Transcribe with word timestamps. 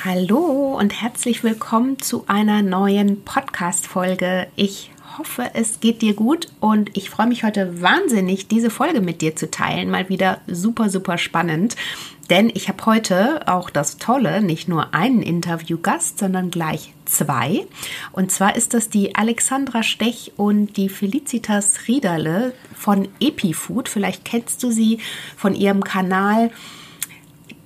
Hallo 0.00 0.76
und 0.80 1.00
herzlich 1.00 1.44
willkommen 1.44 2.00
zu 2.00 2.24
einer 2.26 2.60
neuen 2.62 3.22
Podcast-Folge. 3.22 4.48
Ich 4.56 4.90
hoffe, 5.16 5.50
es 5.54 5.78
geht 5.78 6.02
dir 6.02 6.14
gut 6.14 6.48
und 6.58 6.96
ich 6.96 7.08
freue 7.08 7.28
mich 7.28 7.44
heute 7.44 7.80
wahnsinnig, 7.82 8.48
diese 8.48 8.70
Folge 8.70 9.00
mit 9.00 9.20
dir 9.20 9.36
zu 9.36 9.48
teilen. 9.48 9.90
Mal 9.90 10.08
wieder 10.08 10.40
super, 10.48 10.88
super 10.88 11.18
spannend. 11.18 11.76
Denn 12.30 12.50
ich 12.52 12.68
habe 12.68 12.84
heute 12.86 13.46
auch 13.46 13.70
das 13.70 13.98
Tolle, 13.98 14.42
nicht 14.42 14.66
nur 14.66 14.92
einen 14.92 15.22
Interviewgast, 15.22 16.18
sondern 16.18 16.50
gleich 16.50 16.94
zwei. 17.04 17.66
Und 18.10 18.32
zwar 18.32 18.56
ist 18.56 18.74
das 18.74 18.88
die 18.88 19.14
Alexandra 19.14 19.84
Stech 19.84 20.32
und 20.36 20.76
die 20.76 20.88
Felicitas 20.88 21.86
Riederle 21.86 22.54
von 22.74 23.06
EpiFood. 23.20 23.88
Vielleicht 23.88 24.24
kennst 24.24 24.62
du 24.64 24.72
sie 24.72 24.98
von 25.36 25.54
ihrem 25.54 25.84
Kanal 25.84 26.50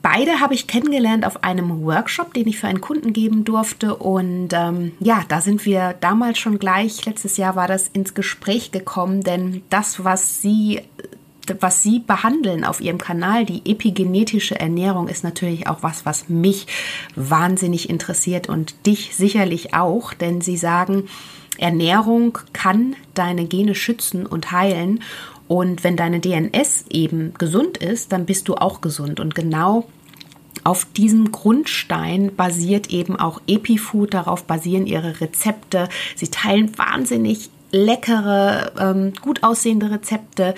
Beide 0.08 0.38
habe 0.38 0.54
ich 0.54 0.68
kennengelernt 0.68 1.26
auf 1.26 1.42
einem 1.42 1.82
Workshop, 1.82 2.32
den 2.32 2.46
ich 2.46 2.60
für 2.60 2.68
einen 2.68 2.80
Kunden 2.80 3.12
geben 3.12 3.44
durfte. 3.44 3.96
Und 3.96 4.50
ähm, 4.52 4.92
ja, 5.00 5.24
da 5.26 5.40
sind 5.40 5.66
wir 5.66 5.96
damals 6.00 6.38
schon 6.38 6.60
gleich, 6.60 7.04
letztes 7.06 7.36
Jahr 7.38 7.56
war 7.56 7.66
das 7.66 7.88
ins 7.88 8.14
Gespräch 8.14 8.70
gekommen, 8.70 9.24
denn 9.24 9.62
das, 9.68 10.04
was 10.04 10.40
sie 10.40 10.82
was 11.60 11.82
Sie 11.82 12.00
behandeln 12.00 12.64
auf 12.64 12.80
Ihrem 12.80 12.98
Kanal, 12.98 13.44
die 13.44 13.62
epigenetische 13.70 14.58
Ernährung, 14.58 15.06
ist 15.08 15.22
natürlich 15.22 15.68
auch 15.68 15.82
was, 15.82 16.04
was 16.04 16.28
mich 16.28 16.66
wahnsinnig 17.14 17.88
interessiert 17.88 18.48
und 18.48 18.74
dich 18.86 19.14
sicherlich 19.14 19.74
auch, 19.74 20.12
denn 20.12 20.40
Sie 20.40 20.56
sagen, 20.56 21.08
Ernährung 21.58 22.38
kann 22.52 22.94
deine 23.14 23.46
Gene 23.46 23.74
schützen 23.74 24.26
und 24.26 24.52
heilen. 24.52 25.02
Und 25.48 25.84
wenn 25.84 25.96
deine 25.96 26.18
DNS 26.18 26.86
eben 26.90 27.32
gesund 27.34 27.76
ist, 27.78 28.10
dann 28.10 28.26
bist 28.26 28.48
du 28.48 28.56
auch 28.56 28.80
gesund. 28.80 29.20
Und 29.20 29.36
genau 29.36 29.86
auf 30.64 30.86
diesem 30.96 31.32
Grundstein 31.32 32.34
basiert 32.34 32.90
eben 32.90 33.16
auch 33.16 33.40
EpiFood, 33.46 34.14
darauf 34.14 34.44
basieren 34.44 34.86
ihre 34.86 35.20
Rezepte. 35.20 35.88
Sie 36.14 36.28
teilen 36.28 36.76
wahnsinnig 36.78 37.50
leckere, 37.72 38.72
ähm, 38.78 39.12
gut 39.20 39.42
aussehende 39.42 39.90
Rezepte 39.90 40.54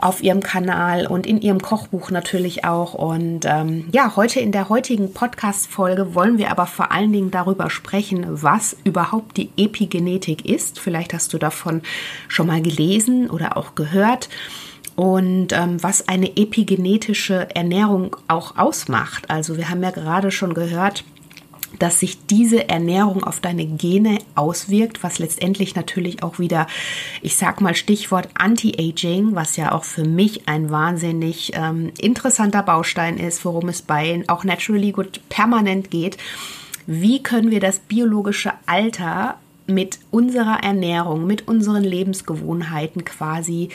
auf 0.00 0.22
ihrem 0.22 0.42
Kanal 0.42 1.06
und 1.06 1.26
in 1.26 1.40
ihrem 1.40 1.60
Kochbuch 1.60 2.10
natürlich 2.10 2.64
auch. 2.64 2.94
Und 2.94 3.40
ähm, 3.44 3.88
ja, 3.92 4.14
heute 4.16 4.40
in 4.40 4.52
der 4.52 4.68
heutigen 4.68 5.12
Podcast-Folge 5.12 6.14
wollen 6.14 6.38
wir 6.38 6.50
aber 6.50 6.66
vor 6.66 6.92
allen 6.92 7.12
Dingen 7.12 7.30
darüber 7.30 7.70
sprechen, 7.70 8.26
was 8.28 8.76
überhaupt 8.84 9.36
die 9.36 9.50
Epigenetik 9.56 10.44
ist. 10.44 10.78
Vielleicht 10.78 11.14
hast 11.14 11.32
du 11.32 11.38
davon 11.38 11.82
schon 12.28 12.46
mal 12.46 12.62
gelesen 12.62 13.30
oder 13.30 13.56
auch 13.56 13.74
gehört 13.74 14.28
und 14.96 15.52
ähm, 15.52 15.82
was 15.82 16.08
eine 16.08 16.36
epigenetische 16.36 17.54
Ernährung 17.54 18.16
auch 18.28 18.56
ausmacht. 18.56 19.30
Also 19.30 19.56
wir 19.56 19.68
haben 19.68 19.82
ja 19.82 19.90
gerade 19.90 20.30
schon 20.30 20.54
gehört, 20.54 21.04
dass 21.78 22.00
sich 22.00 22.26
diese 22.26 22.68
Ernährung 22.68 23.22
auf 23.24 23.40
deine 23.40 23.66
Gene 23.66 24.18
auswirkt, 24.34 25.02
was 25.02 25.18
letztendlich 25.18 25.74
natürlich 25.74 26.22
auch 26.22 26.38
wieder, 26.38 26.66
ich 27.20 27.36
sag 27.36 27.60
mal 27.60 27.74
Stichwort 27.74 28.28
Anti-Aging, 28.34 29.34
was 29.34 29.56
ja 29.56 29.72
auch 29.72 29.84
für 29.84 30.04
mich 30.04 30.48
ein 30.48 30.70
wahnsinnig 30.70 31.52
ähm, 31.54 31.92
interessanter 31.98 32.62
Baustein 32.62 33.18
ist, 33.18 33.44
worum 33.44 33.68
es 33.68 33.82
bei 33.82 34.24
auch 34.28 34.44
Naturally 34.44 34.92
Good 34.92 35.20
permanent 35.28 35.90
geht. 35.90 36.16
Wie 36.86 37.22
können 37.22 37.50
wir 37.50 37.60
das 37.60 37.80
biologische 37.80 38.52
Alter 38.64 39.36
mit 39.66 39.98
unserer 40.10 40.62
Ernährung, 40.62 41.26
mit 41.26 41.48
unseren 41.48 41.82
Lebensgewohnheiten 41.82 43.04
quasi 43.04 43.70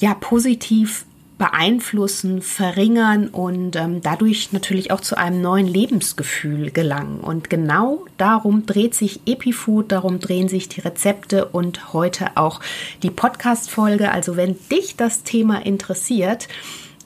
ja 0.00 0.14
positiv 0.14 1.04
beeinflussen, 1.40 2.42
verringern 2.42 3.28
und 3.28 3.74
ähm, 3.74 4.02
dadurch 4.02 4.52
natürlich 4.52 4.90
auch 4.90 5.00
zu 5.00 5.16
einem 5.16 5.40
neuen 5.40 5.66
Lebensgefühl 5.66 6.70
gelangen. 6.70 7.20
Und 7.20 7.48
genau 7.48 8.04
darum 8.18 8.66
dreht 8.66 8.94
sich 8.94 9.20
EpiFood, 9.24 9.90
darum 9.90 10.20
drehen 10.20 10.48
sich 10.48 10.68
die 10.68 10.82
Rezepte 10.82 11.46
und 11.46 11.94
heute 11.94 12.36
auch 12.36 12.60
die 13.02 13.10
Podcast-Folge. 13.10 14.12
Also 14.12 14.36
wenn 14.36 14.56
dich 14.70 14.96
das 14.96 15.22
Thema 15.22 15.64
interessiert, 15.64 16.46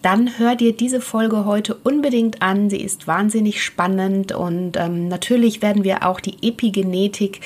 dann 0.05 0.39
hör 0.39 0.55
dir 0.55 0.77
diese 0.77 1.01
Folge 1.01 1.47
heute 1.47 1.75
unbedingt 1.75 2.43
an. 2.43 2.69
Sie 2.69 2.81
ist 2.81 3.07
wahnsinnig 3.07 3.63
spannend 3.63 4.33
und 4.33 4.77
ähm, 4.77 5.09
natürlich 5.09 5.63
werden 5.63 5.83
wir 5.83 6.07
auch 6.07 6.21
die 6.21 6.37
Epigenetik 6.47 7.41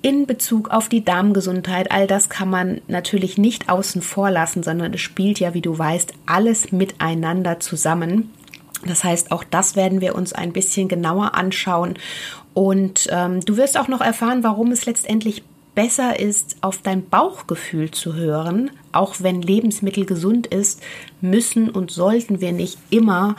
in 0.00 0.26
Bezug 0.26 0.70
auf 0.70 0.88
die 0.88 1.04
Darmgesundheit, 1.04 1.90
all 1.90 2.06
das 2.06 2.28
kann 2.28 2.48
man 2.48 2.80
natürlich 2.86 3.36
nicht 3.36 3.68
außen 3.68 4.00
vor 4.00 4.30
lassen, 4.30 4.62
sondern 4.62 4.94
es 4.94 5.00
spielt 5.00 5.40
ja, 5.40 5.54
wie 5.54 5.60
du 5.60 5.76
weißt, 5.76 6.14
alles 6.24 6.72
miteinander 6.72 7.60
zusammen. 7.60 8.30
Das 8.86 9.02
heißt, 9.02 9.32
auch 9.32 9.44
das 9.44 9.76
werden 9.76 10.00
wir 10.00 10.14
uns 10.14 10.32
ein 10.32 10.52
bisschen 10.52 10.88
genauer 10.88 11.34
anschauen. 11.34 11.98
Und 12.54 13.08
ähm, 13.10 13.40
du 13.40 13.56
wirst 13.56 13.76
auch 13.76 13.88
noch 13.88 14.00
erfahren, 14.00 14.44
warum 14.44 14.70
es 14.72 14.86
letztendlich 14.86 15.42
besser 15.78 16.18
ist, 16.18 16.56
auf 16.60 16.82
dein 16.82 17.08
Bauchgefühl 17.08 17.92
zu 17.92 18.14
hören. 18.14 18.72
Auch 18.90 19.14
wenn 19.20 19.42
Lebensmittel 19.42 20.06
gesund 20.06 20.48
ist, 20.48 20.82
müssen 21.20 21.70
und 21.70 21.92
sollten 21.92 22.40
wir 22.40 22.50
nicht 22.50 22.78
immer 22.90 23.36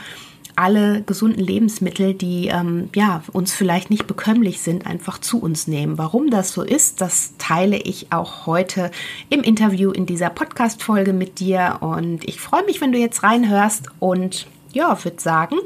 alle 0.55 1.01
gesunden 1.01 1.43
Lebensmittel, 1.43 2.13
die 2.13 2.47
ähm, 2.47 2.91
ja, 2.95 3.23
uns 3.33 3.53
vielleicht 3.53 3.89
nicht 3.89 4.07
bekömmlich 4.07 4.61
sind, 4.61 4.87
einfach 4.87 5.17
zu 5.17 5.41
uns 5.41 5.67
nehmen. 5.67 5.97
Warum 5.97 6.29
das 6.29 6.53
so 6.53 6.63
ist, 6.63 7.01
das 7.01 7.33
teile 7.39 7.75
ich 7.75 8.13
auch 8.13 8.45
heute 8.45 8.89
im 9.29 9.41
Interview 9.41 9.91
in 9.91 10.05
dieser 10.05 10.29
Podcast-Folge 10.29 11.11
mit 11.11 11.41
dir. 11.41 11.79
Und 11.81 12.23
ich 12.23 12.39
freue 12.39 12.63
mich, 12.63 12.79
wenn 12.79 12.93
du 12.93 12.99
jetzt 12.99 13.21
reinhörst 13.21 13.89
und 13.99 14.47
ja, 14.71 14.97
würde 15.03 15.19
sagen, 15.19 15.57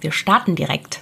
wir 0.00 0.12
starten 0.12 0.54
direkt. 0.54 1.01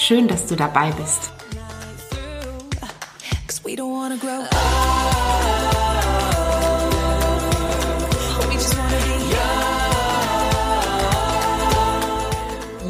Schön, 0.00 0.28
dass 0.28 0.46
du 0.46 0.54
dabei 0.54 0.92
bist. 0.92 1.32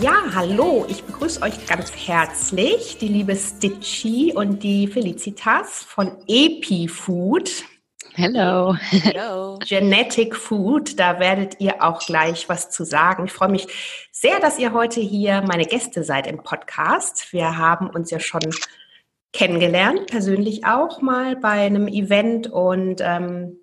Ja, 0.02 0.22
hallo, 0.34 0.84
ich 0.86 1.02
begrüße 1.02 1.40
euch 1.40 1.66
ganz 1.66 1.90
herzlich, 1.92 2.98
die 2.98 3.08
liebe 3.08 3.34
Stitchy 3.34 4.34
und 4.36 4.62
die 4.62 4.86
Felicitas 4.86 5.82
von 5.84 6.12
EpiFood. 6.28 7.64
Hello. 8.20 8.74
Hello. 8.90 9.60
Genetic 9.64 10.34
Food, 10.34 10.98
da 10.98 11.20
werdet 11.20 11.60
ihr 11.60 11.84
auch 11.84 12.04
gleich 12.04 12.48
was 12.48 12.68
zu 12.68 12.82
sagen. 12.82 13.26
Ich 13.26 13.32
freue 13.32 13.48
mich 13.48 13.68
sehr, 14.10 14.40
dass 14.40 14.58
ihr 14.58 14.72
heute 14.72 15.00
hier 15.00 15.40
meine 15.42 15.64
Gäste 15.64 16.02
seid 16.02 16.26
im 16.26 16.42
Podcast. 16.42 17.32
Wir 17.32 17.58
haben 17.58 17.88
uns 17.88 18.10
ja 18.10 18.18
schon 18.18 18.40
kennengelernt, 19.32 20.08
persönlich 20.08 20.66
auch 20.66 21.00
mal 21.00 21.36
bei 21.36 21.64
einem 21.64 21.86
Event 21.86 22.48
und 22.48 23.00
ähm, 23.00 23.58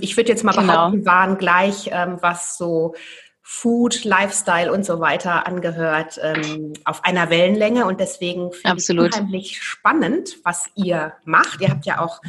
ich 0.00 0.16
würde 0.16 0.30
jetzt 0.30 0.42
mal 0.42 0.50
genau. 0.50 0.66
behaupten, 0.66 1.06
waren 1.06 1.38
gleich, 1.38 1.88
ähm, 1.92 2.18
was 2.20 2.58
so 2.58 2.96
Food, 3.42 4.04
Lifestyle 4.04 4.72
und 4.72 4.84
so 4.84 5.00
weiter 5.00 5.46
angehört, 5.46 6.18
ähm, 6.22 6.72
auf 6.84 7.04
einer 7.04 7.28
Wellenlänge. 7.28 7.86
Und 7.86 8.00
deswegen 8.00 8.52
finde 8.52 8.76
ich 8.78 8.88
es 8.88 8.90
unheimlich 8.90 9.62
spannend, 9.62 10.38
was 10.44 10.70
ihr 10.74 11.14
macht. 11.24 11.60
Ihr 11.60 11.68
habt 11.68 11.84
ja 11.84 12.00
auch 12.00 12.20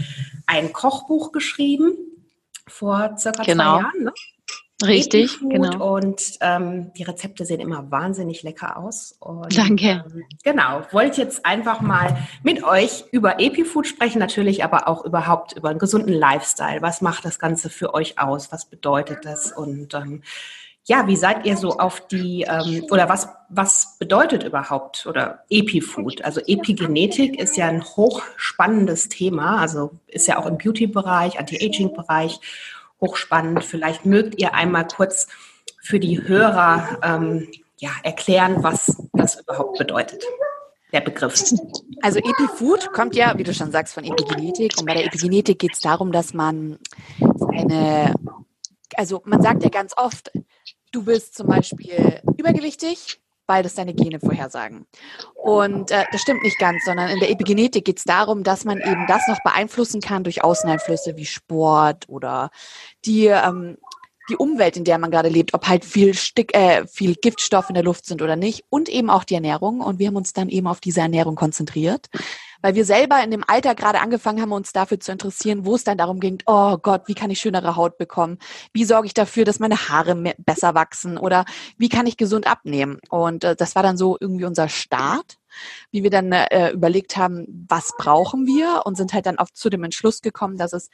ein 0.47 0.73
Kochbuch 0.73 1.31
geschrieben 1.31 1.93
vor 2.67 3.15
circa 3.17 3.43
genau. 3.43 3.75
zwei 3.75 3.81
Jahren. 3.83 4.03
Ne? 4.03 4.13
Richtig, 4.85 5.39
genau. 5.39 5.95
Und 5.95 6.37
ähm, 6.41 6.91
die 6.93 7.03
Rezepte 7.03 7.45
sehen 7.45 7.59
immer 7.59 7.89
wahnsinnig 7.91 8.43
lecker 8.43 8.77
aus. 8.77 9.15
Und, 9.19 9.55
Danke. 9.55 10.03
Ähm, 10.05 10.23
genau, 10.43 10.81
wollte 10.91 11.21
jetzt 11.21 11.45
einfach 11.45 11.79
mal 11.81 12.17
mit 12.41 12.63
euch 12.63 13.05
über 13.11 13.39
Epifood 13.39 13.87
sprechen, 13.87 14.19
natürlich 14.19 14.63
aber 14.63 14.87
auch 14.87 15.05
überhaupt 15.05 15.53
über 15.53 15.69
einen 15.69 15.79
gesunden 15.79 16.13
Lifestyle. 16.13 16.81
Was 16.81 17.01
macht 17.01 17.23
das 17.23 17.39
Ganze 17.39 17.69
für 17.69 17.93
euch 17.93 18.19
aus? 18.19 18.51
Was 18.51 18.65
bedeutet 18.65 19.19
das? 19.23 19.51
Und 19.51 19.93
ähm, 19.93 20.23
ja, 20.85 21.07
wie 21.07 21.15
seid 21.15 21.45
ihr 21.45 21.55
so 21.55 21.77
auf 21.77 22.07
die, 22.07 22.45
ähm, 22.47 22.85
oder 22.91 23.07
was, 23.07 23.29
was 23.49 23.97
bedeutet 23.99 24.43
überhaupt 24.43 25.05
oder 25.05 25.43
Epifood? 25.49 26.23
Also 26.23 26.41
Epigenetik 26.45 27.39
ist 27.39 27.55
ja 27.55 27.67
ein 27.67 27.83
hochspannendes 27.83 29.07
Thema, 29.07 29.59
also 29.59 29.91
ist 30.07 30.27
ja 30.27 30.37
auch 30.37 30.45
im 30.45 30.57
Beauty-Bereich, 30.57 31.39
Anti-Aging-Bereich 31.39 32.39
hochspannend. 32.99 33.63
Vielleicht 33.63 34.05
mögt 34.05 34.39
ihr 34.41 34.53
einmal 34.53 34.87
kurz 34.87 35.27
für 35.81 35.99
die 35.99 36.27
Hörer 36.27 36.99
ähm, 37.01 37.49
ja, 37.79 37.91
erklären, 38.03 38.63
was 38.63 38.97
das 39.13 39.39
überhaupt 39.39 39.77
bedeutet 39.77 40.23
der 40.93 41.01
Begriff? 41.01 41.33
Also 42.01 42.19
Epifood 42.19 42.93
kommt 42.93 43.15
ja, 43.15 43.37
wie 43.37 43.43
du 43.43 43.53
schon 43.53 43.71
sagst, 43.71 43.93
von 43.93 44.03
Epigenetik. 44.03 44.77
Und 44.77 44.85
bei 44.85 44.93
der 44.93 45.05
Epigenetik 45.05 45.59
geht 45.59 45.73
es 45.73 45.79
darum, 45.79 46.11
dass 46.11 46.33
man 46.33 46.77
eine, 47.51 48.13
also 48.95 49.21
man 49.25 49.41
sagt 49.41 49.63
ja 49.63 49.69
ganz 49.69 49.93
oft, 49.97 50.31
du 50.93 51.03
bist 51.03 51.35
zum 51.35 51.47
Beispiel 51.47 52.21
übergewichtig, 52.37 53.19
weil 53.45 53.63
das 53.63 53.75
deine 53.75 53.93
Gene 53.93 54.19
vorhersagen. 54.21 54.85
Und 55.35 55.91
äh, 55.91 56.05
das 56.11 56.21
stimmt 56.21 56.43
nicht 56.43 56.57
ganz, 56.59 56.85
sondern 56.85 57.09
in 57.09 57.19
der 57.19 57.29
Epigenetik 57.29 57.83
geht 57.83 57.97
es 57.97 58.05
darum, 58.05 58.43
dass 58.43 58.63
man 58.63 58.79
eben 58.79 59.05
das 59.07 59.27
noch 59.27 59.41
beeinflussen 59.43 59.99
kann 59.99 60.23
durch 60.23 60.43
Außeneinflüsse 60.43 61.17
wie 61.17 61.25
Sport 61.25 62.07
oder 62.07 62.51
die 63.05 63.25
ähm, 63.25 63.77
die 64.29 64.37
Umwelt, 64.37 64.77
in 64.77 64.85
der 64.85 64.97
man 64.99 65.11
gerade 65.11 65.29
lebt, 65.29 65.53
ob 65.53 65.67
halt 65.67 65.83
viel, 65.83 66.13
Stick, 66.13 66.55
äh, 66.55 66.87
viel 66.87 67.15
Giftstoff 67.15 67.69
in 67.69 67.75
der 67.75 67.83
Luft 67.83 68.05
sind 68.05 68.21
oder 68.21 68.35
nicht 68.35 68.63
und 68.69 68.87
eben 68.87 69.09
auch 69.09 69.23
die 69.23 69.35
Ernährung. 69.35 69.81
Und 69.81 69.99
wir 69.99 70.07
haben 70.07 70.15
uns 70.15 70.33
dann 70.33 70.49
eben 70.49 70.67
auf 70.67 70.79
diese 70.79 71.01
Ernährung 71.01 71.35
konzentriert, 71.35 72.07
weil 72.63 72.75
wir 72.75 72.85
selber 72.85 73.21
in 73.23 73.29
dem 73.29 73.43
Alter 73.45 73.75
gerade 73.75 73.99
angefangen 73.99 74.41
haben, 74.41 74.53
uns 74.53 74.71
dafür 74.71 74.99
zu 74.99 75.11
interessieren, 75.11 75.65
wo 75.65 75.75
es 75.75 75.83
dann 75.83 75.97
darum 75.97 76.19
ging, 76.19 76.39
oh 76.45 76.77
Gott, 76.77 77.03
wie 77.07 77.13
kann 77.13 77.29
ich 77.29 77.39
schönere 77.39 77.75
Haut 77.75 77.97
bekommen? 77.97 78.39
Wie 78.71 78.85
sorge 78.85 79.05
ich 79.05 79.13
dafür, 79.13 79.45
dass 79.45 79.59
meine 79.59 79.89
Haare 79.89 80.15
mehr, 80.15 80.35
besser 80.37 80.73
wachsen? 80.73 81.17
Oder 81.17 81.45
wie 81.77 81.89
kann 81.89 82.07
ich 82.07 82.17
gesund 82.17 82.47
abnehmen? 82.47 82.99
Und 83.09 83.43
äh, 83.43 83.55
das 83.55 83.75
war 83.75 83.83
dann 83.83 83.97
so 83.97 84.17
irgendwie 84.19 84.45
unser 84.45 84.69
Start 84.69 85.37
wie 85.91 86.01
wir 86.01 86.09
dann 86.09 86.31
äh, 86.31 86.71
überlegt 86.71 87.15
haben, 87.15 87.45
was 87.69 87.91
brauchen 87.99 88.47
wir 88.47 88.81
und 88.85 88.95
sind 88.95 89.13
halt 89.13 89.27
dann 89.27 89.37
auch 89.37 89.51
zu 89.53 89.69
dem 89.69 89.83
Entschluss 89.83 90.21
gekommen, 90.21 90.57
dass 90.57 90.73
es 90.73 90.89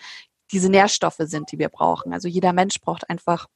diese 0.52 0.70
Nährstoffe 0.70 1.20
sind, 1.20 1.52
die 1.54 1.60
wir 1.60 1.70
brauchen. 1.70 2.12
Also 2.12 2.28
jeder 2.28 2.52
Mensch 2.52 2.82
braucht 2.82 3.10
einfach 3.10 3.48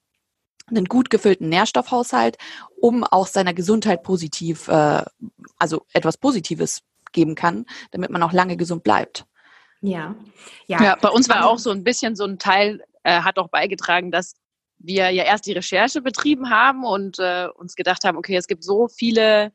einen 0.68 0.86
gut 0.86 1.10
gefüllten 1.10 1.50
Nährstoffhaushalt, 1.50 2.38
um 2.80 3.04
auch 3.04 3.28
seiner 3.28 3.54
Gesundheit 3.54 4.04
positiv, 4.04 4.68
äh, 4.70 5.04
also 5.58 5.86
etwas 5.92 6.18
Positives 6.18 6.84
geben 7.14 7.36
kann, 7.36 7.66
damit 7.92 8.10
man 8.10 8.24
auch 8.24 8.34
lange 8.34 8.58
gesund 8.58 8.84
bleibt. 8.84 9.26
Ja, 9.82 10.16
ja. 10.68 10.82
ja 10.82 10.96
bei 10.96 11.10
uns 11.10 11.30
war 11.30 11.48
auch 11.48 11.60
so 11.60 11.72
ein 11.72 11.84
bisschen 11.84 12.16
so 12.16 12.26
ein 12.26 12.40
Teil, 12.40 12.82
äh, 13.04 13.22
hat 13.22 13.38
auch 13.38 13.50
beigetragen, 13.50 14.12
dass 14.12 14.36
wir 14.80 15.10
ja 15.12 15.24
erst 15.24 15.46
die 15.46 15.54
Recherche 15.54 16.02
betrieben 16.02 16.50
haben 16.50 16.84
und 16.84 17.20
äh, 17.20 17.48
uns 17.56 17.76
gedacht 17.76 18.04
haben, 18.04 18.18
okay, 18.18 18.36
es 18.36 18.48
gibt 18.48 18.64
so 18.64 18.88
viele 18.88 19.52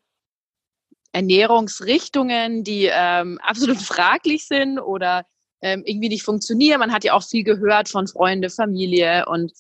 Ernährungsrichtungen, 1.12 2.64
die 2.64 2.90
ähm, 2.93 3.38
absolut 3.43 3.78
fraglich 3.78 4.46
sind 4.46 4.78
oder 4.78 5.26
ähm, 5.60 5.82
irgendwie 5.84 6.08
nicht 6.08 6.25
funktionieren. 6.25 6.81
Man 6.81 6.93
hat 6.93 7.05
ja 7.05 7.14
auch 7.14 7.25
viel 7.25 7.44
gehört 7.44 7.88
von 7.88 8.06
Freunde, 8.06 8.50
Familie 8.50 9.26
und 9.26 9.52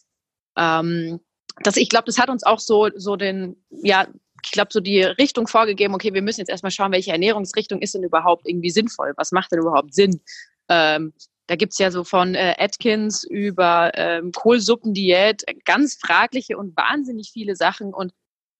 ähm, 0.56 1.20
das, 1.62 1.76
ich 1.76 1.88
glaube, 1.88 2.04
das 2.06 2.18
hat 2.18 2.30
uns 2.30 2.44
auch 2.44 2.60
so, 2.60 2.88
so 2.94 3.16
den, 3.16 3.56
ja, 3.70 4.06
ich 4.44 4.52
glaube, 4.52 4.68
so 4.72 4.80
die 4.80 5.02
Richtung 5.02 5.46
vorgegeben, 5.46 5.94
okay, 5.94 6.14
wir 6.14 6.22
müssen 6.22 6.40
jetzt 6.40 6.50
erstmal 6.50 6.70
schauen, 6.70 6.92
welche 6.92 7.12
Ernährungsrichtung 7.12 7.80
ist 7.80 7.94
denn 7.94 8.02
überhaupt 8.02 8.46
irgendwie 8.46 8.70
sinnvoll? 8.70 9.12
Was 9.16 9.32
macht 9.32 9.52
denn 9.52 9.60
überhaupt 9.60 9.94
Sinn? 9.94 10.20
Ähm, 10.68 11.12
da 11.46 11.56
gibt's 11.56 11.78
ja 11.78 11.90
so 11.90 12.04
von 12.04 12.34
äh, 12.34 12.54
Atkins 12.58 13.24
über 13.24 13.92
ähm, 13.94 14.32
Kohlsuppendiät 14.32 15.44
ganz 15.64 15.96
fragliche 15.96 16.58
und 16.58 16.76
wahnsinnig 16.76 17.30
viele 17.32 17.56
Sachen 17.56 17.94
und 17.94 18.12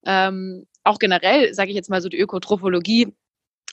ähm, 0.07 0.67
auch 0.85 0.99
generell, 0.99 1.53
sage 1.53 1.71
ich 1.71 1.77
jetzt 1.77 1.91
mal 1.91 2.01
so, 2.01 2.09
die 2.09 2.19
Ökotrophologie 2.19 3.13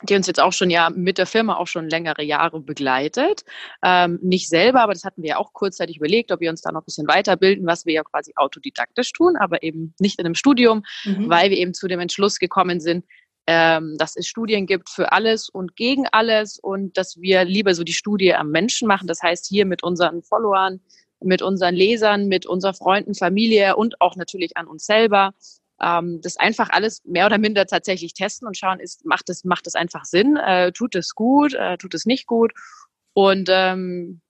die 0.03 0.15
uns 0.15 0.27
jetzt 0.27 0.42
auch 0.42 0.53
schon 0.53 0.69
ja 0.69 0.89
mit 0.89 1.18
der 1.18 1.25
Firma 1.25 1.56
auch 1.56 1.68
schon 1.68 1.89
längere 1.89 2.24
Jahre 2.24 2.59
begleitet. 2.59 3.45
Ähm, 3.83 4.19
nicht 4.21 4.50
selber, 4.50 4.81
aber 4.81 4.94
das 4.94 5.03
hatten 5.03 5.21
wir 5.24 5.30
ja 5.31 5.38
auch 5.38 5.53
kurzzeitig 5.53 5.97
überlegt, 5.97 6.31
ob 6.31 6.42
wir 6.42 6.50
uns 6.50 6.62
da 6.62 6.71
noch 6.71 6.81
ein 6.81 6.86
bisschen 6.86 7.07
weiterbilden, 7.07 7.65
was 7.65 7.86
wir 7.86 7.94
ja 7.94 8.03
quasi 8.03 8.33
autodidaktisch 8.36 9.13
tun, 9.13 9.38
aber 9.38 9.63
eben 9.63 9.94
nicht 10.00 10.19
in 10.19 10.25
einem 10.25 10.36
Studium, 10.36 10.83
mhm. 11.06 11.30
weil 11.30 11.50
wir 11.50 11.57
eben 11.57 11.74
zu 11.74 11.88
dem 11.88 12.00
Entschluss 12.00 12.39
gekommen 12.39 12.81
sind, 12.81 13.06
ähm, 13.47 13.95
dass 13.97 14.15
es 14.18 14.27
Studien 14.27 14.65
gibt 14.65 14.89
für 14.89 15.12
alles 15.12 15.50
und 15.50 15.75
gegen 15.75 16.07
alles 16.12 16.59
und 16.59 16.98
dass 16.98 17.21
wir 17.21 17.45
lieber 17.45 17.74
so 17.74 17.83
die 17.83 17.94
Studie 17.94 18.33
am 18.33 18.50
Menschen 18.50 18.88
machen. 18.88 19.07
Das 19.07 19.21
heißt, 19.21 19.45
hier 19.48 19.65
mit 19.65 19.83
unseren 19.83 20.24
Followern, 20.24 20.81
mit 21.21 21.41
unseren 21.41 21.75
Lesern, 21.75 22.27
mit 22.27 22.45
unseren 22.45 22.74
Freunden, 22.74 23.13
Familie 23.13 23.75
und 23.75 24.01
auch 24.01 24.15
natürlich 24.15 24.57
an 24.57 24.68
uns 24.68 24.86
selber 24.86 25.33
ähm, 25.81 26.22
das 26.22 26.38
einfach 26.38 26.69
alles 26.69 27.04
mehr 27.06 27.25
oder 27.25 27.38
minder 27.38 27.66
tatsächlich 27.66 28.13
testen 28.13 28.48
und 28.48 28.57
schauen, 28.57 28.80
ist, 28.80 29.06
macht 29.06 29.30
es 29.30 29.44
macht 29.44 29.68
es 29.68 29.75
einfach 29.75 30.06
Sinn, 30.06 30.38
äh, 30.38 30.72
tut 30.72 30.95
es 30.95 31.16
gut, 31.16 31.54
äh, 31.54 31.77
tut 31.77 31.94
es 31.94 32.06
nicht 32.06 32.27
gut. 32.27 32.54
Und 33.13 33.50
ähm, 33.51 34.22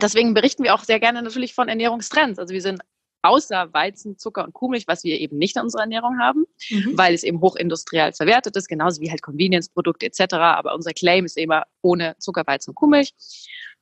deswegen 0.00 0.34
berichten 0.34 0.64
wir 0.64 0.74
auch 0.74 0.84
sehr 0.84 1.00
gerne 1.00 1.22
natürlich 1.22 1.54
von 1.54 1.68
Ernährungstrends. 1.68 2.38
Also 2.38 2.52
wir 2.52 2.62
sind 2.62 2.80
außer 3.22 3.72
Weizen, 3.72 4.18
Zucker 4.18 4.44
und 4.44 4.52
Kuhmilch, 4.52 4.86
was 4.86 5.04
wir 5.04 5.18
eben 5.18 5.36
nicht 5.36 5.56
in 5.56 5.62
unserer 5.62 5.82
Ernährung 5.82 6.18
haben, 6.20 6.44
mhm. 6.70 6.96
weil 6.96 7.14
es 7.14 7.24
eben 7.24 7.40
hochindustriell 7.40 8.12
verwertet 8.12 8.56
ist, 8.56 8.68
genauso 8.68 9.00
wie 9.00 9.10
halt 9.10 9.22
Convenience-Produkte 9.22 10.06
etc. 10.06 10.34
Aber 10.34 10.74
unser 10.74 10.92
Claim 10.92 11.24
ist 11.24 11.36
immer 11.36 11.64
ohne 11.82 12.16
Zucker, 12.18 12.46
Weizen 12.46 12.70
und 12.70 12.76
Kuhmilch 12.76 13.12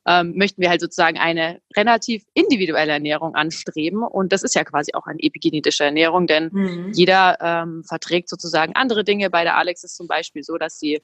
ähm, 0.06 0.34
möchten 0.36 0.60
wir 0.60 0.70
halt 0.70 0.80
sozusagen 0.80 1.18
eine 1.18 1.60
relativ 1.76 2.24
individuelle 2.34 2.92
Ernährung 2.92 3.34
anstreben. 3.34 4.02
Und 4.02 4.32
das 4.32 4.42
ist 4.42 4.54
ja 4.54 4.64
quasi 4.64 4.92
auch 4.94 5.06
eine 5.06 5.22
epigenetische 5.22 5.84
Ernährung, 5.84 6.26
denn 6.26 6.50
mhm. 6.52 6.92
jeder 6.94 7.38
ähm, 7.40 7.84
verträgt 7.84 8.28
sozusagen 8.28 8.74
andere 8.74 9.04
Dinge. 9.04 9.30
Bei 9.30 9.44
der 9.44 9.56
Alex 9.56 9.84
ist 9.84 9.96
zum 9.96 10.06
Beispiel 10.06 10.42
so, 10.42 10.58
dass 10.58 10.78
sie 10.78 11.00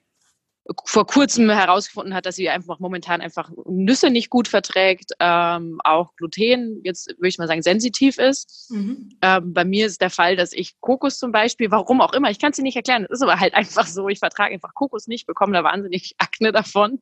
vor 0.85 1.07
kurzem 1.07 1.51
herausgefunden 1.51 2.15
hat, 2.15 2.27
dass 2.27 2.37
sie 2.37 2.49
einfach 2.49 2.79
momentan 2.79 3.21
einfach 3.21 3.51
Nüsse 3.67 4.11
nicht 4.11 4.31
gut 4.31 4.47
verträgt, 4.47 5.13
ähm, 5.19 5.81
auch 5.85 6.15
Gluten 6.17 6.81
jetzt 6.85 7.09
würde 7.09 7.29
ich 7.29 7.39
mal 7.39 7.49
sagen 7.49 7.63
sensitiv 7.63 8.19
ist. 8.19 8.71
Mhm. 8.71 9.11
Ähm, 9.23 9.53
bei 9.53 9.65
mir 9.65 9.87
ist 9.87 10.01
der 10.01 10.11
Fall, 10.11 10.37
dass 10.37 10.53
ich 10.53 10.81
Kokos 10.81 11.19
zum 11.19 11.33
Beispiel, 11.33 11.71
warum 11.71 12.01
auch 12.01 12.13
immer, 12.13 12.31
ich 12.31 12.39
kann 12.39 12.51
es 12.51 12.57
dir 12.57 12.63
nicht 12.63 12.77
erklären, 12.77 13.05
es 13.05 13.21
ist 13.21 13.23
aber 13.23 13.41
halt 13.41 13.55
einfach 13.55 13.87
so, 13.87 14.09
ich 14.09 14.19
vertrage 14.19 14.55
einfach 14.55 14.75
Kokos 14.75 15.07
nicht, 15.07 15.27
bekomme 15.27 15.53
da 15.53 15.65
wahnsinnig 15.65 16.15
Akne 16.19 16.53
davon 16.53 17.01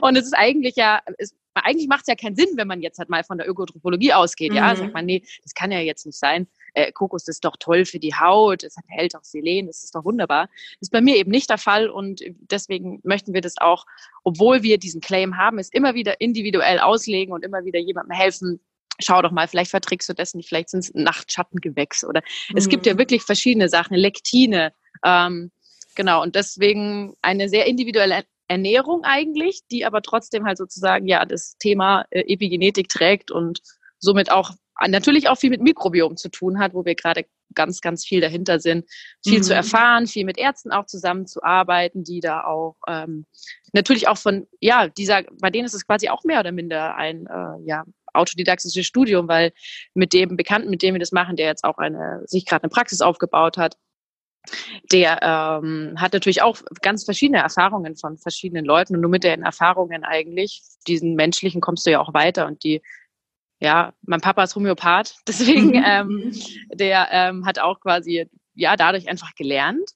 und 0.00 0.16
es 0.16 0.24
ist 0.24 0.34
eigentlich 0.34 0.76
ja, 0.76 1.00
es, 1.18 1.34
eigentlich 1.54 1.88
macht 1.88 2.02
es 2.02 2.08
ja 2.08 2.16
keinen 2.16 2.36
Sinn, 2.36 2.48
wenn 2.56 2.68
man 2.68 2.82
jetzt 2.82 2.98
halt 2.98 3.08
mal 3.08 3.24
von 3.24 3.38
der 3.38 3.48
Ökotropologie 3.48 4.12
ausgeht, 4.12 4.50
mhm. 4.50 4.56
ja, 4.56 4.74
sagt 4.74 4.94
man, 4.94 5.06
nee, 5.06 5.22
das 5.42 5.54
kann 5.54 5.70
ja 5.70 5.80
jetzt 5.80 6.06
nicht 6.06 6.18
sein 6.18 6.48
äh, 6.76 6.92
Kokos 6.92 7.26
ist 7.26 7.44
doch 7.44 7.56
toll 7.58 7.86
für 7.86 7.98
die 7.98 8.14
Haut, 8.14 8.62
es 8.62 8.76
enthält 8.76 9.16
auch 9.16 9.24
Selen, 9.24 9.66
das 9.66 9.82
ist 9.82 9.94
doch 9.94 10.04
wunderbar. 10.04 10.46
Das 10.46 10.88
ist 10.88 10.92
bei 10.92 11.00
mir 11.00 11.16
eben 11.16 11.30
nicht 11.30 11.48
der 11.48 11.58
Fall 11.58 11.88
und 11.88 12.22
deswegen 12.50 13.00
möchten 13.02 13.32
wir 13.32 13.40
das 13.40 13.54
auch, 13.58 13.86
obwohl 14.24 14.62
wir 14.62 14.78
diesen 14.78 15.00
Claim 15.00 15.38
haben, 15.38 15.58
es 15.58 15.70
immer 15.70 15.94
wieder 15.94 16.20
individuell 16.20 16.78
auslegen 16.78 17.32
und 17.32 17.44
immer 17.44 17.64
wieder 17.64 17.80
jemandem 17.80 18.14
helfen, 18.14 18.60
schau 18.98 19.22
doch 19.22 19.30
mal, 19.30 19.48
vielleicht 19.48 19.70
verträgst 19.70 20.08
du 20.08 20.12
das 20.12 20.34
nicht, 20.34 20.48
vielleicht 20.48 20.68
sind 20.68 20.80
es 20.80 20.94
Nachtschattengewächse 20.94 22.06
oder 22.06 22.22
mhm. 22.50 22.58
es 22.58 22.68
gibt 22.68 22.84
ja 22.84 22.94
mhm. 22.94 22.98
wirklich 22.98 23.22
verschiedene 23.22 23.70
Sachen, 23.70 23.96
Lektine, 23.96 24.72
ähm, 25.02 25.50
genau, 25.94 26.22
und 26.22 26.34
deswegen 26.34 27.14
eine 27.22 27.48
sehr 27.48 27.66
individuelle 27.66 28.24
Ernährung 28.48 29.02
eigentlich, 29.04 29.62
die 29.70 29.86
aber 29.86 30.02
trotzdem 30.02 30.44
halt 30.44 30.58
sozusagen 30.58 31.08
ja 31.08 31.24
das 31.24 31.56
Thema 31.56 32.04
äh, 32.10 32.20
Epigenetik 32.32 32.90
trägt 32.90 33.30
und 33.30 33.62
somit 33.98 34.30
auch 34.30 34.50
natürlich 34.88 35.28
auch 35.28 35.38
viel 35.38 35.50
mit 35.50 35.62
Mikrobiom 35.62 36.16
zu 36.16 36.28
tun 36.28 36.58
hat, 36.58 36.74
wo 36.74 36.84
wir 36.84 36.94
gerade 36.94 37.24
ganz, 37.54 37.80
ganz 37.80 38.04
viel 38.04 38.20
dahinter 38.20 38.58
sind, 38.60 38.84
viel 39.24 39.38
mhm. 39.38 39.42
zu 39.42 39.54
erfahren, 39.54 40.06
viel 40.06 40.24
mit 40.24 40.38
Ärzten 40.38 40.72
auch 40.72 40.86
zusammenzuarbeiten, 40.86 42.04
die 42.04 42.20
da 42.20 42.44
auch 42.44 42.76
ähm, 42.86 43.26
natürlich 43.72 44.08
auch 44.08 44.18
von, 44.18 44.46
ja, 44.60 44.88
dieser, 44.88 45.22
bei 45.40 45.50
denen 45.50 45.66
ist 45.66 45.74
es 45.74 45.86
quasi 45.86 46.08
auch 46.08 46.24
mehr 46.24 46.40
oder 46.40 46.52
minder 46.52 46.96
ein, 46.96 47.26
äh, 47.26 47.64
ja, 47.64 47.84
autodidaktisches 48.12 48.86
Studium, 48.86 49.28
weil 49.28 49.52
mit 49.94 50.12
dem 50.12 50.36
Bekannten, 50.36 50.70
mit 50.70 50.82
dem 50.82 50.94
wir 50.94 51.00
das 51.00 51.12
machen, 51.12 51.36
der 51.36 51.46
jetzt 51.46 51.64
auch 51.64 51.78
eine, 51.78 52.22
sich 52.24 52.46
gerade 52.46 52.64
eine 52.64 52.70
Praxis 52.70 53.02
aufgebaut 53.02 53.58
hat, 53.58 53.76
der 54.92 55.18
ähm, 55.22 55.94
hat 55.96 56.12
natürlich 56.12 56.42
auch 56.42 56.58
ganz 56.80 57.04
verschiedene 57.04 57.38
Erfahrungen 57.38 57.96
von 57.96 58.16
verschiedenen 58.16 58.64
Leuten. 58.64 58.94
Und 58.94 59.00
nur 59.00 59.10
mit 59.10 59.24
den 59.24 59.42
Erfahrungen 59.42 60.04
eigentlich, 60.04 60.62
diesen 60.86 61.14
menschlichen 61.14 61.60
kommst 61.60 61.86
du 61.86 61.90
ja 61.90 62.00
auch 62.00 62.14
weiter. 62.14 62.46
Und 62.46 62.62
die 62.64 62.80
ja, 63.60 63.92
mein 64.02 64.20
Papa 64.20 64.44
ist 64.44 64.54
Homöopath, 64.54 65.14
deswegen 65.28 65.68
mhm. 65.68 65.84
ähm, 65.84 66.32
der 66.72 67.08
ähm, 67.10 67.46
hat 67.46 67.58
auch 67.58 67.80
quasi 67.80 68.28
ja 68.54 68.76
dadurch 68.76 69.08
einfach 69.08 69.34
gelernt. 69.34 69.90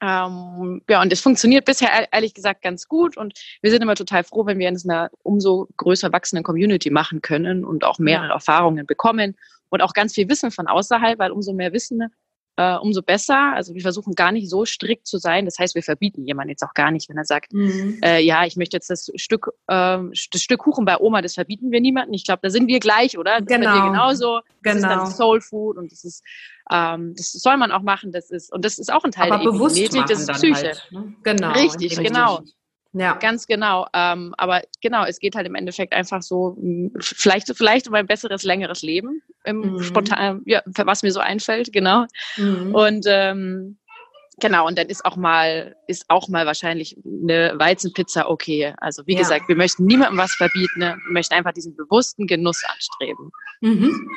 Ähm, 0.00 0.82
ja, 0.88 1.00
und 1.00 1.12
es 1.12 1.20
funktioniert 1.20 1.64
bisher 1.64 2.12
ehrlich 2.12 2.34
gesagt 2.34 2.62
ganz 2.62 2.88
gut 2.88 3.16
und 3.16 3.38
wir 3.62 3.70
sind 3.70 3.82
immer 3.82 3.94
total 3.94 4.24
froh, 4.24 4.44
wenn 4.44 4.58
wir 4.58 4.68
in 4.68 4.78
einer 4.84 5.10
umso 5.22 5.68
größer 5.76 6.12
wachsenden 6.12 6.42
Community 6.42 6.90
machen 6.90 7.22
können 7.22 7.64
und 7.64 7.84
auch 7.84 7.98
mehrere 7.98 8.28
ja. 8.28 8.34
Erfahrungen 8.34 8.86
bekommen 8.86 9.36
und 9.70 9.82
auch 9.82 9.92
ganz 9.92 10.14
viel 10.14 10.28
Wissen 10.28 10.50
von 10.50 10.66
außerhalb, 10.66 11.18
weil 11.18 11.30
umso 11.30 11.52
mehr 11.52 11.72
Wissen 11.72 12.02
äh, 12.56 12.76
umso 12.76 13.02
besser. 13.02 13.52
Also 13.54 13.74
wir 13.74 13.82
versuchen 13.82 14.14
gar 14.14 14.32
nicht 14.32 14.48
so 14.48 14.64
strikt 14.64 15.06
zu 15.06 15.18
sein. 15.18 15.44
Das 15.44 15.58
heißt, 15.58 15.74
wir 15.74 15.82
verbieten 15.82 16.26
jemanden 16.26 16.50
jetzt 16.50 16.62
auch 16.62 16.74
gar 16.74 16.90
nicht, 16.90 17.08
wenn 17.08 17.16
er 17.16 17.24
sagt, 17.24 17.52
mhm. 17.52 18.00
äh, 18.02 18.20
ja, 18.20 18.44
ich 18.44 18.56
möchte 18.56 18.76
jetzt 18.76 18.90
das 18.90 19.10
Stück, 19.16 19.50
äh, 19.66 19.98
das 20.32 20.42
Stück 20.42 20.60
Kuchen 20.60 20.84
bei 20.84 20.98
Oma, 20.98 21.22
das 21.22 21.34
verbieten 21.34 21.70
wir 21.70 21.80
niemanden. 21.80 22.14
Ich 22.14 22.24
glaube, 22.24 22.40
da 22.42 22.50
sind 22.50 22.68
wir 22.68 22.80
gleich, 22.80 23.18
oder? 23.18 23.40
Das 23.40 23.48
genau. 23.48 23.90
Genauso. 23.90 24.40
Das 24.62 24.76
genau. 24.76 24.88
ist 24.88 24.94
dann 24.94 25.06
Soul 25.06 25.40
Food 25.40 25.76
und 25.76 25.92
das 25.92 26.04
ist, 26.04 26.22
ähm, 26.70 27.14
das 27.16 27.32
soll 27.32 27.56
man 27.56 27.72
auch 27.72 27.82
machen. 27.82 28.12
Das 28.12 28.30
ist 28.30 28.52
und 28.52 28.64
das 28.64 28.78
ist 28.78 28.92
auch 28.92 29.04
ein 29.04 29.12
Teil 29.12 29.32
Aber 29.32 29.42
der 29.42 29.50
bewusst 29.50 29.76
Epigenetik, 29.76 30.06
das 30.08 30.20
ist 30.20 30.32
Psyche. 30.32 30.54
Halt, 30.54 30.88
ne? 30.90 31.14
Genau. 31.22 31.52
Richtig, 31.52 31.96
genau. 31.98 32.40
Ja. 32.94 33.14
Ganz 33.14 33.46
genau. 33.46 33.86
Ähm, 33.92 34.34
aber 34.38 34.62
genau, 34.80 35.04
es 35.04 35.18
geht 35.18 35.34
halt 35.34 35.46
im 35.46 35.56
Endeffekt 35.56 35.92
einfach 35.92 36.22
so, 36.22 36.56
vielleicht, 37.00 37.54
vielleicht 37.56 37.88
um 37.88 37.94
ein 37.94 38.06
besseres, 38.06 38.44
längeres 38.44 38.82
Leben, 38.82 39.20
im 39.44 39.74
mhm. 39.74 39.82
spontan, 39.82 40.42
ja, 40.46 40.62
was 40.64 41.02
mir 41.02 41.10
so 41.10 41.20
einfällt, 41.20 41.72
genau. 41.72 42.06
Mhm. 42.36 42.72
Und 42.72 43.04
ähm, 43.08 43.78
genau, 44.38 44.66
und 44.68 44.78
dann 44.78 44.86
ist 44.86 45.04
auch 45.04 45.16
mal, 45.16 45.74
ist 45.88 46.04
auch 46.08 46.28
mal 46.28 46.46
wahrscheinlich 46.46 46.96
eine 47.04 47.54
Weizenpizza 47.56 48.28
okay. 48.28 48.74
Also 48.78 49.04
wie 49.06 49.14
ja. 49.14 49.18
gesagt, 49.18 49.48
wir 49.48 49.56
möchten 49.56 49.86
niemandem 49.86 50.18
was 50.18 50.32
verbieten, 50.32 50.78
ne? 50.78 50.96
wir 51.04 51.12
möchten 51.12 51.34
einfach 51.34 51.52
diesen 51.52 51.74
bewussten 51.74 52.28
Genuss 52.28 52.62
anstreben. 52.64 53.32
Mhm. 53.60 54.08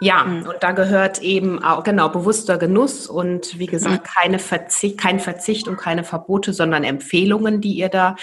Ja, 0.00 0.24
mhm. 0.24 0.46
und 0.46 0.56
da 0.60 0.72
gehört 0.72 1.20
eben 1.22 1.62
auch, 1.62 1.82
genau, 1.82 2.08
bewusster 2.08 2.56
Genuss 2.56 3.08
und 3.08 3.58
wie 3.58 3.66
gesagt, 3.66 4.04
mhm. 4.04 4.10
keine 4.14 4.38
Verzicht, 4.38 4.98
kein 4.98 5.18
Verzicht 5.18 5.66
und 5.66 5.76
keine 5.76 6.04
Verbote, 6.04 6.52
sondern 6.52 6.84
Empfehlungen, 6.84 7.60
die 7.60 7.72
ihr 7.72 7.88
da 7.88 8.14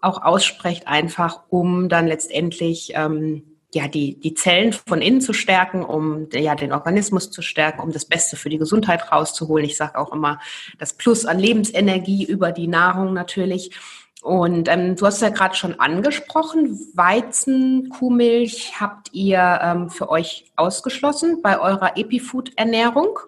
auch 0.00 0.22
aussprecht, 0.22 0.88
einfach 0.88 1.42
um 1.48 1.88
dann 1.88 2.08
letztendlich 2.08 2.92
ähm, 2.94 3.44
ja, 3.72 3.86
die, 3.86 4.18
die 4.18 4.34
Zellen 4.34 4.72
von 4.72 5.00
innen 5.00 5.20
zu 5.20 5.32
stärken, 5.32 5.84
um 5.84 6.28
ja, 6.32 6.56
den 6.56 6.72
Organismus 6.72 7.30
zu 7.30 7.42
stärken, 7.42 7.80
um 7.80 7.92
das 7.92 8.04
Beste 8.04 8.36
für 8.36 8.48
die 8.48 8.58
Gesundheit 8.58 9.12
rauszuholen. 9.12 9.64
Ich 9.64 9.76
sage 9.76 9.98
auch 9.98 10.12
immer 10.12 10.40
das 10.78 10.94
Plus 10.94 11.24
an 11.24 11.38
Lebensenergie 11.38 12.24
über 12.24 12.50
die 12.50 12.66
Nahrung 12.66 13.12
natürlich. 13.12 13.70
Und 14.22 14.68
ähm, 14.68 14.96
du 14.96 15.06
hast 15.06 15.22
ja 15.22 15.30
gerade 15.30 15.54
schon 15.54 15.80
angesprochen, 15.80 16.78
Weizen, 16.94 17.88
Kuhmilch 17.88 18.78
habt 18.78 19.12
ihr 19.12 19.58
ähm, 19.62 19.88
für 19.88 20.10
euch 20.10 20.52
ausgeschlossen 20.56 21.40
bei 21.42 21.58
eurer 21.58 21.96
Epifood-Ernährung? 21.96 23.18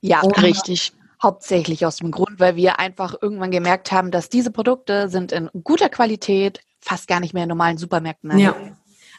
Ja, 0.00 0.20
Und 0.22 0.40
richtig. 0.42 0.92
Hauptsächlich 1.22 1.86
aus 1.86 1.96
dem 1.96 2.10
Grund, 2.10 2.38
weil 2.38 2.56
wir 2.56 2.78
einfach 2.78 3.14
irgendwann 3.22 3.50
gemerkt 3.50 3.92
haben, 3.92 4.10
dass 4.10 4.28
diese 4.28 4.50
Produkte 4.50 5.08
sind 5.08 5.32
in 5.32 5.48
guter 5.62 5.88
Qualität 5.88 6.60
fast 6.80 7.08
gar 7.08 7.20
nicht 7.20 7.32
mehr 7.32 7.44
in 7.44 7.48
normalen 7.48 7.78
Supermärkten. 7.78 8.38
Ja. 8.38 8.54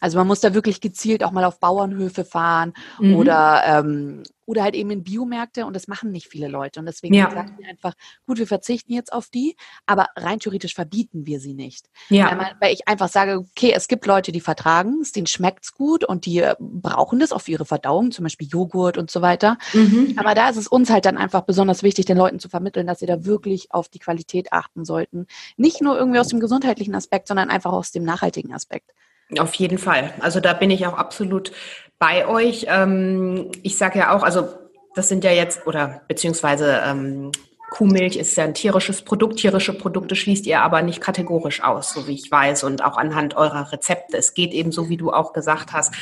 Also 0.02 0.18
man 0.18 0.28
muss 0.28 0.40
da 0.42 0.54
wirklich 0.54 0.82
gezielt 0.82 1.24
auch 1.24 1.32
mal 1.32 1.44
auf 1.44 1.60
Bauernhöfe 1.60 2.26
fahren 2.26 2.74
mhm. 3.00 3.16
oder, 3.16 3.64
ähm, 3.66 4.24
oder 4.46 4.64
halt 4.64 4.76
eben 4.76 4.92
in 4.92 5.04
Biomärkte 5.04 5.66
und 5.66 5.76
das 5.76 5.88
machen 5.88 6.12
nicht 6.12 6.28
viele 6.28 6.48
Leute. 6.48 6.80
Und 6.80 6.86
deswegen 6.86 7.16
ja. 7.16 7.32
sagen 7.32 7.56
wir 7.58 7.68
einfach, 7.68 7.94
gut, 8.28 8.38
wir 8.38 8.48
verzichten 8.48 8.94
jetzt 8.94 9.12
auf 9.12 9.30
die, 9.30 9.56
aber 9.86 10.08
rein 10.16 10.40
theoretisch 10.40 10.76
verbieten 10.76 11.26
wir 11.26 11.40
sie 11.40 11.54
nicht. 11.54 11.90
Ja. 12.10 12.30
Weil, 12.30 12.38
man, 12.38 12.48
weil 12.60 12.74
ich 12.74 12.88
einfach 12.88 13.10
sage, 13.10 13.38
okay, 13.38 13.74
es 13.76 13.88
gibt 13.88 14.06
Leute, 14.06 14.32
die 14.32 14.42
vertragen 14.42 15.00
es, 15.02 15.12
denen 15.12 15.28
schmeckt's 15.28 15.74
gut 15.74 16.04
und 16.04 16.26
die 16.26 16.40
äh, 16.40 16.56
brauchen 16.60 17.20
das 17.20 17.32
auch 17.32 17.42
für 17.42 17.52
ihre 17.52 17.66
Verdauung, 17.66 18.12
zum 18.12 18.24
Beispiel 18.24 18.48
Joghurt 18.48 18.98
und 18.98 19.10
so 19.10 19.22
weiter. 19.22 19.58
Mhm. 19.74 20.14
Aber 20.18 20.36
da 20.36 20.50
ist 20.50 20.58
es 20.58 20.68
uns 20.68 20.90
halt 20.90 21.06
dann 21.06 21.18
einfach 21.18 21.42
besonders 21.42 21.84
wichtig, 21.84 22.06
den 22.06 22.18
Leuten 22.18 22.40
zu 22.40 22.50
vermitteln, 22.50 22.88
dass 22.88 23.00
sie 23.00 23.06
da 23.06 23.26
wirklich 23.26 23.72
auf 23.72 23.90
die 23.90 24.00
Qualität 24.00 24.54
achten 24.54 24.86
sollten. 24.86 25.28
Nicht 25.58 25.82
nur 25.82 25.98
irgendwie 25.98 26.20
aus 26.20 26.28
dem 26.28 26.40
gesundheitlichen 26.40 26.96
Aspekt, 26.96 27.28
sondern 27.28 27.50
einfach 27.50 27.74
aus 27.74 27.92
dem 27.92 28.04
nachhaltigen 28.04 28.54
Aspekt. 28.54 28.92
Auf 29.38 29.54
jeden 29.56 29.78
Fall. 29.78 30.14
Also 30.20 30.40
da 30.40 30.54
bin 30.54 30.70
ich 30.70 30.86
auch 30.86 30.98
absolut 30.98 31.52
bei 32.00 32.28
euch. 32.28 32.68
Ähm, 32.70 33.52
ich 33.64 33.78
sage 33.78 34.00
ja 34.00 34.16
auch, 34.16 34.24
also 34.24 34.48
das 34.96 35.10
sind 35.10 35.24
ja 35.24 35.32
jetzt, 35.32 35.66
oder 35.68 36.02
beziehungsweise 36.08 36.82
ähm, 36.86 37.32
Kuhmilch 37.72 38.16
ist 38.16 38.38
ja 38.38 38.44
ein 38.44 38.54
tierisches 38.54 39.02
Produkt. 39.02 39.38
Tierische 39.38 39.74
Produkte 39.74 40.16
schließt 40.16 40.46
ihr 40.46 40.62
aber 40.62 40.82
nicht 40.82 41.02
kategorisch 41.02 41.64
aus, 41.64 41.94
so 41.94 42.08
wie 42.08 42.14
ich 42.14 42.32
weiß, 42.32 42.64
und 42.64 42.84
auch 42.84 42.98
anhand 42.98 43.36
eurer 43.36 43.72
Rezepte. 43.72 44.18
Es 44.18 44.34
geht 44.34 44.54
eben 44.54 44.72
so, 44.72 44.90
wie 44.90 44.98
du 44.98 45.12
auch 45.12 45.34
gesagt 45.34 45.74
hast, 45.74 45.94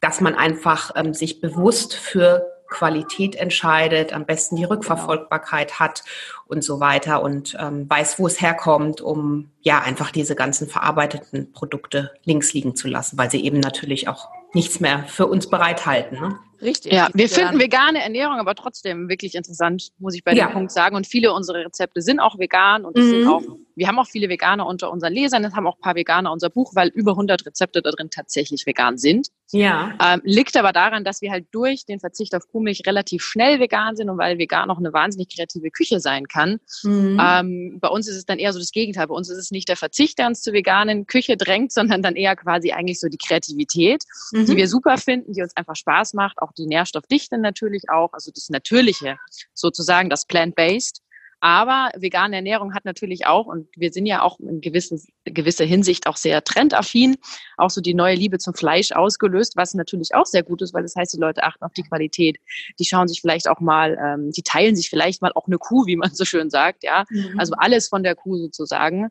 dass 0.00 0.20
man 0.20 0.34
einfach 0.34 0.90
ähm, 0.96 1.14
sich 1.14 1.40
bewusst 1.40 1.94
für 1.94 2.51
Qualität 2.72 3.36
entscheidet, 3.36 4.12
am 4.12 4.26
besten 4.26 4.56
die 4.56 4.64
Rückverfolgbarkeit 4.64 5.78
hat 5.78 6.02
und 6.46 6.64
so 6.64 6.80
weiter 6.80 7.22
und 7.22 7.56
ähm, 7.60 7.88
weiß, 7.88 8.18
wo 8.18 8.26
es 8.26 8.40
herkommt, 8.40 9.00
um 9.00 9.50
ja 9.60 9.80
einfach 9.80 10.10
diese 10.10 10.34
ganzen 10.34 10.68
verarbeiteten 10.68 11.52
Produkte 11.52 12.10
links 12.24 12.52
liegen 12.52 12.74
zu 12.74 12.88
lassen, 12.88 13.16
weil 13.18 13.30
sie 13.30 13.44
eben 13.44 13.60
natürlich 13.60 14.08
auch 14.08 14.28
nichts 14.52 14.80
mehr 14.80 15.04
für 15.04 15.26
uns 15.26 15.48
bereithalten. 15.48 16.20
Ne? 16.20 16.38
Richtig. 16.62 16.92
Ja, 16.92 17.08
wir 17.12 17.28
finden 17.28 17.58
vegane 17.58 18.02
Ernährung 18.02 18.38
aber 18.38 18.54
trotzdem 18.54 19.08
wirklich 19.08 19.34
interessant, 19.34 19.90
muss 19.98 20.14
ich 20.14 20.22
bei 20.22 20.32
ja. 20.32 20.46
dem 20.46 20.52
Punkt 20.52 20.70
sagen. 20.70 20.94
Und 20.94 21.06
viele 21.06 21.32
unserer 21.32 21.64
Rezepte 21.64 22.00
sind 22.02 22.20
auch 22.20 22.38
vegan 22.38 22.84
und 22.84 22.96
mhm. 22.96 23.10
sind 23.10 23.26
auch, 23.28 23.42
wir 23.74 23.88
haben 23.88 23.98
auch 23.98 24.06
viele 24.06 24.28
Veganer 24.28 24.66
unter 24.66 24.90
unseren 24.90 25.12
Lesern, 25.12 25.44
es 25.44 25.54
haben 25.54 25.66
auch 25.66 25.76
ein 25.76 25.80
paar 25.80 25.96
Veganer 25.96 26.32
unser 26.32 26.50
Buch, 26.50 26.72
weil 26.74 26.88
über 26.88 27.12
100 27.12 27.46
Rezepte 27.46 27.82
da 27.82 27.90
drin 27.90 28.10
tatsächlich 28.10 28.64
vegan 28.66 28.96
sind. 28.96 29.28
Ja. 29.50 29.92
Ähm, 30.02 30.20
liegt 30.24 30.56
aber 30.56 30.72
daran, 30.72 31.04
dass 31.04 31.20
wir 31.20 31.30
halt 31.30 31.46
durch 31.52 31.84
den 31.84 32.00
Verzicht 32.00 32.34
auf 32.34 32.48
Kuhmilch 32.48 32.82
relativ 32.86 33.22
schnell 33.22 33.60
vegan 33.60 33.96
sind 33.96 34.08
und 34.08 34.18
weil 34.18 34.38
vegan 34.38 34.70
auch 34.70 34.78
eine 34.78 34.92
wahnsinnig 34.92 35.34
kreative 35.34 35.70
Küche 35.70 36.00
sein 36.00 36.26
kann. 36.26 36.58
Mhm. 36.84 37.20
Ähm, 37.20 37.78
bei 37.80 37.88
uns 37.88 38.08
ist 38.08 38.16
es 38.16 38.24
dann 38.24 38.38
eher 38.38 38.52
so 38.52 38.58
das 38.58 38.70
Gegenteil. 38.70 39.08
Bei 39.08 39.14
uns 39.14 39.28
ist 39.28 39.38
es 39.38 39.50
nicht 39.50 39.68
der 39.68 39.76
Verzicht, 39.76 40.18
der 40.18 40.28
uns 40.28 40.42
zur 40.42 40.52
veganen 40.52 41.06
Küche 41.06 41.36
drängt, 41.36 41.72
sondern 41.72 42.02
dann 42.02 42.16
eher 42.16 42.36
quasi 42.36 42.72
eigentlich 42.72 43.00
so 43.00 43.08
die 43.08 43.18
Kreativität, 43.18 44.04
mhm. 44.32 44.46
die 44.46 44.56
wir 44.56 44.68
super 44.68 44.96
finden, 44.96 45.32
die 45.32 45.42
uns 45.42 45.56
einfach 45.56 45.76
Spaß 45.76 46.14
macht, 46.14 46.38
auch 46.40 46.51
die 46.58 46.66
Nährstoffdichte 46.66 47.38
natürlich 47.38 47.90
auch, 47.90 48.12
also 48.12 48.30
das 48.32 48.48
Natürliche 48.48 49.18
sozusagen, 49.54 50.10
das 50.10 50.26
Plant-Based. 50.26 51.02
Aber 51.44 51.90
vegane 51.96 52.36
Ernährung 52.36 52.72
hat 52.72 52.84
natürlich 52.84 53.26
auch, 53.26 53.46
und 53.46 53.66
wir 53.76 53.92
sind 53.92 54.06
ja 54.06 54.22
auch 54.22 54.38
in 54.38 54.60
gewissen, 54.60 55.02
gewisser 55.24 55.64
Hinsicht 55.64 56.06
auch 56.06 56.16
sehr 56.16 56.44
trendaffin, 56.44 57.16
auch 57.56 57.70
so 57.70 57.80
die 57.80 57.94
neue 57.94 58.14
Liebe 58.14 58.38
zum 58.38 58.54
Fleisch 58.54 58.92
ausgelöst, 58.92 59.56
was 59.56 59.74
natürlich 59.74 60.14
auch 60.14 60.24
sehr 60.24 60.44
gut 60.44 60.62
ist, 60.62 60.72
weil 60.72 60.84
das 60.84 60.94
heißt, 60.94 61.12
die 61.12 61.18
Leute 61.18 61.42
achten 61.42 61.64
auf 61.64 61.72
die 61.72 61.82
Qualität. 61.82 62.38
Die 62.78 62.84
schauen 62.84 63.08
sich 63.08 63.20
vielleicht 63.20 63.48
auch 63.48 63.58
mal, 63.58 63.98
ähm, 64.00 64.30
die 64.30 64.44
teilen 64.44 64.76
sich 64.76 64.88
vielleicht 64.88 65.20
mal 65.20 65.32
auch 65.34 65.48
eine 65.48 65.58
Kuh, 65.58 65.84
wie 65.86 65.96
man 65.96 66.14
so 66.14 66.24
schön 66.24 66.48
sagt, 66.48 66.84
ja. 66.84 67.06
Mhm. 67.10 67.34
Also 67.40 67.54
alles 67.56 67.88
von 67.88 68.04
der 68.04 68.14
Kuh 68.14 68.36
sozusagen. 68.36 69.10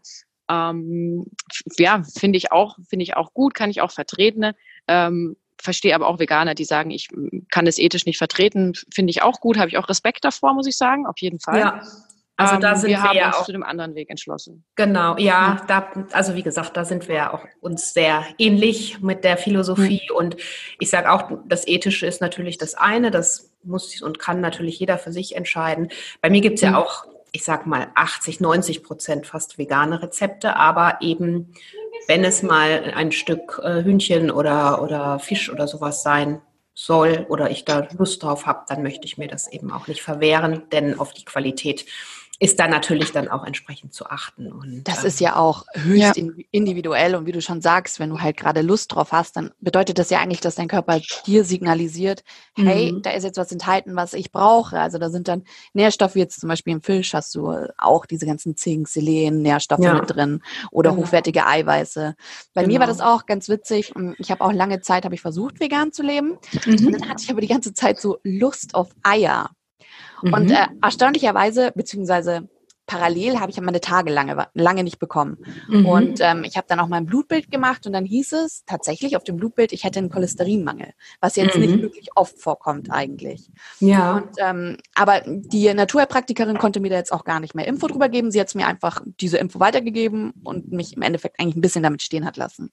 Ähm, 0.50 1.26
ja, 1.78 2.02
finde 2.18 2.38
ich 2.38 2.54
auch, 2.54 2.78
finde 2.90 3.04
ich 3.04 3.18
auch 3.18 3.34
gut, 3.34 3.54
kann 3.54 3.70
ich 3.70 3.82
auch 3.82 3.92
vertreten. 3.92 4.54
Ähm, 4.88 5.36
verstehe 5.62 5.96
aber 5.96 6.08
auch 6.08 6.20
Veganer, 6.20 6.56
die 6.56 6.66
sagen, 6.66 6.92
ich 6.92 7.10
kann 7.50 7.66
das 7.66 7.78
ethisch 7.78 8.06
nicht 8.06 8.18
vertreten, 8.18 8.74
finde 8.94 9.12
ich 9.12 9.22
auch 9.22 9.40
gut, 9.40 9.58
habe 9.58 9.70
ich 9.70 9.78
auch 9.78 9.90
Respekt 9.90 10.26
davor, 10.26 10.54
muss 10.54 10.68
ich 10.68 10.78
sagen, 10.78 11.06
auf 11.06 11.20
jeden 11.20 11.40
Fall. 11.40 11.60
Ja. 11.60 11.82
Also 12.42 12.58
da 12.58 12.72
ähm, 12.72 12.78
sind 12.78 12.90
wir, 12.90 12.98
wir 12.98 13.04
haben 13.04 13.18
ja 13.18 13.28
uns 13.28 13.36
auch 13.36 13.46
zu 13.46 13.52
dem 13.52 13.64
anderen 13.64 13.96
Weg 13.96 14.10
entschlossen. 14.10 14.64
Genau, 14.76 15.18
ja, 15.18 15.60
mhm. 15.62 15.68
da, 15.68 15.92
also 16.12 16.36
wie 16.36 16.44
gesagt, 16.44 16.76
da 16.76 16.86
sind 16.86 17.08
wir 17.08 17.16
ja 17.16 17.34
auch 17.34 17.46
uns 17.60 17.94
sehr 17.94 18.26
ähnlich 18.38 19.00
mit 19.02 19.24
der 19.24 19.38
Philosophie. 19.38 20.02
Mhm. 20.10 20.16
Und 20.16 20.38
ich 20.80 20.90
sage 20.90 21.12
auch, 21.12 21.32
das 21.46 21.68
Ethische 21.68 22.08
ist 22.08 22.22
natürlich 22.22 22.58
das 22.58 22.74
eine, 22.74 23.12
das 23.12 23.52
muss 23.64 24.02
und 24.02 24.18
kann 24.18 24.42
natürlich 24.42 24.80
jeder 24.80 24.98
für 24.98 25.12
sich 25.12 25.36
entscheiden. 25.36 25.90
Bei 26.22 26.30
mir 26.30 26.42
gibt 26.42 26.56
es 26.56 26.64
mhm. 26.64 26.74
ja 26.74 26.78
auch, 26.80 27.06
ich 27.32 27.44
sag 27.44 27.68
mal, 27.68 27.88
80, 27.96 28.40
90 28.40 28.84
Prozent 28.84 29.28
fast 29.28 29.58
vegane 29.58 30.02
Rezepte, 30.02 30.56
aber 30.56 30.98
eben 31.02 31.54
wenn 32.08 32.24
es 32.24 32.44
mal 32.44 32.94
ein 32.96 33.12
Stück 33.12 33.62
äh, 33.64 33.84
Hühnchen 33.84 34.32
oder, 34.32 34.82
oder 34.82 35.20
Fisch 35.20 35.52
oder 35.52 35.68
sowas 35.68 36.04
sein 36.04 36.42
soll 36.74 37.26
oder 37.30 37.52
ich 37.52 37.66
da 37.66 37.88
Lust 37.98 38.24
drauf 38.24 38.46
habe, 38.46 38.66
dann 38.68 38.84
möchte 38.84 39.06
ich 39.06 39.18
mir 39.18 39.28
das 39.28 39.52
eben 39.52 39.72
auch 39.72 39.88
nicht 39.88 40.02
verwehren, 40.02 40.64
denn 40.72 41.00
auf 41.00 41.14
die 41.14 41.26
Qualität 41.26 41.86
ist 42.42 42.60
da 42.60 42.68
natürlich 42.68 43.12
dann 43.12 43.28
auch 43.28 43.46
entsprechend 43.46 43.94
zu 43.94 44.08
achten. 44.08 44.52
Und, 44.52 44.84
das 44.88 45.02
ähm, 45.02 45.06
ist 45.06 45.20
ja 45.20 45.36
auch 45.36 45.64
höchst 45.76 46.18
ja. 46.18 46.26
individuell 46.50 47.14
und 47.14 47.28
wie 47.28 47.32
du 47.32 47.40
schon 47.40 47.62
sagst, 47.62 48.00
wenn 48.00 48.10
du 48.10 48.20
halt 48.20 48.36
gerade 48.36 48.62
Lust 48.62 48.96
drauf 48.96 49.12
hast, 49.12 49.38
dann 49.38 49.52
bedeutet 49.60 50.00
das 50.00 50.10
ja 50.10 50.20
eigentlich, 50.20 50.42
dass 50.42 50.56
dein 50.56 50.68
Körper 50.68 51.00
dir 51.28 51.46
signalisiert, 51.46 52.24
hey, 52.56 52.94
mhm. 52.94 53.04
da 53.04 53.12
ist 53.12 53.26
jetzt 53.26 53.38
was 53.38 53.52
enthalten, 53.52 53.96
was 53.96 54.16
ich 54.16 54.32
brauche. 54.32 54.80
Also 54.80 54.98
da 54.98 55.12
sind 55.12 55.28
dann 55.28 55.44
Nährstoffe, 55.74 56.16
jetzt 56.16 56.40
zum 56.40 56.50
Beispiel 56.50 56.74
im 56.74 56.82
Fisch 56.82 57.14
hast 57.14 57.36
du 57.36 57.54
auch 57.78 58.08
diese 58.08 58.26
ganzen 58.26 58.58
Zink, 58.58 58.88
Selen, 58.88 59.44
Nährstoffe 59.44 59.84
ja. 59.84 59.94
mit 59.94 60.10
drin 60.10 60.42
oder 60.72 60.90
genau. 60.90 61.04
hochwertige 61.04 61.46
Eiweiße. 61.46 62.16
Bei 62.56 62.64
genau. 62.64 62.74
mir 62.74 62.80
war 62.80 62.88
das 62.88 63.02
auch 63.02 63.28
ganz 63.28 63.50
witzig. 63.50 63.94
Ich 64.18 64.32
habe 64.32 64.44
auch 64.44 64.52
lange 64.52 64.82
Zeit, 64.82 65.06
habe 65.06 65.14
ich 65.14 65.22
versucht, 65.22 65.60
vegan 65.60 65.92
zu 65.92 66.02
leben. 66.02 66.40
Mhm. 66.66 66.88
Und 66.88 66.94
dann 66.94 67.08
hatte 67.08 67.22
ich 67.24 67.30
aber 67.30 67.42
die 67.42 67.48
ganze 67.48 67.76
Zeit 67.76 68.02
so 68.02 68.18
Lust 68.24 68.74
auf 68.74 68.90
Eier. 69.04 69.52
Mhm. 70.22 70.34
Und 70.34 70.52
äh, 70.52 70.68
erstaunlicherweise, 70.82 71.72
beziehungsweise 71.76 72.48
parallel 72.92 73.40
habe 73.40 73.50
ich 73.50 73.56
ja 73.56 73.64
meine 73.64 73.80
Tage 73.80 74.12
lange, 74.12 74.48
lange 74.54 74.84
nicht 74.84 75.00
bekommen. 75.00 75.38
Mhm. 75.70 75.86
Und 75.86 76.20
ähm, 76.20 76.44
ich 76.44 76.58
habe 76.58 76.68
dann 76.68 76.82
auch 76.82 76.90
mein 76.90 77.06
Blutbild 77.06 77.50
gemacht 77.50 77.88
und 77.88 77.94
dann 77.94 78.04
hieß 78.04 78.34
es 78.34 78.66
tatsächlich 78.66 79.16
auf 79.16 79.24
dem 79.24 79.38
Blutbild, 79.38 79.72
ich 79.72 79.86
hätte 79.86 80.00
einen 80.00 80.10
Cholesterinmangel, 80.10 80.92
was 81.22 81.38
jetzt 81.38 81.56
mhm. 81.56 81.62
nicht 81.62 81.82
wirklich 81.82 82.10
oft 82.16 82.38
vorkommt 82.38 82.92
eigentlich. 82.92 83.50
Ja. 83.80 84.18
Und, 84.18 84.32
ähm, 84.40 84.78
aber 84.94 85.22
die 85.26 85.74
Naturheilpraktikerin 85.74 86.58
konnte 86.58 86.82
mir 86.82 86.90
da 86.90 86.98
jetzt 86.98 87.14
auch 87.14 87.24
gar 87.24 87.40
nicht 87.40 87.56
mehr 87.56 87.66
Info 87.66 87.88
drüber 87.88 88.10
geben. 88.10 88.30
Sie 88.30 88.42
hat 88.42 88.54
mir 88.56 88.68
einfach 88.68 89.02
diese 89.22 89.38
Info 89.38 89.62
weitergegeben 89.62 90.34
und 90.44 90.74
mich 90.74 90.94
im 90.94 91.02
Endeffekt 91.02 91.40
eigentlich 91.40 91.56
ein 91.56 91.62
bisschen 91.62 91.84
damit 91.84 92.02
stehen 92.02 92.26
hat 92.26 92.36
lassen. 92.36 92.72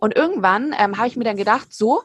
Und 0.00 0.16
irgendwann 0.16 0.74
ähm, 0.78 0.96
habe 0.96 1.08
ich 1.08 1.16
mir 1.16 1.24
dann 1.24 1.36
gedacht, 1.36 1.72
so, 1.72 2.02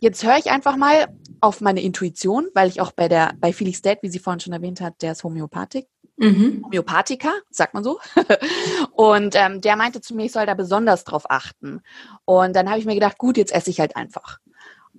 Jetzt 0.00 0.24
höre 0.24 0.38
ich 0.38 0.50
einfach 0.50 0.76
mal 0.76 1.08
auf 1.42 1.60
meine 1.60 1.82
Intuition, 1.82 2.48
weil 2.54 2.68
ich 2.68 2.80
auch 2.80 2.92
bei 2.92 3.06
der, 3.06 3.34
bei 3.38 3.52
Felix 3.52 3.82
Dad, 3.82 3.98
wie 4.02 4.08
sie 4.08 4.18
vorhin 4.18 4.40
schon 4.40 4.54
erwähnt 4.54 4.80
hat, 4.80 5.02
der 5.02 5.12
ist 5.12 5.24
Homöopathik. 5.24 5.86
Mhm. 6.16 6.62
Homöopathiker, 6.64 7.32
sagt 7.50 7.74
man 7.74 7.84
so. 7.84 7.98
und 8.92 9.34
ähm, 9.36 9.60
der 9.60 9.76
meinte 9.76 10.00
zu 10.00 10.14
mir, 10.14 10.24
ich 10.24 10.32
soll 10.32 10.46
da 10.46 10.54
besonders 10.54 11.04
drauf 11.04 11.30
achten. 11.30 11.82
Und 12.24 12.56
dann 12.56 12.68
habe 12.68 12.78
ich 12.78 12.86
mir 12.86 12.94
gedacht, 12.94 13.18
gut, 13.18 13.36
jetzt 13.36 13.52
esse 13.52 13.70
ich 13.70 13.78
halt 13.78 13.94
einfach. 13.94 14.38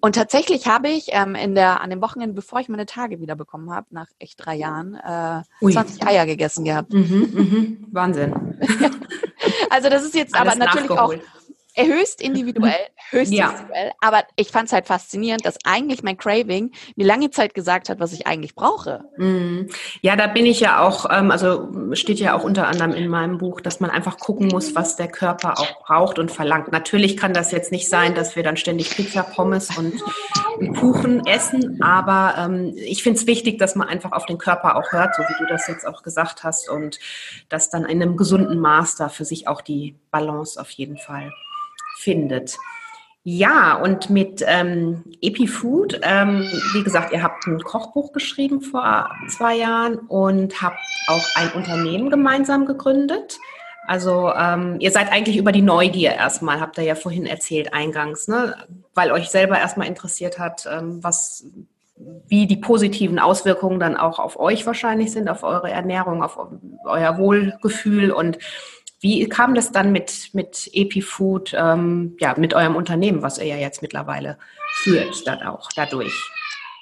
Und 0.02 0.16
tatsächlich 0.16 0.68
habe 0.68 0.90
ich 0.90 1.10
ähm, 1.10 1.36
in 1.36 1.54
der, 1.54 1.82
an 1.82 1.92
dem 1.92 2.02
Wochenende, 2.02 2.34
bevor 2.34 2.60
ich 2.60 2.70
meine 2.70 2.88
Tage 2.88 3.20
wieder 3.20 3.36
bekommen 3.36 3.72
habe, 3.72 3.88
nach 3.92 4.08
echt 4.18 4.44
drei 4.44 4.56
Jahren, 4.56 4.96
äh, 4.96 5.72
20 5.72 6.06
Eier 6.08 6.26
gegessen 6.26 6.66
gehabt. 6.66 6.94
Mhm, 6.94 7.30
mhm. 7.34 7.88
Wahnsinn. 7.92 8.58
Also 9.70 9.90
das 9.90 10.04
ist 10.04 10.16
jetzt 10.16 10.36
Alles 10.36 10.54
aber 10.54 10.66
natürlich 10.66 10.92
auch 10.92 11.14
höchst 11.76 12.22
individuell, 12.22 12.88
höchst 13.10 13.34
ja. 13.34 13.50
individuell. 13.50 13.92
Aber 14.02 14.24
ich 14.36 14.50
fand 14.50 14.68
es 14.68 14.74
halt 14.74 14.88
faszinierend, 14.88 15.46
dass 15.46 15.58
eigentlich 15.64 16.04
mein 16.04 16.18
Craving 16.18 16.72
mir 16.96 17.06
lange 17.06 17.30
Zeit 17.32 17.54
gesagt 17.54 17.90
hat, 17.90 18.00
was 18.00 18.14
ich 18.14 18.28
eigentlich 18.28 18.56
brauche. 18.56 19.06
Mhm. 19.18 19.70
Ja, 20.02 20.16
da 20.16 20.28
bin 20.28 20.46
ich 20.46 20.60
ja 20.60 20.80
auch, 20.80 21.06
ähm, 21.10 21.32
also 21.32 21.70
steht 21.94 22.20
ja 22.20 22.36
auch 22.36 22.44
unter 22.44 22.68
anderem 22.68 22.94
in 22.94 23.08
meinem 23.08 23.38
Buch, 23.38 23.62
dass 23.62 23.80
man 23.80 23.90
einfach 23.90 24.18
gucken 24.18 24.48
muss, 24.48 24.76
was 24.76 24.96
der 24.96 25.08
Körper 25.08 25.60
auch 25.60 25.84
braucht 25.84 26.20
und 26.20 26.32
verlangt. 26.32 26.72
Natürlich 26.72 27.18
kann 27.18 27.34
das 27.34 27.52
jetzt 27.52 27.72
nicht 27.72 27.90
sein, 27.90 28.16
dass 28.16 28.36
wir 28.36 28.44
dann 28.44 28.58
ständig 28.58 28.90
Pizza, 28.90 29.24
Pommes 29.24 29.78
und, 29.78 29.94
Kuchen 30.80 31.26
essen, 31.26 31.82
aber 31.82 32.36
ähm, 32.38 32.74
ich 32.76 33.04
finde 33.04 33.20
es 33.20 33.28
wichtig, 33.28 33.58
dass 33.58 33.76
man 33.76 33.88
einfach 33.88 34.12
auf 34.12 34.26
den 34.26 34.38
Körper 34.38 34.76
auch 34.76 34.92
hört, 34.92 35.16
so 35.16 35.24
wie 35.24 35.38
du 35.40 35.46
das 35.48 35.68
jetzt 35.68 35.88
auch 35.88 36.04
gesagt 36.04 36.44
hast, 36.44 36.70
und 36.70 37.00
dass 37.50 37.70
dann 37.70 37.86
in 37.86 38.02
einem 38.02 38.16
gesunden 38.16 38.60
Maß 38.60 38.96
da 38.96 39.10
für 39.10 39.26
sich 39.26 39.48
auch 39.48 39.62
die 39.62 39.96
Balance 40.12 40.60
auf 40.60 40.70
jeden 40.72 40.98
Fall 40.98 41.32
findet. 42.02 42.58
Ja, 43.24 43.76
und 43.76 44.10
mit 44.10 44.44
ähm, 44.48 45.04
EpiFood, 45.22 46.00
ähm, 46.02 46.50
wie 46.74 46.84
gesagt, 46.84 47.14
ihr 47.14 47.22
habt 47.22 47.46
ein 47.46 47.60
Kochbuch 47.60 48.14
geschrieben 48.14 48.62
vor 48.62 49.12
zwei 49.30 49.58
Jahren 49.58 50.00
und 50.00 50.60
habt 50.60 50.80
auch 51.08 51.24
ein 51.36 51.52
Unternehmen 51.52 52.10
gemeinsam 52.10 52.66
gegründet. 52.66 53.38
Also 53.86 54.32
ähm, 54.34 54.78
ihr 54.80 54.90
seid 54.90 55.12
eigentlich 55.12 55.38
über 55.38 55.52
die 55.52 55.62
Neugier 55.62 56.14
erstmal, 56.14 56.60
habt 56.60 56.80
ihr 56.80 56.84
ja 56.84 56.96
vorhin 56.96 57.28
erzählt 57.28 57.74
eingangs, 57.74 58.28
ne? 58.28 58.56
weil 58.96 59.12
euch 59.12 59.30
selber 59.30 59.60
erstmal 59.60 59.88
interessiert 59.88 60.40
hat, 60.40 60.68
ähm, 60.72 61.04
was, 61.04 61.46
wie 62.28 62.48
die 62.48 62.58
positiven 62.58 63.20
Auswirkungen 63.20 63.80
dann 63.80 63.98
auch 63.98 64.18
auf 64.18 64.40
euch 64.40 64.66
wahrscheinlich 64.66 65.12
sind, 65.12 65.30
auf 65.30 65.44
eure 65.44 65.70
Ernährung, 65.70 66.24
auf 66.24 66.40
euer 66.86 67.18
Wohlgefühl 67.20 68.12
und 68.12 68.40
wie 69.02 69.28
kam 69.28 69.56
das 69.56 69.72
dann 69.72 69.92
mit, 69.92 70.30
mit 70.34 70.70
EpiFood, 70.74 71.54
ähm, 71.56 72.16
ja, 72.20 72.36
mit 72.38 72.54
eurem 72.54 72.76
Unternehmen, 72.76 73.24
was 73.24 73.40
ihr 73.40 73.46
ja 73.46 73.58
jetzt 73.58 73.82
mittlerweile 73.82 74.38
führt, 74.84 75.28
dann 75.28 75.42
auch 75.42 75.70
dadurch? 75.76 76.14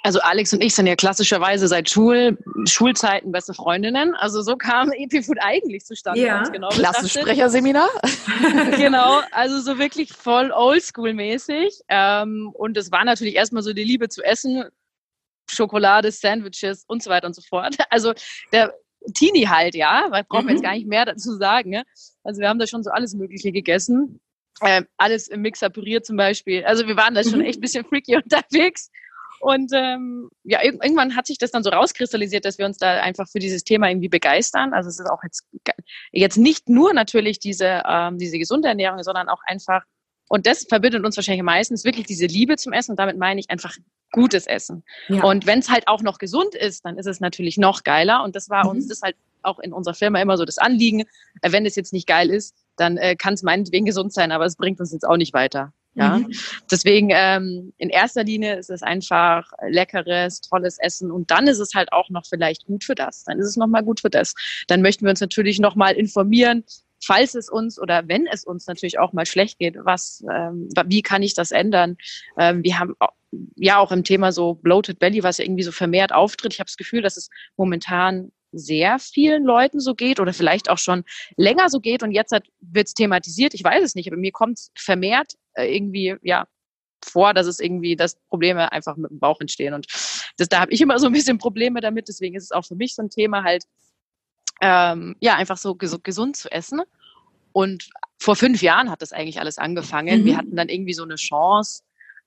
Also 0.04 0.20
Alex 0.22 0.54
und 0.54 0.64
ich 0.64 0.76
sind 0.76 0.88
ja 0.88 0.96
klassischerweise 0.96 1.68
seit 1.68 1.90
Schul 1.90 2.38
Schulzeiten 2.66 3.32
beste 3.32 3.54
Freundinnen. 3.54 4.16
Also 4.16 4.42
so 4.42 4.56
kam 4.56 4.92
EpiFood 4.92 5.38
eigentlich 5.42 5.86
zustande. 5.86 6.22
Ja, 6.22 6.44
genau 6.44 6.70
Klassensprecherseminar. 6.70 7.90
genau, 8.78 9.22
also 9.32 9.60
so 9.60 9.78
wirklich 9.78 10.14
voll 10.14 10.52
oldschool-mäßig. 10.52 11.82
Ähm, 11.90 12.52
und 12.54 12.78
es 12.78 12.92
war 12.92 13.04
natürlich 13.04 13.36
erstmal 13.36 13.64
so 13.64 13.74
die 13.74 13.84
Liebe 13.84 14.08
zu 14.08 14.24
essen, 14.24 14.64
Schokolade, 15.50 16.12
Sandwiches 16.12 16.86
und 16.88 17.04
so 17.04 17.10
weiter 17.10 17.28
und 17.28 17.36
so 17.36 17.42
fort. 17.42 17.76
Also 17.90 18.14
der 18.54 18.74
Teenie 19.14 19.48
halt, 19.48 19.76
ja, 19.76 20.08
weil 20.10 20.24
brauchen 20.24 20.48
wir 20.48 20.52
jetzt 20.52 20.62
mhm. 20.62 20.66
gar 20.66 20.74
nicht 20.74 20.88
mehr 20.88 21.06
dazu 21.06 21.36
sagen. 21.36 21.70
Ne? 21.72 21.84
Also 22.24 22.42
wir 22.42 22.50
haben 22.50 22.60
da 22.60 22.68
schon 22.68 22.84
so 22.84 22.92
alles 22.92 23.14
Mögliche 23.14 23.52
gegessen. 23.52 24.20
Ähm, 24.62 24.88
alles 24.98 25.28
im 25.28 25.42
Mixer 25.42 25.70
püriert 25.70 26.06
zum 26.06 26.18
Beispiel. 26.18 26.66
Also 26.66 26.86
wir 26.88 26.98
waren 26.98 27.14
da 27.14 27.24
schon 27.24 27.40
mhm. 27.40 27.46
echt 27.46 27.60
ein 27.60 27.62
bisschen 27.62 27.86
freaky 27.86 28.16
unterwegs. 28.24 28.90
Und 29.40 29.72
ähm, 29.74 30.30
ja, 30.44 30.62
irgendwann 30.62 31.16
hat 31.16 31.26
sich 31.26 31.38
das 31.38 31.52
dann 31.52 31.64
so 31.64 31.70
rauskristallisiert, 31.70 32.44
dass 32.44 32.58
wir 32.58 32.66
uns 32.66 32.78
da 32.78 33.00
einfach 33.02 33.28
für 33.30 33.40
dieses 33.40 33.64
Thema 33.64 33.88
irgendwie 33.88 34.10
begeistern. 34.10 34.74
Also 34.74 34.90
es 34.90 35.00
ist 35.00 35.10
auch 35.10 35.24
jetzt, 35.24 35.46
jetzt 36.12 36.38
nicht 36.38 36.68
nur 36.68 36.94
natürlich 36.94 37.40
diese, 37.40 37.84
ähm, 37.88 38.18
diese 38.18 38.38
gesunde 38.38 38.68
Ernährung, 38.68 39.02
sondern 39.02 39.30
auch 39.30 39.42
einfach 39.46 39.84
und 40.30 40.46
das 40.46 40.64
verbindet 40.64 41.04
uns 41.04 41.18
wahrscheinlich 41.18 41.44
meistens 41.44 41.84
wirklich 41.84 42.06
diese 42.06 42.28
Liebe 42.28 42.56
zum 42.56 42.72
Essen. 42.72 42.92
Und 42.92 43.00
damit 43.00 43.18
meine 43.18 43.40
ich 43.40 43.50
einfach 43.50 43.76
gutes 44.12 44.46
Essen. 44.46 44.84
Ja. 45.08 45.24
Und 45.24 45.46
wenn 45.46 45.60
es 45.60 45.70
halt 45.70 45.88
auch 45.88 46.02
noch 46.02 46.20
gesund 46.20 46.56
ist, 46.56 46.86
dann 46.86 46.98
ist 46.98 47.08
es 47.08 47.20
natürlich 47.20 47.58
noch 47.58 47.84
geiler. 47.84 48.24
Und 48.24 48.36
das 48.36 48.50
war 48.50 48.66
mhm. 48.66 48.72
uns 48.72 48.88
das 48.88 49.02
halt 49.02 49.16
auch 49.42 49.60
in 49.60 49.74
unserer 49.74 49.96
Firma 49.96 50.22
immer 50.22 50.38
so 50.38 50.46
das 50.46 50.60
Anliegen. 50.60 51.02
Äh, 51.42 51.52
wenn 51.52 51.66
es 51.66 51.76
jetzt 51.76 51.94
nicht 51.94 52.08
geil 52.08 52.30
ist, 52.30 52.56
dann 52.78 52.98
äh, 52.98 53.16
kann 53.16 53.34
es 53.34 53.44
meinetwegen 53.44 53.86
gesund 53.86 54.14
sein, 54.14 54.32
aber 54.32 54.46
es 54.46 54.56
bringt 54.56 54.80
uns 54.80 54.94
jetzt 54.94 55.06
auch 55.06 55.18
nicht 55.18 55.34
weiter. 55.34 55.74
Ja, 55.96 56.20
mhm. 56.20 56.32
deswegen 56.72 57.10
ähm, 57.12 57.74
in 57.78 57.90
erster 57.90 58.24
Linie 58.24 58.58
ist 58.58 58.70
es 58.70 58.84
einfach 58.84 59.52
leckeres, 59.68 60.40
tolles 60.42 60.78
Essen 60.78 61.12
und 61.12 61.32
dann 61.32 61.48
ist 61.48 61.58
es 61.58 61.74
halt 61.74 61.92
auch 61.92 62.10
noch 62.10 62.28
vielleicht 62.28 62.68
gut 62.68 62.84
für 62.84 62.94
das. 62.94 63.24
Dann 63.24 63.40
ist 63.40 63.48
es 63.48 63.58
nochmal 63.58 63.84
gut 63.84 64.00
für 64.00 64.12
das. 64.12 64.36
Dann 64.68 64.84
möchten 64.84 65.06
wir 65.06 65.10
uns 65.10 65.20
natürlich 65.20 65.60
nochmal 65.60 65.96
informieren, 65.96 66.64
falls 67.02 67.36
es 67.36 67.50
uns 67.50 67.80
oder 67.80 68.08
wenn 68.08 68.28
es 68.28 68.44
uns 68.44 68.68
natürlich 68.68 69.00
auch 69.00 69.14
mal 69.14 69.26
schlecht 69.26 69.60
geht, 69.60 69.76
was, 69.80 70.24
ähm, 70.32 70.70
wie 70.86 71.02
kann 71.02 71.24
ich 71.24 71.34
das 71.34 71.52
ändern? 71.52 71.98
Ähm, 72.38 72.64
wir 72.64 72.80
haben 72.80 72.96
ja 73.56 73.78
auch 73.78 73.92
im 73.92 74.04
Thema 74.04 74.32
so 74.32 74.56
bloated 74.56 75.00
belly, 75.00 75.24
was 75.24 75.38
ja 75.38 75.46
irgendwie 75.46 75.64
so 75.64 75.72
vermehrt 75.72 76.14
auftritt. 76.14 76.54
Ich 76.54 76.60
habe 76.60 76.68
das 76.68 76.78
Gefühl, 76.78 77.02
dass 77.02 77.18
es 77.18 77.30
momentan 77.58 78.32
sehr 78.52 78.98
vielen 79.00 79.44
Leuten 79.44 79.80
so 79.80 79.94
geht 79.94 80.20
oder 80.20 80.34
vielleicht 80.34 80.70
auch 80.70 80.80
schon 80.80 81.04
länger 81.38 81.70
so 81.70 81.80
geht 81.80 82.02
und 82.02 82.12
jetzt 82.12 82.32
wird 82.32 82.88
es 82.88 82.94
thematisiert. 82.94 83.54
Ich 83.54 83.64
weiß 83.64 83.84
es 83.84 83.96
nicht, 83.96 84.08
aber 84.08 84.18
mir 84.18 84.32
kommt 84.32 84.60
vermehrt 84.76 85.34
äh, 85.54 85.74
irgendwie 85.74 86.16
ja 86.24 86.48
vor, 87.06 87.34
dass 87.34 87.48
es 87.48 87.60
irgendwie, 87.60 87.96
dass 87.96 88.18
Probleme 88.28 88.72
einfach 88.72 88.98
mit 88.98 89.12
dem 89.12 89.20
Bauch 89.20 89.40
entstehen 89.40 89.74
und 89.74 89.88
das, 90.38 90.50
da 90.50 90.60
habe 90.62 90.72
ich 90.72 90.82
immer 90.82 91.00
so 91.00 91.08
ein 91.08 91.14
bisschen 91.14 91.38
Probleme 91.38 91.82
damit. 91.82 92.08
Deswegen 92.08 92.36
ist 92.36 92.46
es 92.46 92.52
auch 92.52 92.66
für 92.66 92.76
mich 92.76 92.96
so 92.96 93.02
ein 93.02 93.10
Thema 93.10 93.44
halt 93.44 93.66
ähm, 94.62 95.16
ja, 95.20 95.36
einfach 95.36 95.58
so 95.58 95.76
ges 95.76 95.98
gesund 96.04 96.36
zu 96.38 96.52
essen. 96.52 96.82
Und 97.52 97.90
vor 98.18 98.36
fünf 98.36 98.62
Jahren 98.62 98.90
hat 98.92 99.02
das 99.02 99.12
eigentlich 99.12 99.40
alles 99.40 99.58
angefangen. 99.58 100.22
Mhm. 100.22 100.26
Wir 100.26 100.38
hatten 100.38 100.56
dann 100.56 100.70
irgendwie 100.70 100.94
so 100.94 101.04
eine 101.04 101.16
Chance, 101.16 101.84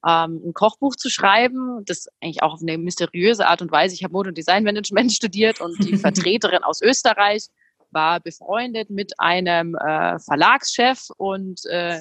ähm, 0.06 0.40
ein 0.44 0.54
Kochbuch 0.54 0.96
zu 0.96 1.10
schreiben. 1.10 1.84
Das 1.84 2.08
eigentlich 2.20 2.42
auch 2.42 2.54
auf 2.54 2.62
eine 2.62 2.78
mysteriöse 2.78 3.46
Art 3.46 3.62
und 3.62 3.70
Weise. 3.70 3.94
Ich 3.94 4.02
habe 4.02 4.12
Mode- 4.12 4.30
und 4.30 4.38
Designmanagement 4.38 5.12
studiert 5.12 5.60
und 5.60 5.78
die 5.84 5.96
Vertreterin 5.98 6.62
aus 6.64 6.80
Österreich 6.80 7.46
war 7.90 8.20
befreundet 8.20 8.88
mit 8.88 9.12
einem 9.20 9.74
äh, 9.74 10.18
Verlagschef 10.18 11.10
und 11.18 11.60
äh, 11.66 12.00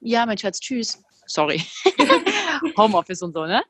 ja, 0.00 0.26
mein 0.26 0.36
Schatz, 0.36 0.60
tschüss. 0.60 1.00
Sorry. 1.26 1.62
Homeoffice 2.76 3.22
und 3.22 3.32
so, 3.32 3.46
ne? 3.46 3.62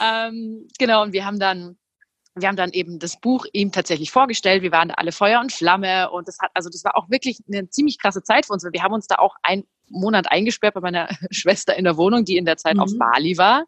ähm, 0.00 0.68
genau, 0.78 1.02
und 1.02 1.12
wir 1.12 1.24
haben 1.24 1.40
dann 1.40 1.76
wir 2.34 2.48
haben 2.48 2.56
dann 2.56 2.70
eben 2.70 2.98
das 2.98 3.20
Buch 3.20 3.44
ihm 3.52 3.72
tatsächlich 3.72 4.10
vorgestellt. 4.10 4.62
Wir 4.62 4.72
waren 4.72 4.88
da 4.88 4.94
alle 4.94 5.12
Feuer 5.12 5.40
und 5.40 5.52
Flamme 5.52 6.10
und 6.10 6.28
das 6.28 6.38
hat, 6.40 6.50
also 6.54 6.70
das 6.70 6.84
war 6.84 6.96
auch 6.96 7.10
wirklich 7.10 7.40
eine 7.46 7.68
ziemlich 7.68 7.98
krasse 7.98 8.22
Zeit 8.22 8.46
für 8.46 8.54
uns. 8.54 8.64
Wir 8.64 8.82
haben 8.82 8.94
uns 8.94 9.06
da 9.06 9.16
auch 9.16 9.36
einen 9.42 9.64
Monat 9.88 10.30
eingesperrt 10.30 10.74
bei 10.74 10.80
meiner 10.80 11.08
Schwester 11.30 11.76
in 11.76 11.84
der 11.84 11.96
Wohnung, 11.96 12.24
die 12.24 12.36
in 12.36 12.44
der 12.44 12.56
Zeit 12.56 12.76
mhm. 12.76 12.80
auf 12.80 12.90
Bali 12.98 13.36
war 13.36 13.64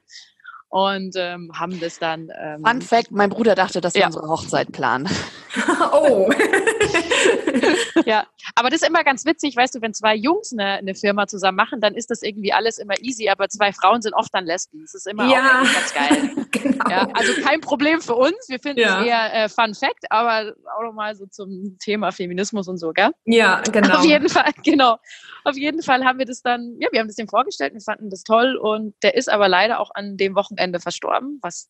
und 0.74 1.14
ähm, 1.16 1.52
haben 1.54 1.78
das 1.78 1.98
dann. 1.98 2.30
Ähm, 2.36 2.64
Fun 2.64 2.82
Fact: 2.82 3.12
Mein 3.12 3.30
Bruder 3.30 3.54
dachte, 3.54 3.80
dass 3.80 3.94
wir 3.94 4.00
ja. 4.00 4.06
unsere 4.06 4.28
Hochzeit 4.28 4.72
planen. 4.72 5.08
oh. 5.92 6.28
ja, 8.06 8.26
aber 8.54 8.70
das 8.70 8.82
ist 8.82 8.88
immer 8.88 9.04
ganz 9.04 9.24
witzig, 9.24 9.56
weißt 9.56 9.74
du, 9.74 9.80
wenn 9.80 9.94
zwei 9.94 10.14
Jungs 10.14 10.52
eine, 10.52 10.74
eine, 10.74 10.94
Firma 10.94 11.26
zusammen 11.26 11.56
machen, 11.56 11.80
dann 11.80 11.94
ist 11.94 12.10
das 12.10 12.22
irgendwie 12.22 12.52
alles 12.52 12.78
immer 12.78 12.94
easy, 13.00 13.28
aber 13.28 13.48
zwei 13.48 13.72
Frauen 13.72 14.02
sind 14.02 14.14
oft 14.14 14.32
dann 14.34 14.44
Lesben. 14.44 14.82
Das 14.82 14.94
ist 14.94 15.06
immer 15.06 15.28
ja. 15.28 15.62
auch 15.62 15.72
ganz 15.72 15.94
geil. 15.94 16.46
genau. 16.50 16.90
ja, 16.90 17.08
also 17.14 17.32
kein 17.42 17.60
Problem 17.60 18.00
für 18.00 18.14
uns. 18.14 18.36
Wir 18.48 18.58
finden 18.58 18.80
ja. 18.80 19.00
es 19.00 19.06
eher 19.06 19.44
äh, 19.44 19.48
Fun 19.48 19.74
Fact, 19.74 20.10
aber 20.10 20.54
auch 20.76 20.82
nochmal 20.82 21.14
so 21.16 21.26
zum 21.26 21.76
Thema 21.78 22.12
Feminismus 22.12 22.68
und 22.68 22.78
so, 22.78 22.92
gell? 22.92 23.10
Ja, 23.24 23.60
genau. 23.60 23.98
Auf 23.98 24.04
jeden 24.04 24.28
Fall, 24.28 24.50
genau. 24.64 24.98
Auf 25.44 25.56
jeden 25.56 25.82
Fall 25.82 26.04
haben 26.04 26.18
wir 26.18 26.26
das 26.26 26.42
dann, 26.42 26.76
ja, 26.78 26.88
wir 26.92 27.00
haben 27.00 27.08
das 27.08 27.16
dem 27.16 27.28
vorgestellt, 27.28 27.74
wir 27.74 27.80
fanden 27.80 28.10
das 28.10 28.22
toll 28.22 28.56
und 28.56 28.94
der 29.02 29.14
ist 29.14 29.28
aber 29.28 29.48
leider 29.48 29.80
auch 29.80 29.90
an 29.94 30.16
dem 30.16 30.34
Wochenende 30.34 30.80
verstorben, 30.80 31.38
was 31.42 31.68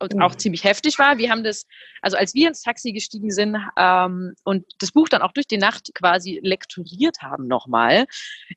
auch 0.00 0.32
mhm. 0.32 0.38
ziemlich 0.38 0.64
heftig 0.64 0.98
war. 0.98 1.18
Wir 1.18 1.30
haben 1.30 1.44
das, 1.44 1.66
also 2.02 2.16
als 2.16 2.34
wir 2.34 2.48
ins 2.48 2.62
Taxi 2.62 2.92
gestiegen 2.92 3.30
sind 3.30 3.56
ähm, 3.76 4.34
und 4.44 4.64
das 4.78 4.92
Buch 4.92 5.08
dann 5.08 5.22
auch 5.22 5.32
durch 5.32 5.46
die 5.46 5.58
Nacht 5.58 5.94
quasi 5.94 6.40
lektoriert 6.42 7.22
haben 7.22 7.46
nochmal, 7.46 8.06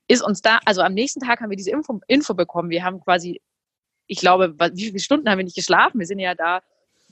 ist 0.07 0.21
uns 0.21 0.41
da, 0.41 0.59
also 0.65 0.81
am 0.81 0.93
nächsten 0.93 1.21
Tag 1.21 1.41
haben 1.41 1.49
wir 1.49 1.57
diese 1.57 1.71
Info, 1.71 1.99
Info 2.07 2.33
bekommen. 2.33 2.69
Wir 2.69 2.83
haben 2.83 2.99
quasi, 2.99 3.41
ich 4.07 4.19
glaube, 4.19 4.55
wie 4.73 4.87
viele 4.87 4.99
Stunden 4.99 5.29
haben 5.29 5.37
wir 5.37 5.45
nicht 5.45 5.55
geschlafen? 5.55 5.99
Wir 5.99 6.07
sind 6.07 6.19
ja 6.19 6.35
da 6.35 6.61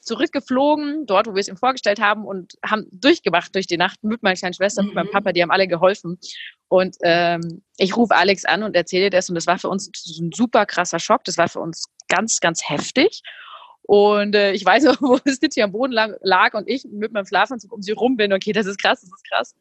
zurückgeflogen, 0.05 1.07
dort, 1.07 1.27
wo 1.27 1.33
wir 1.33 1.39
es 1.39 1.47
ihm 1.47 1.57
vorgestellt 1.57 1.99
haben 1.99 2.25
und 2.25 2.53
haben 2.63 2.85
durchgemacht 2.91 3.53
durch 3.55 3.65
die 3.65 3.77
Nacht 3.77 4.03
mit 4.03 4.21
meiner 4.21 4.35
kleinen 4.35 4.53
Schwester, 4.53 4.81
mhm. 4.81 4.89
mit 4.89 4.95
meinem 4.95 5.07
mhm. 5.07 5.11
Papa, 5.11 5.31
die 5.31 5.41
haben 5.41 5.51
alle 5.51 5.67
geholfen. 5.67 6.19
Und 6.67 6.95
ähm, 7.01 7.63
ich 7.77 7.97
rufe 7.97 8.15
Alex 8.15 8.45
an 8.45 8.63
und 8.63 8.75
erzähle 8.75 9.09
das 9.09 9.29
und 9.29 9.35
das 9.35 9.47
war 9.47 9.57
für 9.57 9.69
uns 9.69 9.91
ein 10.19 10.31
super 10.31 10.65
krasser 10.65 10.99
Schock. 10.99 11.23
Das 11.25 11.38
war 11.38 11.49
für 11.49 11.59
uns 11.59 11.85
ganz, 12.07 12.39
ganz 12.39 12.69
heftig. 12.69 13.21
Und 13.88 14.36
äh, 14.36 14.52
ich 14.54 14.65
weiß 14.65 14.84
noch, 14.86 15.02
wo 15.02 15.17
Stitchy 15.28 15.62
am 15.62 15.71
Boden 15.71 15.93
lag, 15.93 16.12
lag 16.21 16.54
und 16.54 16.69
ich 16.69 16.86
mit 16.86 17.12
meinem 17.12 17.26
Schlafanzug 17.26 17.71
um 17.71 17.82
sie 17.82 17.91
rum 17.91 18.17
bin. 18.17 18.34
Okay, 18.34 18.52
das 18.52 18.65
ist 18.65 18.78
krass, 18.78 19.02
das 19.02 19.10
ist 19.10 19.30
krass. 19.30 19.56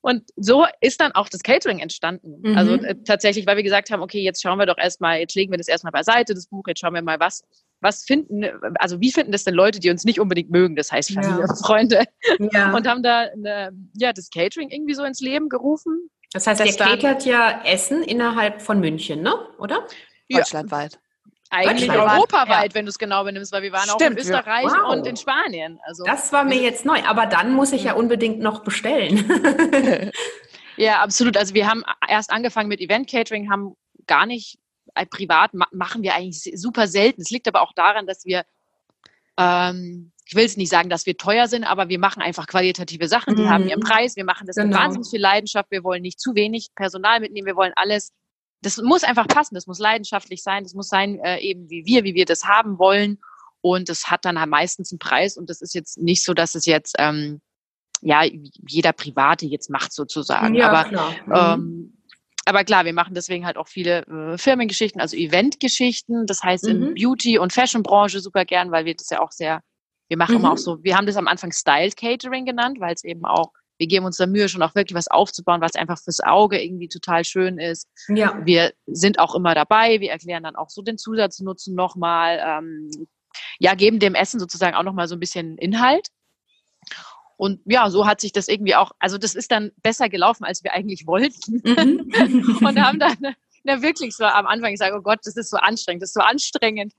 Und 0.00 0.30
so 0.36 0.64
ist 0.80 1.00
dann 1.00 1.12
auch 1.12 1.28
das 1.28 1.42
Catering 1.42 1.80
entstanden. 1.80 2.40
Mhm. 2.42 2.56
Also 2.56 2.74
äh, 2.74 2.94
tatsächlich, 3.04 3.46
weil 3.46 3.56
wir 3.56 3.64
gesagt 3.64 3.90
haben, 3.90 4.00
okay, 4.00 4.20
jetzt 4.20 4.40
schauen 4.40 4.58
wir 4.58 4.66
doch 4.66 4.78
erstmal, 4.78 5.18
jetzt 5.18 5.34
legen 5.34 5.52
wir 5.52 5.58
das 5.58 5.68
erstmal 5.68 5.92
beiseite, 5.92 6.34
das 6.34 6.46
Buch, 6.46 6.64
jetzt 6.68 6.80
schauen 6.80 6.94
wir 6.94 7.02
mal, 7.02 7.18
was, 7.18 7.42
was 7.80 8.04
finden, 8.04 8.44
also 8.78 9.00
wie 9.00 9.10
finden 9.10 9.32
das 9.32 9.44
denn 9.44 9.54
Leute, 9.54 9.80
die 9.80 9.90
uns 9.90 10.04
nicht 10.04 10.20
unbedingt 10.20 10.50
mögen, 10.50 10.76
das 10.76 10.92
heißt 10.92 11.12
Familie 11.12 11.40
ja. 11.40 11.46
und 11.46 11.56
Freunde. 11.56 12.04
Ja. 12.52 12.74
Und 12.74 12.86
haben 12.86 13.02
da 13.02 13.26
eine, 13.32 13.72
ja, 13.94 14.12
das 14.12 14.30
Catering 14.30 14.70
irgendwie 14.70 14.94
so 14.94 15.02
ins 15.04 15.20
Leben 15.20 15.48
gerufen. 15.48 16.10
Das 16.32 16.46
heißt, 16.46 16.64
ihr 16.64 16.72
catert 16.74 17.24
ja 17.24 17.62
Essen 17.64 18.02
innerhalb 18.02 18.62
von 18.62 18.80
München, 18.80 19.22
ne? 19.22 19.34
Oder? 19.58 19.86
Deutschlandweit. 20.30 21.00
Eigentlich 21.50 21.90
europaweit, 21.90 22.72
ja. 22.72 22.74
wenn 22.74 22.84
du 22.84 22.90
es 22.90 22.98
genau 22.98 23.24
benimmst, 23.24 23.52
weil 23.52 23.62
wir 23.62 23.72
waren 23.72 23.88
Stimmt, 23.88 24.02
auch 24.02 24.06
in 24.06 24.18
Österreich 24.18 24.64
wow. 24.64 24.92
und 24.92 25.06
in 25.06 25.16
Spanien. 25.16 25.80
Also, 25.84 26.04
das 26.04 26.32
war 26.32 26.44
mir 26.44 26.60
jetzt 26.60 26.84
neu, 26.84 27.02
aber 27.04 27.26
dann 27.26 27.54
muss 27.54 27.72
ich 27.72 27.84
ja 27.84 27.92
mhm. 27.92 28.00
unbedingt 28.00 28.40
noch 28.40 28.64
bestellen. 28.64 29.30
ja, 30.76 31.00
absolut. 31.00 31.36
Also 31.36 31.54
wir 31.54 31.66
haben 31.66 31.84
erst 32.06 32.30
angefangen 32.30 32.68
mit 32.68 32.80
Event 32.80 33.08
Catering, 33.08 33.50
haben 33.50 33.76
gar 34.06 34.26
nicht 34.26 34.58
äh, 34.94 35.06
privat 35.06 35.52
machen 35.54 36.02
wir 36.02 36.14
eigentlich 36.14 36.52
super 36.54 36.86
selten. 36.86 37.22
Es 37.22 37.30
liegt 37.30 37.48
aber 37.48 37.62
auch 37.62 37.72
daran, 37.72 38.06
dass 38.06 38.24
wir 38.24 38.44
ähm, 39.38 40.12
ich 40.28 40.34
will 40.34 40.44
es 40.44 40.58
nicht 40.58 40.68
sagen, 40.68 40.90
dass 40.90 41.06
wir 41.06 41.16
teuer 41.16 41.48
sind, 41.48 41.64
aber 41.64 41.88
wir 41.88 41.98
machen 41.98 42.20
einfach 42.20 42.46
qualitative 42.46 43.08
Sachen. 43.08 43.34
Die 43.34 43.42
mhm. 43.42 43.48
haben 43.48 43.68
ihren 43.68 43.80
Preis. 43.80 44.14
Wir 44.14 44.24
machen 44.24 44.46
das 44.46 44.56
genau. 44.56 44.68
mit 44.68 44.76
wahnsinnig 44.76 45.08
viel 45.08 45.20
Leidenschaft. 45.20 45.70
Wir 45.70 45.82
wollen 45.82 46.02
nicht 46.02 46.20
zu 46.20 46.34
wenig 46.34 46.68
Personal 46.74 47.20
mitnehmen. 47.20 47.46
Wir 47.46 47.56
wollen 47.56 47.72
alles. 47.76 48.12
Das 48.62 48.78
muss 48.78 49.04
einfach 49.04 49.28
passen. 49.28 49.54
Das 49.54 49.66
muss 49.66 49.78
leidenschaftlich 49.78 50.42
sein. 50.42 50.64
Das 50.64 50.74
muss 50.74 50.88
sein, 50.88 51.18
äh, 51.20 51.38
eben 51.40 51.70
wie 51.70 51.84
wir, 51.84 52.04
wie 52.04 52.14
wir 52.14 52.24
das 52.24 52.44
haben 52.44 52.78
wollen. 52.78 53.18
Und 53.60 53.88
es 53.88 54.10
hat 54.10 54.24
dann 54.24 54.38
halt 54.38 54.50
meistens 54.50 54.92
einen 54.92 54.98
Preis. 54.98 55.36
Und 55.36 55.50
das 55.50 55.60
ist 55.60 55.74
jetzt 55.74 55.98
nicht 55.98 56.24
so, 56.24 56.34
dass 56.34 56.54
es 56.54 56.66
jetzt, 56.66 56.94
ähm, 56.98 57.40
ja, 58.00 58.22
jeder 58.24 58.92
Private 58.92 59.46
jetzt 59.46 59.70
macht 59.70 59.92
sozusagen. 59.92 60.54
Ja, 60.54 60.70
aber, 60.70 60.88
klar. 60.88 61.14
Mhm. 61.26 61.62
Ähm, 61.62 61.98
aber 62.44 62.64
klar, 62.64 62.84
wir 62.84 62.94
machen 62.94 63.14
deswegen 63.14 63.44
halt 63.44 63.56
auch 63.56 63.68
viele 63.68 64.06
äh, 64.06 64.38
Firmengeschichten, 64.38 65.00
also 65.00 65.16
Eventgeschichten. 65.16 66.26
Das 66.26 66.42
heißt 66.42 66.64
mhm. 66.64 66.70
in 66.70 66.94
Beauty- 66.94 67.38
und 67.38 67.52
Fashion-Branche 67.52 68.20
super 68.20 68.44
gern, 68.44 68.70
weil 68.70 68.84
wir 68.84 68.94
das 68.94 69.10
ja 69.10 69.20
auch 69.20 69.32
sehr 69.32 69.62
wir 70.08 70.16
machen 70.16 70.34
mhm. 70.34 70.40
immer 70.40 70.52
auch 70.52 70.58
so, 70.58 70.82
wir 70.82 70.96
haben 70.96 71.06
das 71.06 71.16
am 71.16 71.28
Anfang 71.28 71.52
Styled 71.52 71.96
Catering 71.96 72.44
genannt, 72.44 72.80
weil 72.80 72.94
es 72.94 73.04
eben 73.04 73.24
auch, 73.24 73.52
wir 73.78 73.86
geben 73.86 74.04
uns 74.04 74.16
da 74.16 74.26
Mühe, 74.26 74.48
schon 74.48 74.62
auch 74.62 74.74
wirklich 74.74 74.96
was 74.96 75.08
aufzubauen, 75.08 75.60
was 75.60 75.76
einfach 75.76 75.98
fürs 75.98 76.20
Auge 76.20 76.62
irgendwie 76.62 76.88
total 76.88 77.24
schön 77.24 77.58
ist. 77.58 77.88
Ja. 78.08 78.38
Wir 78.44 78.72
sind 78.86 79.18
auch 79.18 79.34
immer 79.34 79.54
dabei, 79.54 80.00
wir 80.00 80.10
erklären 80.10 80.42
dann 80.42 80.56
auch 80.56 80.68
so 80.68 80.82
den 80.82 80.98
Zusatznutzen 80.98 81.74
nochmal, 81.74 82.42
ähm, 82.44 82.90
ja, 83.58 83.74
geben 83.74 84.00
dem 84.00 84.14
Essen 84.14 84.40
sozusagen 84.40 84.76
auch 84.76 84.82
nochmal 84.82 85.08
so 85.08 85.14
ein 85.14 85.20
bisschen 85.20 85.56
Inhalt. 85.58 86.08
Und 87.36 87.60
ja, 87.66 87.88
so 87.88 88.06
hat 88.06 88.20
sich 88.20 88.32
das 88.32 88.48
irgendwie 88.48 88.74
auch, 88.74 88.90
also 88.98 89.16
das 89.16 89.36
ist 89.36 89.52
dann 89.52 89.70
besser 89.80 90.08
gelaufen, 90.08 90.44
als 90.44 90.64
wir 90.64 90.72
eigentlich 90.72 91.06
wollten. 91.06 91.62
Mhm. 91.64 92.58
und 92.66 92.82
haben 92.82 92.98
dann, 92.98 93.16
na 93.62 93.80
wirklich 93.80 94.16
so 94.16 94.24
am 94.24 94.46
Anfang 94.46 94.72
gesagt, 94.72 94.92
oh 94.96 95.02
Gott, 95.02 95.20
das 95.22 95.36
ist 95.36 95.50
so 95.50 95.56
anstrengend, 95.56 96.02
das 96.02 96.10
ist 96.10 96.14
so 96.14 96.20
anstrengend 96.20 96.94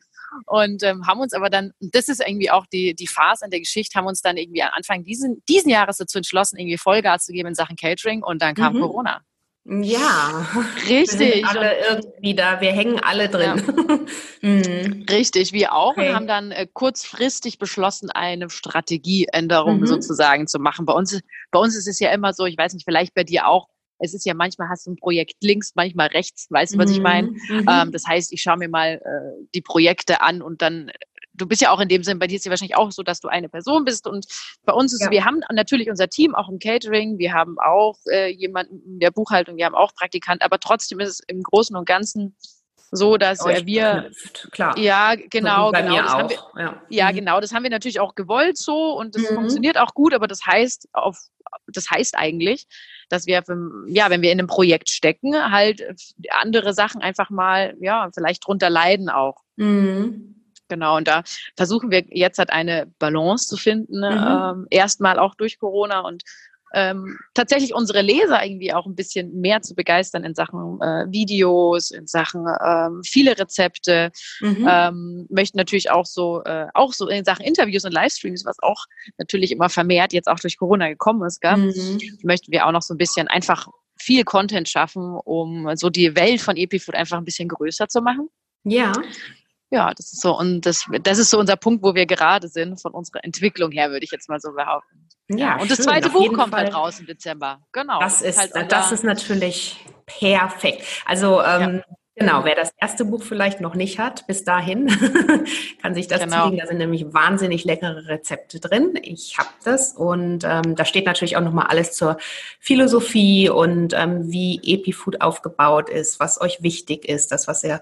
und 0.46 0.84
ähm, 0.84 1.08
haben 1.08 1.20
uns 1.20 1.34
aber 1.34 1.50
dann, 1.50 1.72
das 1.80 2.10
ist 2.10 2.22
irgendwie 2.26 2.52
auch 2.52 2.66
die, 2.68 2.94
die 2.96 3.08
Phase 3.08 3.46
in 3.46 3.52
der 3.52 3.60
Geschichte, 3.60 3.98
haben 3.98 4.08
uns 4.08 4.22
dann 4.22 4.38
irgendwie 4.38 4.64
am 4.64 4.72
Anfang 4.74 5.04
diesen, 5.04 5.44
diesen 5.48 5.70
Jahres 5.70 5.98
dazu 5.98 6.18
entschlossen, 6.18 6.58
irgendwie 6.58 6.78
Vollgas 6.78 7.26
zu 7.26 7.34
geben 7.34 7.50
in 7.50 7.56
Sachen 7.56 7.76
Catering 7.76 8.24
und 8.24 8.42
dann 8.42 8.56
kam 8.56 8.76
mhm. 8.76 8.82
Corona. 8.82 9.22
Ja, 9.66 10.48
richtig. 10.88 11.44
Wir 11.44 11.48
alle 11.48 11.78
irgendwie 11.88 12.34
da, 12.34 12.60
wir 12.60 12.72
hängen 12.72 13.00
alle 13.00 13.30
drin. 13.30 13.62
Ja. 13.62 14.00
mhm. 14.42 15.06
Richtig, 15.10 15.54
wir 15.54 15.74
auch 15.74 15.92
okay. 15.92 16.10
und 16.10 16.16
haben 16.16 16.28
dann 16.28 16.52
äh, 16.52 16.66
kurzfristig 16.72 17.60
beschlossen, 17.60 18.10
eine 18.10 18.50
Strategieänderung 18.50 19.82
mhm. 19.82 19.86
sozusagen 19.86 20.48
zu 20.48 20.58
machen. 20.58 20.86
Bei 20.86 20.94
uns, 20.94 21.20
bei 21.52 21.60
uns 21.60 21.76
ist 21.76 21.88
es 21.88 22.00
ja 22.00 22.12
immer 22.12 22.34
so, 22.34 22.46
ich 22.46 22.58
weiß 22.58 22.74
nicht, 22.74 22.86
vielleicht 22.86 23.14
bei 23.14 23.24
dir 23.24 23.48
auch, 23.48 23.68
es 24.00 24.14
ist 24.14 24.26
ja 24.26 24.34
manchmal 24.34 24.70
hast 24.70 24.88
du 24.88 24.92
ein 24.92 24.96
Projekt 24.96 25.36
links, 25.42 25.74
manchmal 25.76 26.08
rechts, 26.08 26.48
weißt 26.50 26.74
du, 26.74 26.78
was 26.78 26.92
ich 26.92 27.02
meine? 27.02 27.28
Mhm. 27.28 27.38
mhm. 27.50 27.66
Ähm, 27.70 27.92
das 27.92 28.06
heißt, 28.08 28.34
ich 28.34 28.42
schaue 28.42 28.58
mir 28.58 28.70
mal 28.70 29.02
äh, 29.04 29.46
die 29.54 29.62
Projekte 29.62 30.22
an 30.22 30.42
und 30.42 30.62
dann 30.62 30.92
du 31.40 31.48
bist 31.48 31.62
ja 31.62 31.72
auch 31.72 31.80
in 31.80 31.88
dem 31.88 32.04
Sinn, 32.04 32.20
bei 32.20 32.28
dir 32.28 32.36
ist 32.36 32.46
ja 32.46 32.50
wahrscheinlich 32.50 32.76
auch 32.76 32.92
so, 32.92 33.02
dass 33.02 33.22
du 33.22 33.28
eine 33.28 33.50
Person 33.50 33.86
bist 33.86 34.08
und 34.08 34.26
bei 34.66 34.74
uns 34.74 34.94
ist, 34.94 35.04
ja. 35.04 35.12
wir 35.12 35.26
haben 35.26 35.42
natürlich 35.52 35.90
unser 35.90 36.10
Team 36.10 36.36
auch 36.36 36.50
im 36.50 36.60
Catering, 36.60 37.18
wir 37.18 37.34
haben 37.34 37.58
auch 37.60 37.98
äh, 38.12 38.30
jemanden 38.32 38.82
in 38.86 39.00
der 39.00 39.12
Buchhaltung, 39.12 39.58
wir 39.58 39.66
haben 39.66 39.76
auch 39.76 39.94
Praktikant, 39.96 40.42
aber 40.42 40.60
trotzdem 40.60 41.00
ist 41.00 41.10
es 41.10 41.20
im 41.28 41.42
Großen 41.42 41.76
und 41.76 41.88
Ganzen 41.88 42.36
so, 42.92 43.18
dass 43.18 43.46
äh, 43.46 43.66
wir 43.66 44.12
klar 44.52 44.78
ja 44.78 45.16
genau 45.16 45.68
so 45.68 45.72
bei 45.72 45.82
genau 45.82 45.96
das 46.02 46.14
haben 46.14 46.30
wir, 46.30 46.38
ja, 46.58 46.82
ja 46.90 47.12
mhm. 47.12 47.16
genau 47.16 47.40
das 47.42 47.54
haben 47.54 47.64
wir 47.64 47.70
natürlich 47.70 48.00
auch 48.00 48.16
gewollt 48.16 48.58
so 48.58 48.98
und 48.98 49.16
das 49.16 49.24
mhm. 49.24 49.36
funktioniert 49.36 49.78
auch 49.78 49.94
gut, 49.94 50.14
aber 50.14 50.28
das 50.28 50.46
heißt 50.46 50.90
auf 50.94 51.18
das 51.68 51.90
heißt 51.90 52.16
eigentlich, 52.16 52.68
dass 53.10 53.26
wir, 53.26 53.44
ja, 53.88 54.10
wenn 54.10 54.22
wir 54.22 54.32
in 54.32 54.40
einem 54.40 54.48
Projekt 54.48 54.90
stecken, 54.90 55.34
halt 55.52 55.84
andere 56.30 56.74
Sachen 56.74 57.02
einfach 57.02 57.30
mal, 57.30 57.76
ja, 57.80 58.10
vielleicht 58.14 58.46
drunter 58.46 58.70
leiden 58.70 59.10
auch. 59.10 59.42
Mhm. 59.56 60.36
Genau, 60.68 60.98
und 60.98 61.08
da 61.08 61.24
versuchen 61.58 61.90
wir 61.90 62.06
jetzt 62.10 62.38
halt 62.38 62.52
eine 62.52 62.86
Balance 63.00 63.48
zu 63.48 63.58
finden, 63.58 64.00
mhm. 64.00 64.28
ähm, 64.28 64.68
erstmal 64.70 65.18
auch 65.18 65.34
durch 65.34 65.58
Corona 65.58 66.02
und 66.02 66.24
ähm, 66.74 67.18
tatsächlich 67.34 67.74
unsere 67.74 68.02
Leser 68.02 68.44
irgendwie 68.44 68.74
auch 68.74 68.86
ein 68.86 68.96
bisschen 68.96 69.40
mehr 69.40 69.62
zu 69.62 69.76
begeistern 69.76 70.24
in 70.24 70.36
Sachen 70.36 70.80
äh, 70.82 71.06
Videos, 71.10 71.92
in 71.92 72.08
Sachen 72.08 72.46
ähm, 72.64 73.02
viele 73.04 73.38
Rezepte, 73.38 74.12
mhm. 74.42 74.68
ähm, 74.70 75.28
möchten 75.30 75.58
natürlich 75.58 75.92
auch 75.92 76.06
so, 76.06 76.44
äh, 76.44 76.68
auch 76.74 76.94
so 76.94 77.08
in 77.08 77.26
Sachen 77.26 77.46
Interviews 77.46 77.86
und 77.86 77.94
Livestreams, 77.94 78.46
was 78.46 78.58
auch 78.62 78.86
natürlich 79.18 79.52
immer 79.52 79.70
vermehrt 79.70 80.14
jetzt 80.14 80.28
auch 80.28 80.40
durch 80.40 80.58
Corona 80.58 80.90
gekommen 80.90 81.24
ist, 81.26 81.42
gell? 81.42 81.58
Mhm. 81.58 82.00
möchten 82.24 82.52
wir 82.52 82.68
auch 82.68 82.72
noch 82.72 82.82
so 82.82 82.94
ein 82.94 82.98
bisschen 82.98 83.28
einfach 83.28 83.68
viel 83.98 84.24
Content 84.24 84.70
schaffen, 84.70 85.20
um 85.26 85.76
so 85.76 85.90
die 85.90 86.16
Welt 86.16 86.42
von 86.42 86.56
Epifood 86.58 86.96
einfach 86.96 87.18
ein 87.18 87.26
bisschen 87.26 87.50
größer 87.50 87.88
zu 87.88 88.02
machen. 88.02 88.30
Ja. 88.64 88.94
Ja, 89.72 89.94
das 89.94 90.14
ist 90.14 90.22
so. 90.22 90.38
Und 90.38 90.66
das, 90.66 90.86
das 91.04 91.20
ist 91.20 91.30
so 91.30 91.40
unser 91.40 91.56
Punkt, 91.56 91.84
wo 91.84 91.94
wir 91.94 92.06
gerade 92.06 92.48
sind, 92.48 92.82
von 92.82 92.92
unserer 92.94 93.24
Entwicklung 93.24 93.72
her, 93.72 93.92
würde 93.92 94.04
ich 94.04 94.12
jetzt 94.12 94.28
mal 94.28 94.40
so 94.40 94.52
behaupten. 94.54 95.08
Ja, 95.30 95.60
und 95.60 95.70
das 95.70 95.80
zweite 95.80 96.10
Buch 96.10 96.34
kommt 96.34 96.50
Fall. 96.50 96.66
halt 96.66 96.74
raus 96.74 97.00
im 97.00 97.06
Dezember. 97.06 97.62
Genau. 97.72 98.00
Das, 98.00 98.22
ist, 98.22 98.56
halt 98.56 98.72
das 98.72 98.92
ist 98.92 99.04
natürlich 99.04 99.86
perfekt. 100.08 100.84
Also 101.06 101.44
ähm, 101.44 101.84
ja. 101.88 101.96
Genau, 102.20 102.44
wer 102.44 102.54
das 102.54 102.74
erste 102.78 103.06
Buch 103.06 103.24
vielleicht 103.24 103.62
noch 103.62 103.76
nicht 103.76 103.98
hat, 103.98 104.28
bis 104.28 104.44
dahin 104.44 104.88
kann 105.82 105.96
sich 105.96 106.08
das 106.10 106.20
genau. 106.20 106.50
ziehen. 106.50 106.58
Da 106.58 106.68
sind 106.68 106.80
nämlich 106.80 107.14
wahnsinnig 107.14 107.64
leckere 107.64 108.10
Rezepte 108.10 108.60
drin. 108.60 109.00
Ich 109.02 109.38
habe 109.38 109.48
das 109.64 109.94
und 109.94 110.44
ähm, 110.44 110.76
da 110.76 110.84
steht 110.84 111.06
natürlich 111.06 111.38
auch 111.38 111.42
nochmal 111.42 111.68
alles 111.68 111.94
zur 111.94 112.18
Philosophie 112.60 113.50
und 113.50 113.94
ähm, 113.94 114.30
wie 114.30 114.60
Epifood 114.62 115.22
aufgebaut 115.22 115.90
ist, 115.90 116.20
was 116.20 116.42
euch 116.42 116.62
wichtig 116.62 117.08
ist, 117.08 117.32
das, 117.32 117.48
was 117.48 117.64
ihr 117.64 117.82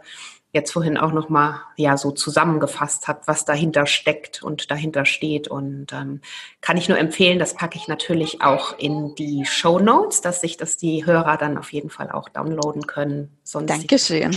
jetzt 0.54 0.72
vorhin 0.72 0.98
auch 0.98 1.12
noch 1.12 1.30
mal 1.30 1.62
ja 1.76 1.98
so 1.98 2.12
zusammengefasst 2.12 3.08
habt, 3.08 3.28
was 3.28 3.46
dahinter 3.46 3.86
steckt 3.86 4.42
und 4.42 4.72
dahinter 4.72 5.06
steht 5.06 5.48
und 5.48 5.92
ähm, 5.94 6.22
kann 6.62 6.78
ich 6.78 6.88
nur 6.88 6.98
empfehlen, 6.98 7.38
das 7.38 7.54
packe 7.54 7.78
ich 7.78 7.88
natürlich 7.88 8.42
auch 8.42 8.78
in 8.80 9.14
die 9.16 9.46
Show 9.46 9.80
Notes, 9.80 10.22
dass 10.22 10.42
sich 10.42 10.58
das 10.58 10.78
die 10.78 11.06
Hörer 11.06 11.38
dann 11.38 11.58
auf 11.58 11.74
jeden 11.74 11.90
Fall 11.90 12.12
auch 12.12 12.30
downloaden 12.30 12.88
können. 12.88 13.38
Sonst 13.44 13.70
Dankeschön. 13.70 14.36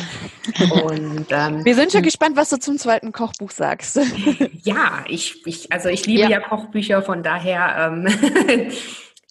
Und 0.85 1.27
ähm, 1.31 1.64
wir 1.64 1.75
sind 1.75 1.92
schon 1.92 2.03
gespannt, 2.03 2.37
was 2.37 2.51
du 2.51 2.59
zum 2.59 2.77
zweiten 2.77 3.12
Kochbuch 3.12 3.51
sagst. 3.51 4.01
ja, 4.62 5.05
ich, 5.09 5.46
ich 5.46 5.73
also 5.73 5.88
ich 5.88 6.07
liebe 6.07 6.23
ja, 6.23 6.29
ja 6.29 6.40
Kochbücher, 6.40 7.03
von 7.03 7.23
daher 7.23 7.92
ähm, 7.92 8.09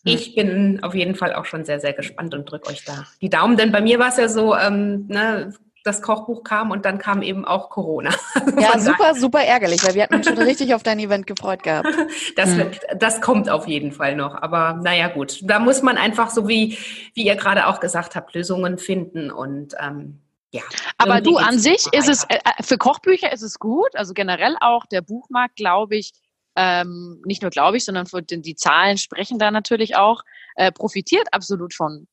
ich 0.04 0.34
bin 0.34 0.82
auf 0.82 0.96
jeden 0.96 1.16
Fall 1.16 1.34
auch 1.34 1.46
schon 1.46 1.66
sehr, 1.66 1.80
sehr 1.80 1.94
gespannt 1.94 2.34
und 2.34 2.50
drücke 2.50 2.70
euch 2.70 2.86
da 2.86 3.06
die 3.22 3.30
Daumen, 3.30 3.58
denn 3.58 3.72
bei 3.72 3.82
mir 3.82 4.00
war 4.00 4.10
es 4.10 4.18
ja 4.18 4.30
so, 4.30 4.56
ähm, 4.56 5.08
ne, 5.08 5.54
das 5.84 6.02
Kochbuch 6.02 6.44
kam 6.44 6.72
und 6.72 6.86
dann 6.86 6.98
kam 6.98 7.22
eben 7.22 7.46
auch 7.46 7.70
Corona. 7.70 8.12
Ja, 8.60 8.78
super, 8.80 9.16
super 9.16 9.42
ärgerlich, 9.42 9.86
weil 9.86 9.96
wir 9.96 10.04
hatten 10.04 10.16
uns 10.16 10.28
schon 10.28 10.38
richtig 10.38 10.74
auf 10.74 10.84
dein 10.84 11.00
Event 11.00 11.28
gefreut 11.28 11.64
gehabt. 11.64 11.88
Das, 12.36 12.56
wird, 12.56 12.80
das 12.98 13.22
kommt 13.22 13.50
auf 13.50 13.68
jeden 13.68 13.92
Fall 13.92 14.16
noch. 14.16 14.36
Aber 14.36 14.74
naja, 14.74 15.08
gut. 15.08 15.40
Da 15.44 15.60
muss 15.60 15.82
man 15.82 15.98
einfach, 15.98 16.30
so 16.30 16.48
wie, 16.48 16.78
wie 17.14 17.26
ihr 17.26 17.36
gerade 17.36 17.68
auch 17.68 17.80
gesagt 17.80 18.16
habt, 18.16 18.34
Lösungen 18.34 18.78
finden 18.78 19.32
und 19.32 19.76
ähm, 19.80 20.20
ja. 20.52 20.62
Aber 20.98 21.22
du, 21.22 21.38
an 21.38 21.60
sich 21.60 21.86
ist 21.92 22.10
es, 22.10 22.24
äh, 22.26 22.38
äh, 22.38 22.64
für 22.64 22.78
Kochbücher 22.78 23.32
ist 23.32 23.44
es 23.44 23.60
gut. 23.60 23.96
Also 23.96 24.14
generell 24.14 24.56
auch 24.62 24.86
der 24.86 25.02
Buchmarkt, 25.02 25.56
glaube 25.56 25.96
ich, 25.96 26.12
ähm, 26.56 27.22
nicht 27.26 27.42
nur 27.42 27.52
glaube 27.52 27.78
ich, 27.78 27.86
sondern 27.86 28.06
die 28.30 28.56
Zahlen 28.56 28.98
sprechen 28.98 29.38
da 29.38 29.52
natürlich 29.52 29.96
auch, 29.96 30.24
äh, 30.56 30.72
profitiert 30.72 31.28
absolut 31.34 31.74
von 31.74 32.08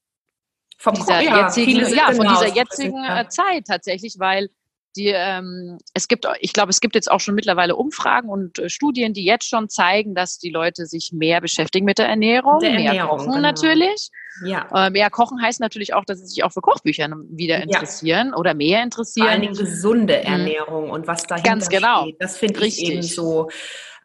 vom 0.76 0.94
dieser 0.94 1.20
ja, 1.20 1.46
jetzigen, 1.46 1.94
ja, 1.94 2.12
von 2.12 2.28
dieser 2.28 2.54
jetzigen 2.54 3.04
äh, 3.04 3.28
Zeit 3.28 3.64
tatsächlich, 3.66 4.18
weil 4.18 4.48
die, 4.96 5.12
ähm, 5.14 5.78
es 5.94 6.08
gibt, 6.08 6.26
ich 6.40 6.52
glaube, 6.52 6.70
es 6.70 6.80
gibt 6.80 6.94
jetzt 6.94 7.10
auch 7.10 7.20
schon 7.20 7.34
mittlerweile 7.34 7.76
Umfragen 7.76 8.28
und 8.28 8.58
äh, 8.58 8.70
Studien, 8.70 9.12
die 9.12 9.24
jetzt 9.24 9.48
schon 9.48 9.68
zeigen, 9.68 10.14
dass 10.14 10.38
die 10.38 10.50
Leute 10.50 10.86
sich 10.86 11.12
mehr 11.12 11.40
beschäftigen 11.40 11.84
mit 11.84 11.98
der 11.98 12.08
Ernährung, 12.08 12.60
der 12.60 12.72
mehr 12.72 12.86
Ernährung, 12.86 13.18
kochen 13.18 13.30
genau. 13.32 13.42
natürlich. 13.42 14.10
Ja. 14.44 14.68
Äh, 14.74 14.90
mehr 14.90 15.10
kochen 15.10 15.40
heißt 15.40 15.60
natürlich 15.60 15.94
auch, 15.94 16.04
dass 16.04 16.20
sie 16.20 16.26
sich 16.26 16.44
auch 16.44 16.52
für 16.52 16.60
Kochbücher 16.60 17.08
wieder 17.28 17.62
interessieren 17.62 18.28
ja. 18.30 18.36
oder 18.36 18.54
mehr 18.54 18.82
interessieren. 18.82 19.28
Vor 19.28 19.38
Dingen 19.38 19.54
gesunde 19.54 20.18
mhm. 20.18 20.32
Ernährung 20.32 20.84
mhm. 20.86 20.90
und 20.90 21.06
was 21.06 21.24
dahinter 21.24 21.50
Ganz 21.50 21.68
genau. 21.68 22.02
steht. 22.02 22.16
Das 22.20 22.36
finde 22.36 22.66
ich 22.66 22.82
eben 22.82 23.02
so 23.02 23.48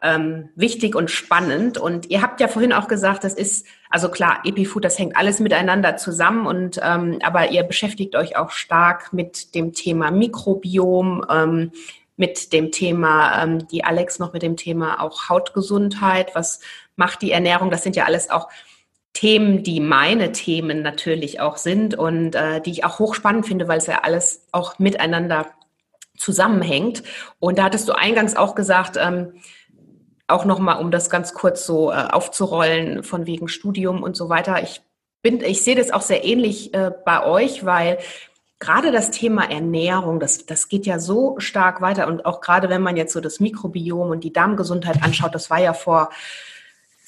ähm, 0.01 0.49
wichtig 0.55 0.95
und 0.95 1.11
spannend. 1.11 1.77
Und 1.77 2.09
ihr 2.09 2.21
habt 2.21 2.39
ja 2.39 2.47
vorhin 2.47 2.73
auch 2.73 2.87
gesagt, 2.87 3.23
das 3.23 3.33
ist, 3.33 3.65
also 3.89 4.09
klar, 4.09 4.39
Epifood, 4.43 4.83
das 4.83 4.97
hängt 4.97 5.15
alles 5.15 5.39
miteinander 5.39 5.97
zusammen 5.97 6.47
und 6.47 6.79
ähm, 6.83 7.19
aber 7.23 7.51
ihr 7.51 7.63
beschäftigt 7.63 8.15
euch 8.15 8.35
auch 8.35 8.51
stark 8.51 9.13
mit 9.13 9.53
dem 9.53 9.73
Thema 9.73 10.11
Mikrobiom, 10.11 11.25
ähm, 11.29 11.71
mit 12.17 12.53
dem 12.53 12.71
Thema, 12.71 13.43
ähm, 13.43 13.67
die 13.67 13.83
Alex 13.83 14.19
noch 14.19 14.33
mit 14.33 14.41
dem 14.41 14.57
Thema 14.57 15.01
auch 15.01 15.29
Hautgesundheit. 15.29 16.35
Was 16.35 16.59
macht 16.95 17.21
die 17.21 17.31
Ernährung? 17.31 17.71
Das 17.71 17.83
sind 17.83 17.95
ja 17.95 18.05
alles 18.05 18.29
auch 18.29 18.49
Themen, 19.13 19.63
die 19.63 19.79
meine 19.79 20.31
Themen 20.31 20.81
natürlich 20.81 21.39
auch 21.41 21.57
sind 21.57 21.95
und 21.95 22.35
äh, 22.35 22.61
die 22.61 22.71
ich 22.71 22.85
auch 22.85 22.99
hochspannend 22.99 23.45
finde, 23.45 23.67
weil 23.67 23.79
es 23.79 23.87
ja 23.87 23.99
alles 24.03 24.45
auch 24.51 24.79
miteinander 24.79 25.47
zusammenhängt. 26.17 27.03
Und 27.39 27.57
da 27.57 27.63
hattest 27.63 27.89
du 27.89 27.93
eingangs 27.93 28.35
auch 28.35 28.55
gesagt, 28.55 28.97
ähm, 28.97 29.33
auch 30.31 30.45
nochmal, 30.45 30.79
um 30.79 30.91
das 30.91 31.09
ganz 31.09 31.33
kurz 31.33 31.65
so 31.65 31.91
äh, 31.91 31.95
aufzurollen, 31.95 33.03
von 33.03 33.25
wegen 33.25 33.47
Studium 33.47 34.03
und 34.03 34.15
so 34.15 34.29
weiter. 34.29 34.61
Ich 34.63 34.81
bin, 35.21 35.41
ich 35.41 35.63
sehe 35.63 35.75
das 35.75 35.91
auch 35.91 36.01
sehr 36.01 36.23
ähnlich 36.25 36.73
äh, 36.73 36.91
bei 37.05 37.25
euch, 37.25 37.65
weil 37.65 37.99
gerade 38.59 38.91
das 38.91 39.11
Thema 39.11 39.49
Ernährung, 39.49 40.19
das, 40.19 40.45
das 40.45 40.69
geht 40.69 40.85
ja 40.85 40.99
so 40.99 41.35
stark 41.39 41.81
weiter. 41.81 42.07
Und 42.07 42.25
auch 42.25 42.41
gerade 42.41 42.69
wenn 42.69 42.81
man 42.81 42.95
jetzt 42.95 43.13
so 43.13 43.19
das 43.19 43.39
Mikrobiom 43.39 44.09
und 44.09 44.23
die 44.23 44.33
Darmgesundheit 44.33 45.03
anschaut, 45.03 45.35
das 45.35 45.49
war 45.49 45.59
ja 45.59 45.73
vor 45.73 46.09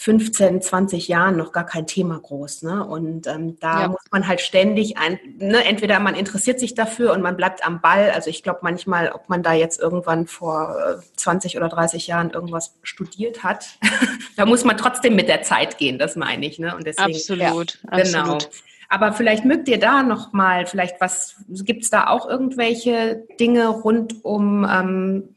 15, 0.04 0.62
20 0.62 1.08
Jahren 1.08 1.38
noch 1.38 1.54
gar 1.54 1.66
kein 1.66 1.88
Thema 1.88 2.20
groß. 2.20 2.64
Ne? 2.64 2.86
Und 2.86 3.26
ähm, 3.26 3.58
da 3.62 3.84
ja. 3.84 3.88
muss 3.88 4.02
man 4.12 4.28
halt 4.28 4.42
ständig 4.42 4.98
ein, 4.98 5.18
ne, 5.38 5.64
entweder 5.64 5.98
man 6.02 6.14
interessiert 6.14 6.60
sich 6.60 6.76
dafür 6.76 7.14
und 7.14 7.22
man 7.22 7.38
bleibt 7.38 7.66
am 7.66 7.80
Ball. 7.80 8.12
Also 8.12 8.30
ich 8.30 8.44
glaube 8.44 8.60
manchmal, 8.64 9.14
ob 9.14 9.30
man 9.30 9.44
da 9.44 9.54
jetzt 9.54 9.80
irgendwann 9.80 10.28
vor 10.28 10.76
20 11.16 11.56
äh, 11.56 11.58
oder 11.58 11.70
30 11.70 12.06
Jahren 12.08 12.32
irgendwas 12.32 12.76
studiert 12.84 13.46
hat, 13.46 13.80
da 14.36 14.46
muss 14.46 14.66
man 14.66 14.76
trotzdem 14.76 15.16
mit 15.16 15.30
der 15.30 15.42
Zeit 15.44 15.78
gehen, 15.78 15.98
das 15.98 16.18
meine 16.18 16.46
ich. 16.48 16.60
Ne? 16.60 16.76
Und 16.76 16.86
deswegen, 16.86 17.16
absolut, 17.16 17.80
ja, 17.90 18.04
genau. 18.04 18.34
Absolut. 18.34 18.50
Aber 18.90 19.14
vielleicht 19.14 19.46
mögt 19.46 19.70
ihr 19.70 19.80
da 19.80 20.04
noch 20.04 20.34
mal, 20.34 20.66
vielleicht 20.66 21.00
was, 21.00 21.38
gibt 21.48 21.84
es 21.84 21.90
da 21.90 22.08
auch 22.08 22.28
irgendwelche 22.28 23.24
Dinge 23.40 23.70
rund 23.70 24.26
um 24.26 24.68
ähm, 24.70 25.30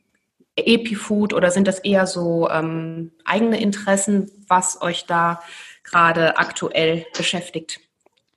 Epifood 0.57 1.35
oder 1.35 1.51
sind 1.51 1.69
das 1.69 1.79
eher 1.81 2.07
so 2.07 2.49
ähm, 2.49 3.13
eigene 3.25 3.61
Interessen, 3.61 4.31
was 4.49 4.81
euch 4.81 5.05
da 5.07 5.43
gerade 5.85 6.39
aktuell 6.39 7.07
beschäftigt? 7.17 7.81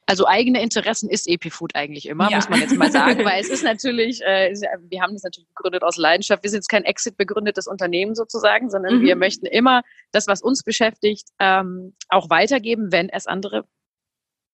Also 0.05 0.25
eigene 0.25 0.61
Interessen 0.61 1.07
ist 1.07 1.27
Epifood 1.27 1.75
eigentlich 1.75 2.07
immer, 2.07 2.31
ja. 2.31 2.37
muss 2.37 2.49
man 2.49 2.59
jetzt 2.59 2.75
mal 2.75 2.91
sagen, 2.91 3.19
weil 3.25 3.39
es 3.39 3.49
ist 3.49 3.63
natürlich, 3.63 4.21
äh, 4.23 4.51
wir 4.89 5.01
haben 5.01 5.13
das 5.13 5.21
natürlich 5.21 5.47
begründet 5.49 5.83
aus 5.83 5.97
Leidenschaft. 5.97 6.41
Wir 6.41 6.49
sind 6.49 6.57
jetzt 6.57 6.67
kein 6.67 6.83
Exit 6.83 7.15
begründetes 7.15 7.67
Unternehmen 7.67 8.15
sozusagen, 8.15 8.71
sondern 8.71 8.97
mhm. 8.97 9.01
wir 9.03 9.15
möchten 9.15 9.45
immer 9.45 9.83
das, 10.11 10.25
was 10.27 10.41
uns 10.41 10.63
beschäftigt, 10.63 11.27
ähm, 11.37 11.93
auch 12.09 12.31
weitergeben, 12.31 12.91
wenn 12.91 13.09
es 13.09 13.27
andere 13.27 13.65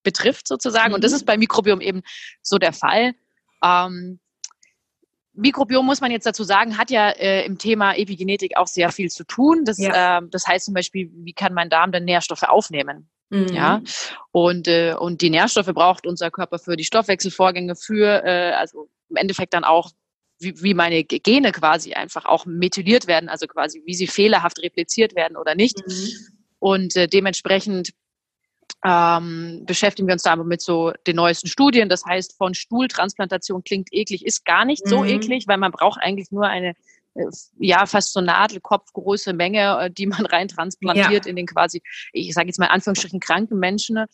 betrifft 0.04 0.48
sozusagen. 0.48 0.90
Mhm. 0.90 0.96
Und 0.96 1.04
das 1.06 1.12
mhm. 1.12 1.16
ist 1.16 1.26
beim 1.26 1.40
Mikrobiom 1.40 1.80
eben 1.80 2.02
so 2.42 2.58
der 2.58 2.74
Fall. 2.74 3.14
Ähm, 3.64 4.20
Mikrobiom 5.36 5.86
muss 5.86 6.02
man 6.02 6.12
jetzt 6.12 6.26
dazu 6.26 6.44
sagen, 6.44 6.78
hat 6.78 6.90
ja 6.90 7.10
äh, 7.10 7.46
im 7.46 7.58
Thema 7.58 7.94
Epigenetik 7.94 8.58
auch 8.58 8.68
sehr 8.68 8.92
viel 8.92 9.10
zu 9.10 9.24
tun. 9.24 9.64
Das, 9.66 9.78
ja. 9.78 10.20
äh, 10.20 10.22
das 10.30 10.48
heißt 10.48 10.66
zum 10.66 10.74
Beispiel, 10.74 11.12
wie 11.14 11.34
kann 11.34 11.54
mein 11.54 11.70
Darm 11.70 11.92
denn 11.92 12.06
Nährstoffe 12.06 12.44
aufnehmen? 12.44 13.10
Mhm. 13.30 13.48
Ja, 13.48 13.82
und, 14.32 14.68
äh, 14.68 14.96
und 14.98 15.22
die 15.22 15.30
Nährstoffe 15.30 15.74
braucht 15.74 16.06
unser 16.06 16.32
Körper 16.32 16.60
für 16.60 16.78
die 16.78 16.84
Stoffwechselvorgänge, 16.84 17.76
für, 17.76 18.24
äh, 18.24 18.52
also 18.52 18.90
im 19.10 19.16
Endeffekt 19.16 19.54
dann 19.54 19.64
auch, 19.64 19.92
wie, 20.40 20.62
wie 20.62 20.74
meine 20.74 21.04
Gene 21.04 21.52
quasi 21.52 21.94
einfach 21.94 22.26
auch 22.26 22.46
methyliert 22.46 23.08
werden, 23.08 23.30
also 23.30 23.48
quasi 23.48 23.82
wie 23.86 23.94
sie 23.94 24.08
fehlerhaft 24.08 24.62
repliziert 24.62 25.16
werden 25.16 25.38
oder 25.38 25.56
nicht. 25.56 25.78
Mhm. 25.86 26.10
Und 26.60 26.96
äh, 26.96 27.08
dementsprechend 27.08 27.92
ähm, 28.86 29.64
beschäftigen 29.66 30.08
wir 30.08 30.14
uns 30.14 30.24
da 30.24 30.34
aber 30.34 30.44
mit 30.44 30.62
so 30.62 30.94
den 31.08 31.16
neuesten 31.16 31.48
Studien. 31.48 31.90
Das 31.90 32.06
heißt, 32.06 32.38
von 32.38 32.54
Stuhltransplantation 32.54 33.64
klingt 33.64 33.90
eklig, 33.92 34.26
ist 34.26 34.46
gar 34.46 34.64
nicht 34.64 34.88
so 34.88 35.02
mhm. 35.02 35.10
eklig, 35.10 35.48
weil 35.48 35.58
man 35.58 35.72
braucht 35.72 36.00
eigentlich 36.02 36.32
nur 36.32 36.46
eine 36.46 36.76
äh, 37.16 37.26
ja 37.58 37.86
fast 37.88 38.14
so 38.14 38.22
Nadelkopfgroße 38.22 39.34
Menge, 39.34 39.80
äh, 39.80 39.92
die 39.92 40.06
man 40.06 40.26
rein 40.28 40.48
transplantiert 40.48 41.26
ja. 41.26 41.30
in 41.30 41.36
den 41.36 41.48
quasi, 41.48 41.82
ich 42.14 42.34
sage 42.34 42.48
jetzt 42.48 42.60
mal 42.60 42.66
in 42.66 42.72
Anführungsstrichen 42.72 43.20
kranken 43.20 43.58
Menschen. 43.58 44.06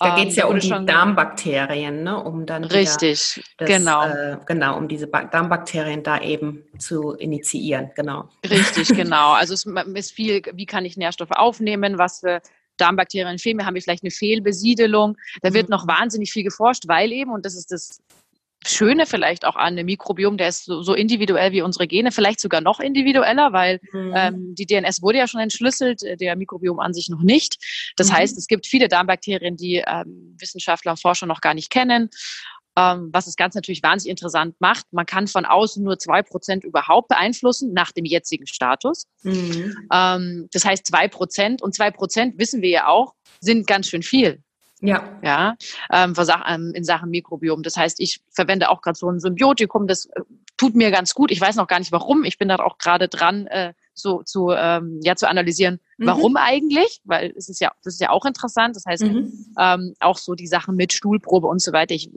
Da 0.00 0.16
geht 0.16 0.30
es 0.30 0.36
ja 0.36 0.46
um 0.46 0.58
die 0.58 0.68
Darmbakterien, 0.68 2.02
ne? 2.02 2.22
um 2.22 2.46
dann 2.46 2.64
richtig, 2.64 3.42
das, 3.56 3.68
genau, 3.68 4.04
äh, 4.06 4.38
genau, 4.44 4.76
um 4.76 4.88
diese 4.88 5.06
ba 5.06 5.24
Darmbakterien 5.24 6.02
da 6.02 6.20
eben 6.20 6.64
zu 6.78 7.12
initiieren, 7.12 7.90
genau. 7.94 8.28
Richtig, 8.44 8.88
genau. 8.88 9.32
Also 9.32 9.54
es 9.54 9.64
ist 9.64 10.12
viel, 10.12 10.42
wie 10.52 10.66
kann 10.66 10.84
ich 10.84 10.96
Nährstoffe 10.96 11.30
aufnehmen, 11.30 11.96
was 11.96 12.20
für 12.20 12.42
Darmbakterien 12.76 13.38
fehlen 13.38 13.56
mir, 13.56 13.66
haben 13.66 13.74
wir 13.74 13.82
vielleicht 13.82 14.04
eine 14.04 14.10
Fehlbesiedelung. 14.10 15.16
Da 15.42 15.52
wird 15.52 15.68
mhm. 15.68 15.72
noch 15.72 15.86
wahnsinnig 15.86 16.32
viel 16.32 16.44
geforscht, 16.44 16.84
weil 16.86 17.12
eben, 17.12 17.30
und 17.32 17.44
das 17.44 17.54
ist 17.54 17.70
das 17.70 18.00
Schöne 18.66 19.04
vielleicht 19.04 19.44
auch 19.44 19.56
an 19.56 19.76
dem 19.76 19.86
Mikrobiom, 19.86 20.38
der 20.38 20.48
ist 20.48 20.64
so, 20.64 20.82
so 20.82 20.94
individuell 20.94 21.52
wie 21.52 21.60
unsere 21.60 21.86
Gene, 21.86 22.12
vielleicht 22.12 22.40
sogar 22.40 22.60
noch 22.60 22.80
individueller, 22.80 23.52
weil 23.52 23.80
mhm. 23.92 24.12
ähm, 24.16 24.54
die 24.54 24.66
DNS 24.66 25.02
wurde 25.02 25.18
ja 25.18 25.28
schon 25.28 25.40
entschlüsselt, 25.40 26.02
äh, 26.02 26.16
der 26.16 26.34
Mikrobiom 26.34 26.80
an 26.80 26.94
sich 26.94 27.10
noch 27.10 27.22
nicht. 27.22 27.58
Das 27.96 28.08
mhm. 28.08 28.14
heißt, 28.14 28.38
es 28.38 28.46
gibt 28.46 28.66
viele 28.66 28.88
Darmbakterien, 28.88 29.56
die 29.56 29.84
ähm, 29.86 30.34
Wissenschaftler 30.38 30.92
und 30.92 31.00
Forscher 31.00 31.26
noch 31.26 31.40
gar 31.40 31.54
nicht 31.54 31.70
kennen 31.70 32.08
ähm, 32.76 33.10
was 33.12 33.26
das 33.26 33.36
Ganze 33.36 33.58
natürlich 33.58 33.82
wahnsinnig 33.82 34.10
interessant 34.10 34.56
macht. 34.58 34.86
Man 34.92 35.06
kann 35.06 35.26
von 35.26 35.44
außen 35.44 35.82
nur 35.82 35.98
zwei 35.98 36.22
Prozent 36.22 36.64
überhaupt 36.64 37.08
beeinflussen 37.08 37.72
nach 37.72 37.92
dem 37.92 38.04
jetzigen 38.04 38.46
Status. 38.46 39.06
Mhm. 39.22 39.88
Ähm, 39.92 40.48
das 40.52 40.64
heißt 40.64 40.86
zwei 40.86 41.08
Prozent 41.08 41.62
und 41.62 41.74
zwei 41.74 41.90
Prozent 41.90 42.38
wissen 42.38 42.62
wir 42.62 42.70
ja 42.70 42.86
auch, 42.88 43.14
sind 43.40 43.66
ganz 43.66 43.88
schön 43.88 44.02
viel. 44.02 44.42
Ja. 44.80 45.18
Ja, 45.22 45.56
ähm, 45.92 46.14
ähm 46.46 46.72
in 46.74 46.84
Sachen 46.84 47.10
Mikrobiom. 47.10 47.62
Das 47.62 47.76
heißt, 47.76 48.00
ich 48.00 48.20
verwende 48.30 48.70
auch 48.70 48.82
gerade 48.82 48.98
so 48.98 49.08
ein 49.08 49.20
Symbiotikum, 49.20 49.86
das 49.86 50.06
äh, 50.06 50.20
tut 50.56 50.74
mir 50.74 50.90
ganz 50.90 51.14
gut. 51.14 51.30
Ich 51.30 51.40
weiß 51.40 51.56
noch 51.56 51.68
gar 51.68 51.78
nicht 51.78 51.92
warum. 51.92 52.24
Ich 52.24 52.38
bin 52.38 52.48
da 52.48 52.56
auch 52.56 52.78
gerade 52.78 53.08
dran, 53.08 53.46
äh, 53.46 53.72
so 53.94 54.22
zu, 54.22 54.50
ähm, 54.50 55.00
ja, 55.02 55.16
zu 55.16 55.28
analysieren, 55.28 55.80
mhm. 55.96 56.06
warum 56.06 56.36
eigentlich, 56.36 57.00
weil 57.04 57.32
es 57.36 57.48
ist 57.48 57.60
ja, 57.60 57.72
das 57.82 57.94
ist 57.94 58.00
ja 58.00 58.10
auch 58.10 58.24
interessant. 58.24 58.76
Das 58.76 58.84
heißt, 58.84 59.04
mhm. 59.04 59.54
ähm, 59.58 59.94
auch 60.00 60.18
so 60.18 60.34
die 60.34 60.46
Sachen 60.48 60.76
mit 60.76 60.92
Stuhlprobe 60.92 61.46
und 61.46 61.62
so 61.62 61.72
weiter. 61.72 61.94
Ich 61.94 62.10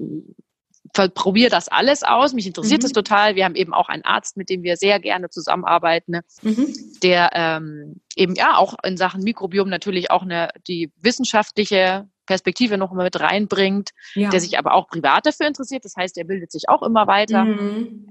probiere 0.94 1.50
das 1.50 1.68
alles 1.68 2.04
aus. 2.04 2.34
Mich 2.34 2.48
interessiert 2.48 2.84
es 2.84 2.92
mhm. 2.92 2.96
total. 2.96 3.36
Wir 3.36 3.46
haben 3.46 3.56
eben 3.56 3.74
auch 3.74 3.90
einen 3.90 4.04
Arzt, 4.04 4.38
mit 4.38 4.50
dem 4.50 4.64
wir 4.64 4.78
sehr 4.78 5.00
gerne 5.00 5.30
zusammenarbeiten, 5.30 6.12
ne? 6.12 6.22
mhm. 6.42 6.74
der 7.04 7.30
ähm, 7.34 8.02
eben 8.16 8.36
ja 8.36 8.58
auch 8.58 8.76
in 8.84 8.98
Sachen 8.98 9.24
Mikrobiom 9.24 9.70
natürlich 9.70 10.12
auch 10.12 10.24
eine 10.24 10.50
die 10.68 10.92
wissenschaftliche 11.02 12.08
Perspektive 12.26 12.78
noch 12.78 12.92
mal 12.92 13.06
mit 13.06 13.20
reinbringt, 13.20 13.92
ja. 14.16 14.30
der 14.30 14.42
sich 14.42 14.60
aber 14.60 14.74
auch 14.74 14.88
privat 14.88 15.26
dafür 15.26 15.48
interessiert. 15.48 15.86
Das 15.86 15.96
heißt, 15.96 16.18
er 16.18 16.26
bildet 16.26 16.52
sich 16.52 16.70
auch 16.70 16.84
immer 16.84 17.08
weiter. 17.08 17.46
Mhm. 17.46 18.10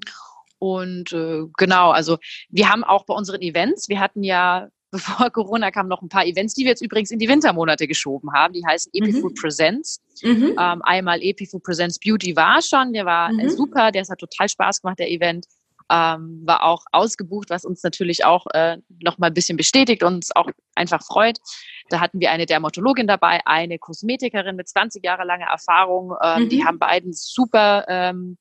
Und 0.58 1.12
äh, 1.12 1.42
genau, 1.56 1.90
also 1.90 2.16
wir 2.48 2.70
haben 2.70 2.82
auch 2.82 3.04
bei 3.04 3.14
unseren 3.14 3.42
Events, 3.42 3.88
wir 3.88 4.00
hatten 4.00 4.22
ja 4.22 4.68
bevor 4.90 5.30
Corona 5.30 5.70
kam, 5.70 5.88
noch 5.88 6.00
ein 6.00 6.08
paar 6.08 6.24
Events, 6.24 6.54
die 6.54 6.62
wir 6.62 6.70
jetzt 6.70 6.82
übrigens 6.82 7.10
in 7.10 7.18
die 7.18 7.28
Wintermonate 7.28 7.86
geschoben 7.86 8.32
haben. 8.32 8.54
Die 8.54 8.64
heißen 8.64 8.92
Epifood 8.94 9.32
mhm. 9.32 9.40
Presents. 9.40 10.00
Mhm. 10.22 10.57
Ähm, 10.59 10.83
einmal 10.83 11.22
Epifood 11.22 11.62
Presents 11.62 11.98
Beauty 11.98 12.37
war 12.37 12.62
schon, 12.62 12.92
der 12.92 13.05
war 13.05 13.31
äh, 13.31 13.44
mhm. 13.44 13.50
super, 13.50 13.90
der 13.92 14.02
hat 14.02 14.18
total 14.18 14.48
Spaß 14.48 14.83
gemacht, 14.83 14.98
der 14.98 15.11
Event. 15.11 15.46
Ähm, 15.88 16.42
war 16.44 16.64
auch 16.64 16.85
ausgebucht, 16.90 17.48
was 17.48 17.64
uns 17.64 17.85
natürlich 17.85 18.24
auch 18.24 18.46
äh, 18.52 18.79
noch 19.05 19.18
mal 19.18 19.29
ein 19.29 19.35
bisschen 19.35 19.57
bestätigt 19.57 20.02
und 20.02 20.14
uns 20.14 20.35
auch 20.35 20.50
einfach 20.74 21.00
freut. 21.05 21.38
Da 21.90 22.00
hatten 22.00 22.18
wir 22.18 22.33
eine 22.33 22.44
Dermatologin 22.44 23.07
dabei, 23.07 23.40
eine 23.44 23.79
Kosmetikerin 23.79 24.57
mit 24.57 24.68
20 24.68 25.05
Jahre 25.05 25.24
langer 25.24 25.46
Erfahrung. 25.46 26.12
Ähm, 26.20 26.44
mhm. 26.44 26.48
Die 26.48 26.64
haben 26.64 26.81
beiden 26.81 27.12
super 27.12 27.85
ähm, 27.87 28.37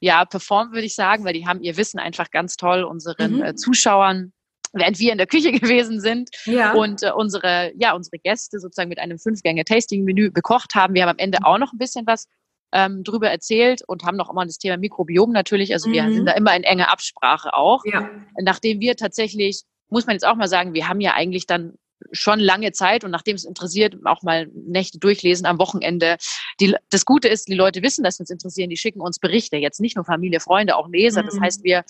ja, 0.00 0.26
performt, 0.26 0.72
würde 0.72 0.86
ich 0.86 0.94
sagen, 0.94 1.24
weil 1.24 1.32
die 1.32 1.46
haben 1.46 1.62
ihr 1.62 1.78
Wissen 1.78 1.98
einfach 1.98 2.30
ganz 2.30 2.56
toll 2.56 2.84
unseren 2.84 3.36
mhm. 3.36 3.42
äh, 3.42 3.54
Zuschauern 3.54 4.34
während 4.72 4.98
wir 4.98 5.12
in 5.12 5.18
der 5.18 5.26
Küche 5.26 5.52
gewesen 5.60 6.00
sind 6.00 6.30
ja. 6.44 6.72
und 6.72 7.02
äh, 7.02 7.12
unsere, 7.12 7.72
ja, 7.76 7.94
unsere 7.94 8.18
Gäste 8.18 8.60
sozusagen 8.60 8.88
mit 8.88 8.98
einem 8.98 9.18
Fünf-Gänge-Tasting-Menü 9.18 10.30
bekocht 10.30 10.74
haben. 10.74 10.94
Wir 10.94 11.02
haben 11.02 11.10
am 11.10 11.18
Ende 11.18 11.38
auch 11.42 11.58
noch 11.58 11.72
ein 11.72 11.78
bisschen 11.78 12.06
was 12.06 12.26
ähm, 12.72 13.02
drüber 13.02 13.30
erzählt 13.30 13.82
und 13.86 14.04
haben 14.04 14.16
noch 14.16 14.30
immer 14.30 14.46
das 14.46 14.58
Thema 14.58 14.76
Mikrobiom 14.76 15.32
natürlich. 15.32 15.72
Also 15.72 15.88
mhm. 15.88 15.92
wir 15.94 16.12
sind 16.12 16.26
da 16.26 16.32
immer 16.32 16.54
in 16.54 16.62
enger 16.62 16.92
Absprache 16.92 17.54
auch. 17.54 17.84
Ja. 17.84 18.08
Nachdem 18.40 18.80
wir 18.80 18.96
tatsächlich, 18.96 19.62
muss 19.88 20.06
man 20.06 20.14
jetzt 20.14 20.26
auch 20.26 20.36
mal 20.36 20.48
sagen, 20.48 20.74
wir 20.74 20.88
haben 20.88 21.00
ja 21.00 21.14
eigentlich 21.14 21.46
dann 21.46 21.74
schon 22.12 22.40
lange 22.40 22.72
Zeit 22.72 23.04
und 23.04 23.10
nachdem 23.10 23.36
es 23.36 23.44
interessiert, 23.44 23.96
auch 24.04 24.22
mal 24.22 24.48
Nächte 24.54 24.98
durchlesen 24.98 25.46
am 25.46 25.58
Wochenende. 25.58 26.16
Die, 26.60 26.74
das 26.90 27.04
Gute 27.04 27.28
ist, 27.28 27.48
die 27.48 27.54
Leute 27.54 27.82
wissen, 27.82 28.04
dass 28.04 28.18
wir 28.18 28.22
uns 28.22 28.30
interessieren, 28.30 28.70
die 28.70 28.76
schicken 28.76 29.00
uns 29.00 29.18
Berichte, 29.18 29.56
jetzt 29.56 29.80
nicht 29.80 29.96
nur 29.96 30.04
Familie, 30.04 30.40
Freunde, 30.40 30.76
auch 30.76 30.88
Leser. 30.88 31.22
Mhm. 31.22 31.26
Das 31.26 31.40
heißt, 31.40 31.64
wir 31.64 31.84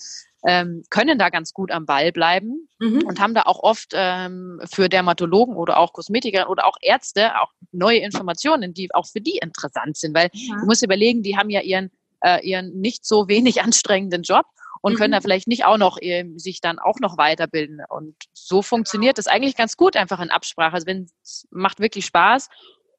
ähm, 0.45 0.83
können 0.89 1.19
da 1.19 1.29
ganz 1.29 1.53
gut 1.53 1.71
am 1.71 1.85
Ball 1.85 2.11
bleiben 2.11 2.67
mhm. 2.79 3.03
und 3.05 3.19
haben 3.19 3.33
da 3.33 3.43
auch 3.43 3.59
oft 3.61 3.91
ähm, 3.93 4.59
für 4.71 4.89
Dermatologen 4.89 5.55
oder 5.55 5.77
auch 5.77 5.93
Kosmetiker 5.93 6.49
oder 6.49 6.65
auch 6.65 6.77
Ärzte 6.81 7.39
auch 7.39 7.51
neue 7.71 7.99
Informationen, 7.99 8.73
die 8.73 8.93
auch 8.93 9.07
für 9.07 9.21
die 9.21 9.37
interessant 9.37 9.97
sind, 9.97 10.15
weil 10.15 10.29
ja. 10.33 10.55
du 10.59 10.65
musst 10.65 10.83
überlegen, 10.83 11.23
die 11.23 11.37
haben 11.37 11.49
ja 11.49 11.61
ihren, 11.61 11.91
äh, 12.21 12.45
ihren 12.47 12.79
nicht 12.79 13.05
so 13.05 13.27
wenig 13.27 13.61
anstrengenden 13.63 14.23
Job 14.23 14.45
und 14.81 14.93
mhm. 14.93 14.97
können 14.97 15.11
da 15.13 15.21
vielleicht 15.21 15.47
nicht 15.47 15.65
auch 15.65 15.77
noch 15.77 15.97
äh, 16.01 16.25
sich 16.35 16.61
dann 16.61 16.79
auch 16.79 16.99
noch 16.99 17.17
weiterbilden. 17.17 17.81
Und 17.87 18.15
so 18.33 18.61
funktioniert 18.61 19.17
das 19.17 19.27
eigentlich 19.27 19.55
ganz 19.55 19.77
gut 19.77 19.95
einfach 19.95 20.19
in 20.19 20.31
Absprache. 20.31 20.73
Also 20.73 20.87
wenn 20.87 21.07
es 21.23 21.47
macht 21.51 21.79
wirklich 21.79 22.05
Spaß 22.05 22.49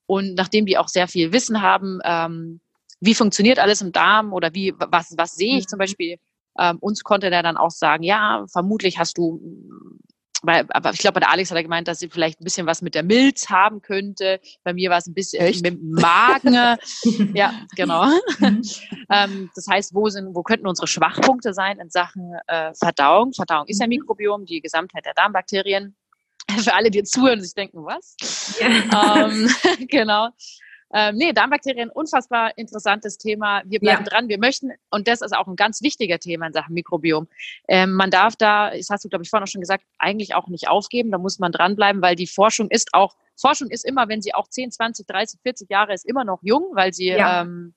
und 0.06 0.34
nachdem 0.34 0.66
die 0.66 0.78
auch 0.78 0.88
sehr 0.88 1.08
viel 1.08 1.32
Wissen 1.32 1.62
haben, 1.62 2.00
ähm, 2.04 2.60
wie 3.00 3.14
funktioniert 3.14 3.58
alles 3.58 3.82
im 3.82 3.92
Darm 3.92 4.32
oder 4.32 4.54
wie 4.54 4.74
was 4.78 5.14
was 5.16 5.34
sehe 5.34 5.58
ich 5.58 5.66
zum 5.66 5.76
mhm. 5.76 5.80
Beispiel 5.80 6.18
ähm, 6.58 6.78
uns 6.80 7.02
konnte 7.02 7.30
der 7.30 7.42
dann 7.42 7.56
auch 7.56 7.70
sagen, 7.70 8.02
ja, 8.02 8.44
vermutlich 8.50 8.98
hast 8.98 9.16
du 9.16 9.40
weil, 10.42 10.66
aber 10.70 10.90
ich 10.90 10.98
glaube, 10.98 11.14
bei 11.14 11.20
der 11.20 11.30
Alex 11.30 11.50
hat 11.50 11.56
er 11.56 11.62
gemeint, 11.62 11.86
dass 11.88 12.00
sie 12.00 12.08
vielleicht 12.08 12.40
ein 12.40 12.44
bisschen 12.44 12.66
was 12.66 12.82
mit 12.82 12.94
der 12.94 13.04
Milz 13.04 13.48
haben 13.48 13.80
könnte. 13.80 14.40
Bei 14.64 14.74
mir 14.74 14.90
war 14.90 14.98
es 14.98 15.06
ein 15.06 15.14
bisschen 15.14 15.40
Echt? 15.40 15.62
mit 15.62 15.74
dem 15.74 15.90
Magen. 15.92 16.54
ja, 17.34 17.54
genau. 17.76 18.06
Mhm. 18.40 18.62
ähm, 19.10 19.50
das 19.54 19.66
heißt, 19.68 19.94
wo 19.94 20.08
sind, 20.08 20.34
wo 20.34 20.42
könnten 20.42 20.66
unsere 20.66 20.88
Schwachpunkte 20.88 21.54
sein 21.54 21.78
in 21.78 21.90
Sachen 21.90 22.34
äh, 22.48 22.72
Verdauung? 22.74 23.32
Verdauung 23.32 23.66
ist 23.68 23.80
ja 23.80 23.86
mhm. 23.86 23.90
Mikrobiom, 23.90 24.44
die 24.44 24.60
Gesamtheit 24.60 25.06
der 25.06 25.14
Darmbakterien. 25.14 25.94
Für 26.58 26.74
alle, 26.74 26.90
die 26.90 27.04
zuhören 27.04 27.38
und 27.38 27.44
sich 27.44 27.54
denken, 27.54 27.84
was? 27.84 28.16
Ja. 28.60 29.26
Ähm, 29.26 29.48
genau. 29.88 30.28
Ähm, 30.92 31.16
nee, 31.16 31.32
Darmbakterien, 31.32 31.90
unfassbar 31.90 32.56
interessantes 32.56 33.16
Thema. 33.18 33.62
Wir 33.64 33.80
bleiben 33.80 34.04
ja. 34.04 34.10
dran. 34.10 34.28
Wir 34.28 34.38
möchten, 34.38 34.72
und 34.90 35.08
das 35.08 35.22
ist 35.22 35.34
auch 35.34 35.46
ein 35.46 35.56
ganz 35.56 35.82
wichtiger 35.82 36.18
Thema 36.18 36.46
in 36.46 36.52
Sachen 36.52 36.74
Mikrobiom. 36.74 37.28
Ähm, 37.68 37.92
man 37.92 38.10
darf 38.10 38.36
da, 38.36 38.70
das 38.70 38.90
hast 38.90 39.04
du, 39.04 39.08
glaube 39.08 39.24
ich, 39.24 39.30
vorhin 39.30 39.44
auch 39.44 39.50
schon 39.50 39.62
gesagt, 39.62 39.84
eigentlich 39.98 40.34
auch 40.34 40.48
nicht 40.48 40.68
aufgeben. 40.68 41.10
Da 41.10 41.18
muss 41.18 41.38
man 41.38 41.52
dranbleiben, 41.52 42.02
weil 42.02 42.14
die 42.14 42.26
Forschung 42.26 42.68
ist 42.70 42.92
auch, 42.92 43.16
Forschung 43.36 43.70
ist 43.70 43.84
immer, 43.84 44.08
wenn 44.08 44.20
sie 44.20 44.34
auch 44.34 44.48
10, 44.48 44.70
20, 44.70 45.06
30, 45.06 45.40
40 45.40 45.70
Jahre 45.70 45.94
ist, 45.94 46.04
immer 46.04 46.24
noch 46.24 46.40
jung, 46.42 46.70
weil 46.74 46.92
sie, 46.92 47.08
ja. 47.08 47.42
ähm, 47.42 47.72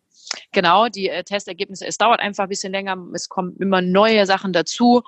genau, 0.51 0.89
die 0.89 1.09
äh, 1.09 1.23
Testergebnisse, 1.23 1.85
es 1.85 1.97
dauert 1.97 2.19
einfach 2.19 2.43
ein 2.43 2.49
bisschen 2.49 2.73
länger, 2.73 2.97
es 3.13 3.29
kommen 3.29 3.55
immer 3.59 3.81
neue 3.81 4.25
Sachen 4.25 4.51
dazu. 4.51 5.03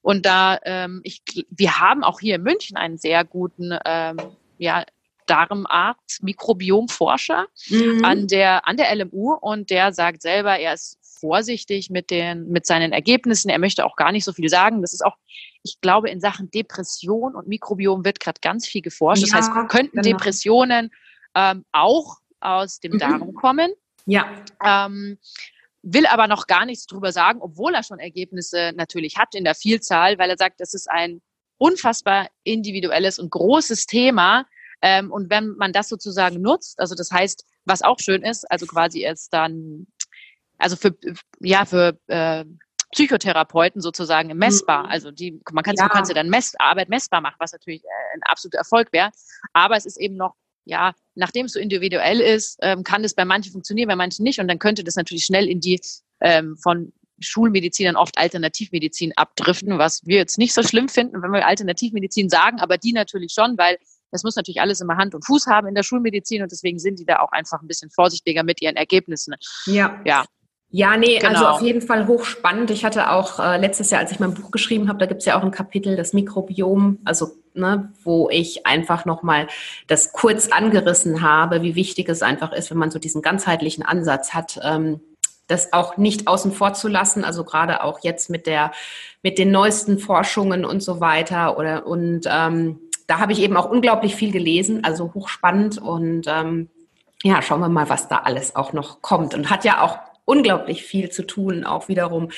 Und 0.00 0.26
da, 0.26 0.58
ähm, 0.64 1.00
ich, 1.04 1.22
wir 1.50 1.78
haben 1.78 2.02
auch 2.02 2.18
hier 2.18 2.36
in 2.36 2.42
München 2.42 2.76
einen 2.76 2.98
sehr 2.98 3.24
guten, 3.24 3.78
ähm, 3.84 4.16
ja, 4.58 4.84
Darmarzt, 5.32 6.22
Mikrobiomforscher 6.22 7.46
mhm. 7.68 8.04
an 8.04 8.26
der, 8.26 8.66
an 8.68 8.76
der 8.76 8.94
LMU 8.94 9.32
und 9.32 9.70
der 9.70 9.92
sagt 9.92 10.20
selber, 10.20 10.58
er 10.58 10.74
ist 10.74 10.98
vorsichtig 11.20 11.88
mit 11.88 12.10
den, 12.10 12.48
mit 12.48 12.66
seinen 12.66 12.92
Ergebnissen. 12.92 13.48
Er 13.48 13.58
möchte 13.58 13.86
auch 13.86 13.96
gar 13.96 14.12
nicht 14.12 14.24
so 14.24 14.32
viel 14.32 14.48
sagen. 14.48 14.82
Das 14.82 14.92
ist 14.92 15.04
auch, 15.04 15.16
ich 15.62 15.80
glaube, 15.80 16.10
in 16.10 16.20
Sachen 16.20 16.50
Depression 16.50 17.34
und 17.34 17.48
Mikrobiom 17.48 18.04
wird 18.04 18.20
gerade 18.20 18.40
ganz 18.42 18.66
viel 18.66 18.82
geforscht. 18.82 19.26
Ja, 19.26 19.38
das 19.38 19.48
heißt, 19.48 19.68
könnten 19.68 20.02
genau. 20.02 20.16
Depressionen 20.18 20.90
ähm, 21.34 21.64
auch 21.72 22.18
aus 22.40 22.80
dem 22.80 22.92
mhm. 22.92 22.98
Darm 22.98 23.34
kommen. 23.34 23.72
Ja. 24.04 24.26
Ähm, 24.64 25.18
will 25.82 26.06
aber 26.06 26.26
noch 26.26 26.46
gar 26.46 26.66
nichts 26.66 26.86
drüber 26.86 27.12
sagen, 27.12 27.40
obwohl 27.40 27.74
er 27.74 27.82
schon 27.82 28.00
Ergebnisse 28.00 28.72
natürlich 28.76 29.16
hat 29.16 29.34
in 29.34 29.44
der 29.44 29.54
Vielzahl, 29.54 30.18
weil 30.18 30.28
er 30.28 30.36
sagt, 30.36 30.60
das 30.60 30.74
ist 30.74 30.90
ein 30.90 31.22
unfassbar 31.56 32.28
individuelles 32.42 33.18
und 33.18 33.30
großes 33.30 33.86
Thema, 33.86 34.44
ähm, 34.82 35.10
und 35.10 35.30
wenn 35.30 35.56
man 35.56 35.72
das 35.72 35.88
sozusagen 35.88 36.40
nutzt, 36.40 36.78
also 36.80 36.94
das 36.94 37.10
heißt, 37.10 37.44
was 37.64 37.82
auch 37.82 37.98
schön 38.00 38.22
ist, 38.22 38.50
also 38.50 38.66
quasi 38.66 39.04
ist 39.06 39.32
dann, 39.32 39.86
also 40.58 40.76
für, 40.76 40.94
ja, 41.40 41.64
für 41.64 41.98
äh, 42.08 42.44
Psychotherapeuten 42.92 43.80
sozusagen 43.80 44.36
messbar. 44.36 44.84
Mhm. 44.84 44.90
Also 44.90 45.10
die, 45.10 45.40
man 45.52 45.64
kann 45.64 45.76
ja. 45.76 45.88
ja 45.92 46.14
dann 46.14 46.28
Mess, 46.28 46.54
Arbeit 46.58 46.88
messbar 46.88 47.20
machen, 47.20 47.36
was 47.38 47.52
natürlich 47.52 47.84
äh, 47.84 48.16
ein 48.16 48.22
absoluter 48.24 48.58
Erfolg 48.58 48.92
wäre. 48.92 49.10
Aber 49.52 49.76
es 49.76 49.86
ist 49.86 49.98
eben 49.98 50.16
noch, 50.16 50.34
ja, 50.64 50.92
nachdem 51.14 51.46
es 51.46 51.52
so 51.52 51.60
individuell 51.60 52.20
ist, 52.20 52.58
ähm, 52.60 52.84
kann 52.84 53.02
es 53.04 53.14
bei 53.14 53.24
manchen 53.24 53.52
funktionieren, 53.52 53.88
bei 53.88 53.96
manchen 53.96 54.24
nicht. 54.24 54.40
Und 54.40 54.48
dann 54.48 54.58
könnte 54.58 54.84
das 54.84 54.96
natürlich 54.96 55.24
schnell 55.24 55.48
in 55.48 55.60
die 55.60 55.80
ähm, 56.20 56.56
von 56.56 56.92
Schulmedizinern 57.18 57.96
oft 57.96 58.18
Alternativmedizin 58.18 59.12
abdriften, 59.16 59.78
was 59.78 60.04
wir 60.04 60.16
jetzt 60.16 60.38
nicht 60.38 60.52
so 60.52 60.62
schlimm 60.62 60.88
finden, 60.88 61.22
wenn 61.22 61.30
wir 61.30 61.46
Alternativmedizin 61.46 62.28
sagen, 62.28 62.60
aber 62.60 62.78
die 62.78 62.92
natürlich 62.92 63.32
schon, 63.32 63.56
weil 63.56 63.78
das 64.12 64.22
muss 64.22 64.36
natürlich 64.36 64.60
alles 64.60 64.80
immer 64.80 64.96
Hand 64.96 65.14
und 65.14 65.24
Fuß 65.24 65.46
haben 65.48 65.66
in 65.66 65.74
der 65.74 65.82
Schulmedizin 65.82 66.42
und 66.42 66.52
deswegen 66.52 66.78
sind 66.78 67.00
die 67.00 67.04
da 67.04 67.20
auch 67.20 67.32
einfach 67.32 67.60
ein 67.62 67.66
bisschen 67.66 67.90
vorsichtiger 67.90 68.44
mit 68.44 68.62
ihren 68.62 68.76
Ergebnissen. 68.76 69.34
Ja. 69.66 70.00
Ja. 70.04 70.24
Ja, 70.74 70.96
nee, 70.96 71.16
also 71.16 71.26
genau. 71.26 71.38
also 71.38 71.46
auf 71.48 71.62
jeden 71.62 71.82
Fall 71.82 72.06
hochspannend. 72.06 72.70
Ich 72.70 72.82
hatte 72.82 73.10
auch 73.10 73.38
äh, 73.38 73.58
letztes 73.58 73.90
Jahr, 73.90 74.00
als 74.00 74.10
ich 74.10 74.20
mein 74.20 74.32
Buch 74.32 74.50
geschrieben 74.50 74.88
habe, 74.88 74.98
da 74.98 75.04
gibt 75.04 75.20
es 75.20 75.26
ja 75.26 75.38
auch 75.38 75.42
ein 75.42 75.50
Kapitel, 75.50 75.96
das 75.96 76.14
Mikrobiom, 76.14 76.98
also 77.04 77.32
ne, 77.52 77.92
wo 78.02 78.30
ich 78.30 78.64
einfach 78.66 79.04
nochmal 79.04 79.48
das 79.86 80.12
kurz 80.12 80.48
angerissen 80.48 81.20
habe, 81.20 81.62
wie 81.62 81.74
wichtig 81.74 82.08
es 82.08 82.22
einfach 82.22 82.52
ist, 82.52 82.70
wenn 82.70 82.78
man 82.78 82.90
so 82.90 82.98
diesen 82.98 83.20
ganzheitlichen 83.20 83.84
Ansatz 83.84 84.32
hat, 84.32 84.60
ähm, 84.62 85.00
das 85.46 85.74
auch 85.74 85.98
nicht 85.98 86.26
außen 86.26 86.52
vor 86.52 86.72
zu 86.72 86.88
lassen. 86.88 87.22
Also 87.22 87.44
gerade 87.44 87.84
auch 87.84 88.00
jetzt 88.02 88.30
mit 88.30 88.46
der, 88.46 88.72
mit 89.22 89.38
den 89.38 89.50
neuesten 89.50 89.98
Forschungen 89.98 90.64
und 90.64 90.82
so 90.82 91.00
weiter 91.00 91.58
oder 91.58 91.86
und 91.86 92.22
ähm, 92.26 92.78
da 93.12 93.18
habe 93.18 93.32
ich 93.32 93.42
eben 93.42 93.58
auch 93.58 93.68
unglaublich 93.68 94.14
viel 94.14 94.32
gelesen, 94.32 94.84
also 94.84 95.12
hochspannend 95.12 95.76
und 95.76 96.22
ähm, 96.28 96.70
ja, 97.22 97.42
schauen 97.42 97.60
wir 97.60 97.68
mal, 97.68 97.90
was 97.90 98.08
da 98.08 98.16
alles 98.16 98.56
auch 98.56 98.72
noch 98.72 99.02
kommt 99.02 99.34
und 99.34 99.50
hat 99.50 99.66
ja 99.66 99.82
auch 99.82 99.98
unglaublich 100.24 100.82
viel 100.82 101.10
zu 101.10 101.26
tun, 101.26 101.64
auch 101.64 101.88
wiederum 101.88 102.30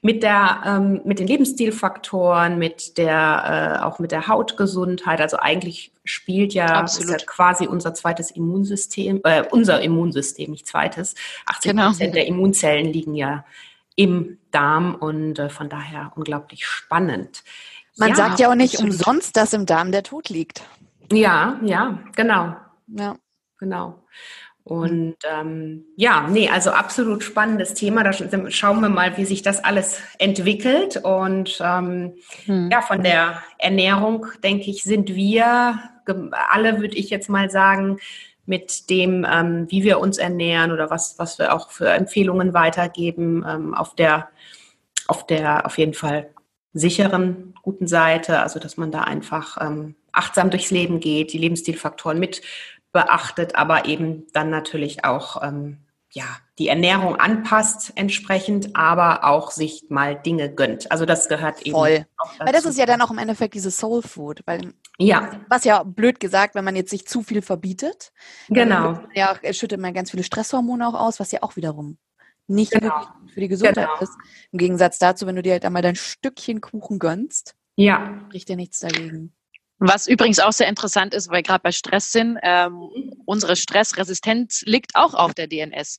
mit 0.00 0.22
der 0.22 0.62
ähm, 0.64 1.02
mit 1.04 1.18
den 1.18 1.26
Lebensstilfaktoren, 1.26 2.56
mit 2.56 2.96
der 2.96 3.80
äh, 3.82 3.84
auch 3.84 3.98
mit 3.98 4.10
der 4.10 4.26
Hautgesundheit. 4.26 5.20
Also 5.20 5.36
eigentlich 5.36 5.92
spielt 6.02 6.54
ja, 6.54 6.86
ja 6.86 7.16
quasi 7.26 7.66
unser 7.66 7.92
zweites 7.92 8.30
Immunsystem, 8.30 9.20
äh, 9.24 9.44
unser 9.50 9.82
Immunsystem, 9.82 10.50
nicht 10.50 10.66
zweites. 10.66 11.14
80 11.44 11.70
genau. 11.72 11.88
Prozent 11.88 12.14
der 12.14 12.26
Immunzellen 12.26 12.90
liegen 12.90 13.14
ja 13.14 13.44
im 13.96 14.38
Darm 14.50 14.94
und 14.94 15.38
äh, 15.38 15.50
von 15.50 15.68
daher 15.68 16.12
unglaublich 16.16 16.64
spannend. 16.64 17.44
Man 17.96 18.10
ja, 18.10 18.14
sagt 18.14 18.40
ja 18.40 18.50
auch 18.50 18.54
nicht 18.54 18.78
umsonst, 18.78 19.36
dass 19.36 19.52
im 19.52 19.66
Darm 19.66 19.92
der 19.92 20.02
Tod 20.02 20.28
liegt. 20.28 20.62
Ja, 21.12 21.58
ja, 21.62 22.00
genau. 22.16 22.56
Ja. 22.88 23.16
Genau. 23.58 24.04
Und 24.64 25.16
ähm, 25.30 25.84
ja, 25.96 26.26
nee, 26.26 26.48
also 26.48 26.70
absolut 26.70 27.22
spannendes 27.22 27.74
Thema. 27.74 28.02
Da 28.02 28.12
schauen 28.50 28.80
wir 28.80 28.88
mal, 28.88 29.16
wie 29.18 29.26
sich 29.26 29.42
das 29.42 29.62
alles 29.62 30.00
entwickelt. 30.18 30.96
Und 31.04 31.60
ähm, 31.62 32.14
hm. 32.46 32.70
ja, 32.70 32.80
von 32.80 33.02
der 33.02 33.42
Ernährung, 33.58 34.26
denke 34.42 34.70
ich, 34.70 34.82
sind 34.82 35.14
wir 35.14 35.80
alle, 36.50 36.80
würde 36.80 36.96
ich 36.96 37.10
jetzt 37.10 37.28
mal 37.28 37.50
sagen, 37.50 37.98
mit 38.46 38.88
dem, 38.90 39.26
ähm, 39.30 39.66
wie 39.70 39.84
wir 39.84 40.00
uns 40.00 40.18
ernähren 40.18 40.72
oder 40.72 40.90
was, 40.90 41.18
was 41.18 41.38
wir 41.38 41.54
auch 41.54 41.70
für 41.70 41.88
Empfehlungen 41.90 42.54
weitergeben, 42.54 43.44
ähm, 43.48 43.74
auf 43.74 43.94
der, 43.94 44.28
auf 45.08 45.26
der, 45.26 45.66
auf 45.66 45.78
jeden 45.78 45.94
Fall 45.94 46.33
sicheren, 46.74 47.54
guten 47.62 47.86
Seite, 47.86 48.40
also 48.40 48.58
dass 48.58 48.76
man 48.76 48.90
da 48.90 49.02
einfach 49.02 49.56
ähm, 49.60 49.94
achtsam 50.12 50.50
durchs 50.50 50.70
Leben 50.70 51.00
geht, 51.00 51.32
die 51.32 51.38
Lebensstilfaktoren 51.38 52.18
mit 52.18 52.42
beachtet, 52.92 53.56
aber 53.56 53.86
eben 53.86 54.26
dann 54.32 54.50
natürlich 54.50 55.04
auch 55.04 55.42
ähm, 55.42 55.78
ja, 56.10 56.24
die 56.60 56.68
Ernährung 56.68 57.16
anpasst 57.16 57.92
entsprechend, 57.96 58.76
aber 58.76 59.24
auch 59.24 59.50
sich 59.50 59.86
mal 59.88 60.14
Dinge 60.14 60.48
gönnt. 60.48 60.92
Also 60.92 61.06
das 61.06 61.28
gehört 61.28 61.62
eben. 61.62 61.74
Voll. 61.74 62.06
Weil 62.38 62.52
das 62.52 62.64
ist 62.64 62.78
ja 62.78 62.86
dann 62.86 63.02
auch 63.02 63.10
im 63.10 63.18
Endeffekt 63.18 63.54
dieses 63.54 63.76
Soul 63.76 64.00
Food, 64.00 64.42
weil 64.46 64.74
ja. 64.96 65.40
Was 65.48 65.64
ja 65.64 65.82
blöd 65.82 66.20
gesagt, 66.20 66.54
wenn 66.54 66.64
man 66.64 66.76
jetzt 66.76 66.90
sich 66.90 67.08
zu 67.08 67.22
viel 67.22 67.42
verbietet. 67.42 68.12
Genau. 68.48 69.00
Ja, 69.14 69.34
schüttet 69.52 69.80
man 69.80 69.92
ganz 69.92 70.12
viele 70.12 70.22
Stresshormone 70.22 70.86
auch 70.86 70.94
aus, 70.94 71.18
was 71.18 71.32
ja 71.32 71.42
auch 71.42 71.56
wiederum 71.56 71.98
nicht 72.46 72.72
genau. 72.72 73.06
für 73.32 73.40
die 73.40 73.48
Gesundheit 73.48 73.88
genau. 73.88 74.00
ist. 74.00 74.12
Im 74.52 74.58
Gegensatz 74.58 74.98
dazu, 74.98 75.26
wenn 75.26 75.36
du 75.36 75.42
dir 75.42 75.52
halt 75.52 75.64
einmal 75.64 75.82
dein 75.82 75.96
Stückchen 75.96 76.60
Kuchen 76.60 76.98
gönnst, 76.98 77.54
ja. 77.76 78.20
spricht 78.26 78.48
dir 78.48 78.56
nichts 78.56 78.80
dagegen. 78.80 79.32
Was 79.78 80.06
übrigens 80.06 80.38
auch 80.38 80.52
sehr 80.52 80.68
interessant 80.68 81.14
ist, 81.14 81.30
weil 81.30 81.42
gerade 81.42 81.62
bei 81.62 81.72
Stress 81.72 82.12
sind, 82.12 82.38
ähm, 82.42 82.88
unsere 83.24 83.56
Stressresistenz 83.56 84.62
liegt 84.66 84.94
auch 84.94 85.14
auf 85.14 85.34
der 85.34 85.48
DNS. 85.48 85.98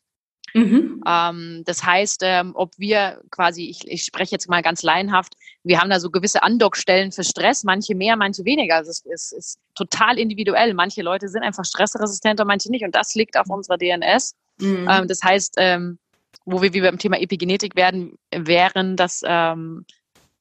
Mhm. 0.54 1.04
Ähm, 1.06 1.64
das 1.66 1.84
heißt, 1.84 2.22
ähm, 2.24 2.54
ob 2.56 2.72
wir 2.78 3.22
quasi, 3.30 3.66
ich, 3.66 3.86
ich 3.88 4.06
spreche 4.06 4.32
jetzt 4.32 4.48
mal 4.48 4.62
ganz 4.62 4.84
laienhaft, 4.84 5.34
wir 5.64 5.82
haben 5.82 5.90
da 5.90 6.00
so 6.00 6.10
gewisse 6.10 6.44
Andockstellen 6.44 7.12
für 7.12 7.26
Stress, 7.26 7.66
manche 7.66 7.94
mehr, 7.94 8.16
manche 8.16 8.46
weniger. 8.46 8.76
Also 8.76 8.92
es 8.92 9.04
ist, 9.06 9.34
ist 9.34 9.60
total 9.76 10.18
individuell. 10.18 10.74
Manche 10.74 11.02
Leute 11.02 11.28
sind 11.28 11.44
einfach 11.44 11.66
stressresistenter, 11.66 12.46
manche 12.46 12.72
nicht. 12.72 12.86
Und 12.86 12.96
das 12.96 13.16
liegt 13.16 13.38
auf 13.38 13.50
unserer 13.50 13.78
DNS. 13.78 14.34
Mhm. 14.60 14.88
Ähm, 14.90 15.08
das 15.10 15.22
heißt, 15.22 15.56
ähm, 15.58 16.00
wo 16.46 16.62
wir 16.62 16.74
wie 16.74 16.82
beim 16.82 16.98
Thema 16.98 17.20
Epigenetik 17.20 17.76
werden, 17.76 18.18
wären, 18.32 18.96
dass 18.96 19.22
ähm, 19.26 19.86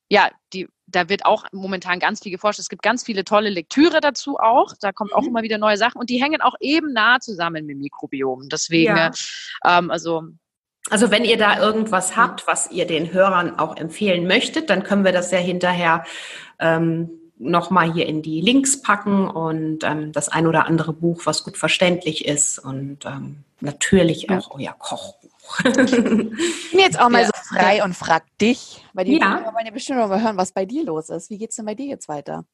ja, 0.08 0.30
die, 0.52 0.68
da 0.86 1.08
wird 1.08 1.24
auch 1.24 1.46
momentan 1.52 1.98
ganz 1.98 2.22
viel 2.22 2.32
geforscht. 2.32 2.58
Es 2.58 2.68
gibt 2.68 2.82
ganz 2.82 3.04
viele 3.04 3.24
tolle 3.24 3.50
Lektüre 3.50 4.00
dazu 4.00 4.36
auch. 4.38 4.74
Da 4.80 4.92
kommt 4.92 5.12
mhm. 5.12 5.16
auch 5.16 5.26
immer 5.26 5.42
wieder 5.42 5.58
neue 5.58 5.76
Sachen 5.76 5.98
und 5.98 6.10
die 6.10 6.22
hängen 6.22 6.40
auch 6.40 6.54
eben 6.60 6.92
nah 6.92 7.20
zusammen 7.20 7.66
mit 7.66 7.78
Mikrobiom. 7.78 8.48
Deswegen, 8.48 8.96
ja. 8.96 9.10
ähm, 9.64 9.90
also 9.90 10.22
also 10.90 11.10
wenn 11.10 11.24
ihr 11.24 11.38
da 11.38 11.58
irgendwas 11.58 12.14
habt, 12.14 12.46
was 12.46 12.70
ihr 12.70 12.86
den 12.86 13.10
Hörern 13.10 13.58
auch 13.58 13.76
empfehlen 13.78 14.26
möchtet, 14.26 14.68
dann 14.68 14.82
können 14.82 15.02
wir 15.02 15.12
das 15.12 15.30
ja 15.30 15.38
hinterher 15.38 16.04
ähm, 16.58 17.08
nochmal 17.38 17.92
hier 17.92 18.06
in 18.06 18.20
die 18.20 18.42
Links 18.42 18.82
packen 18.82 19.26
und 19.28 19.82
ähm, 19.82 20.12
das 20.12 20.28
ein 20.28 20.46
oder 20.46 20.66
andere 20.66 20.92
Buch, 20.92 21.22
was 21.24 21.42
gut 21.42 21.56
verständlich 21.56 22.26
ist 22.26 22.58
und 22.58 23.06
ähm, 23.06 23.44
natürlich 23.60 24.28
auch 24.30 24.58
ja. 24.60 24.70
euer 24.70 24.78
Kochbuch. 24.78 25.33
Ich 25.64 26.70
bin 26.70 26.80
jetzt 26.80 26.98
auch 26.98 27.08
mal 27.08 27.22
ja. 27.22 27.26
so 27.26 27.32
frei 27.54 27.84
und 27.84 27.94
frag 27.94 28.24
dich, 28.38 28.84
weil 28.92 29.04
die 29.04 29.18
ja. 29.18 29.52
wollen 29.54 29.66
ja 29.66 29.72
bestimmt 29.72 29.98
mal 29.98 30.22
hören, 30.22 30.36
was 30.36 30.52
bei 30.52 30.64
dir 30.64 30.84
los 30.84 31.08
ist. 31.10 31.30
Wie 31.30 31.38
geht 31.38 31.50
es 31.50 31.56
denn 31.56 31.66
bei 31.66 31.74
dir 31.74 31.86
jetzt 31.86 32.08
weiter? 32.08 32.44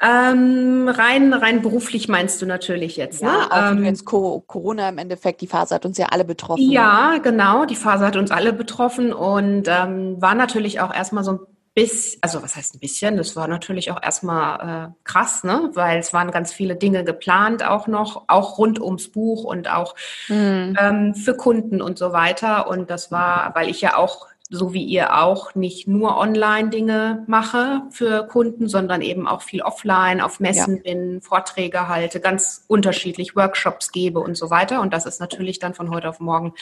Ähm, 0.00 0.88
rein, 0.88 1.32
rein 1.32 1.62
beruflich 1.62 2.08
meinst 2.08 2.40
du 2.40 2.46
natürlich 2.46 2.96
jetzt. 2.96 3.20
Ja, 3.20 3.28
ne? 3.28 3.50
auch 3.50 3.72
ähm, 3.72 3.84
jetzt 3.84 4.04
Corona 4.04 4.88
im 4.88 4.98
Endeffekt, 4.98 5.40
die 5.40 5.46
Phase 5.46 5.74
hat 5.74 5.84
uns 5.84 5.98
ja 5.98 6.06
alle 6.06 6.24
betroffen. 6.24 6.70
Ja, 6.70 7.18
genau, 7.22 7.64
die 7.66 7.76
Phase 7.76 8.06
hat 8.06 8.16
uns 8.16 8.30
alle 8.30 8.52
betroffen 8.52 9.12
und 9.12 9.68
ähm, 9.68 10.20
war 10.20 10.34
natürlich 10.34 10.80
auch 10.80 10.94
erstmal 10.94 11.24
so 11.24 11.32
ein 11.32 11.40
bis, 11.74 12.18
also 12.20 12.40
was 12.42 12.54
heißt 12.54 12.76
ein 12.76 12.78
bisschen, 12.78 13.16
das 13.16 13.34
war 13.34 13.48
natürlich 13.48 13.90
auch 13.90 14.00
erstmal 14.00 14.90
äh, 14.90 14.92
krass, 15.02 15.42
ne? 15.42 15.70
Weil 15.74 15.98
es 15.98 16.12
waren 16.12 16.30
ganz 16.30 16.52
viele 16.52 16.76
Dinge 16.76 17.02
geplant 17.02 17.64
auch 17.64 17.88
noch, 17.88 18.24
auch 18.28 18.58
rund 18.58 18.80
ums 18.80 19.08
Buch 19.08 19.42
und 19.42 19.68
auch 19.68 19.96
mhm. 20.28 20.76
ähm, 20.80 21.14
für 21.14 21.36
Kunden 21.36 21.82
und 21.82 21.98
so 21.98 22.12
weiter. 22.12 22.68
Und 22.68 22.90
das 22.90 23.10
war, 23.10 23.54
weil 23.56 23.68
ich 23.68 23.80
ja 23.80 23.96
auch 23.96 24.28
so 24.50 24.72
wie 24.72 24.84
ihr 24.84 25.18
auch 25.18 25.54
nicht 25.54 25.88
nur 25.88 26.16
Online-Dinge 26.16 27.24
mache 27.26 27.82
für 27.90 28.26
Kunden, 28.26 28.68
sondern 28.68 29.00
eben 29.00 29.26
auch 29.26 29.42
viel 29.42 29.62
offline, 29.62 30.20
auf 30.20 30.38
Messen 30.38 30.76
ja. 30.76 30.82
bin, 30.82 31.22
Vorträge 31.22 31.88
halte, 31.88 32.20
ganz 32.20 32.64
unterschiedlich 32.68 33.34
Workshops 33.34 33.90
gebe 33.90 34.20
und 34.20 34.36
so 34.36 34.50
weiter. 34.50 34.80
Und 34.80 34.92
das 34.92 35.06
ist 35.06 35.18
natürlich 35.18 35.58
dann 35.58 35.74
von 35.74 35.90
heute 35.90 36.08
auf 36.08 36.20
morgen 36.20 36.52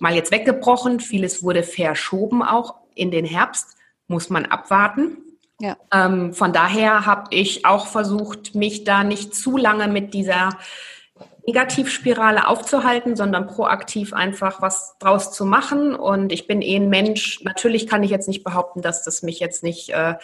mal 0.00 0.14
jetzt 0.14 0.32
weggebrochen. 0.32 1.00
Vieles 1.00 1.42
wurde 1.42 1.62
verschoben 1.62 2.42
auch 2.42 2.74
in 2.94 3.10
den 3.10 3.24
Herbst, 3.24 3.76
muss 4.08 4.30
man 4.30 4.46
abwarten. 4.46 5.18
Ja. 5.60 5.76
Ähm, 5.92 6.32
von 6.34 6.52
daher 6.52 7.06
habe 7.06 7.28
ich 7.30 7.64
auch 7.64 7.86
versucht, 7.86 8.54
mich 8.54 8.84
da 8.84 9.04
nicht 9.04 9.34
zu 9.34 9.56
lange 9.56 9.88
mit 9.88 10.14
dieser 10.14 10.50
Negativspirale 11.46 12.48
aufzuhalten, 12.48 13.16
sondern 13.16 13.46
proaktiv 13.46 14.14
einfach 14.14 14.62
was 14.62 14.96
draus 14.98 15.30
zu 15.30 15.44
machen. 15.44 15.94
Und 15.94 16.32
ich 16.32 16.46
bin 16.46 16.62
eh 16.62 16.76
ein 16.76 16.88
Mensch. 16.88 17.40
Natürlich 17.44 17.86
kann 17.86 18.02
ich 18.02 18.10
jetzt 18.10 18.28
nicht 18.28 18.44
behaupten, 18.44 18.80
dass 18.80 19.04
das 19.04 19.22
mich 19.22 19.40
jetzt 19.40 19.62
nicht 19.62 19.90
äh, 19.90 20.14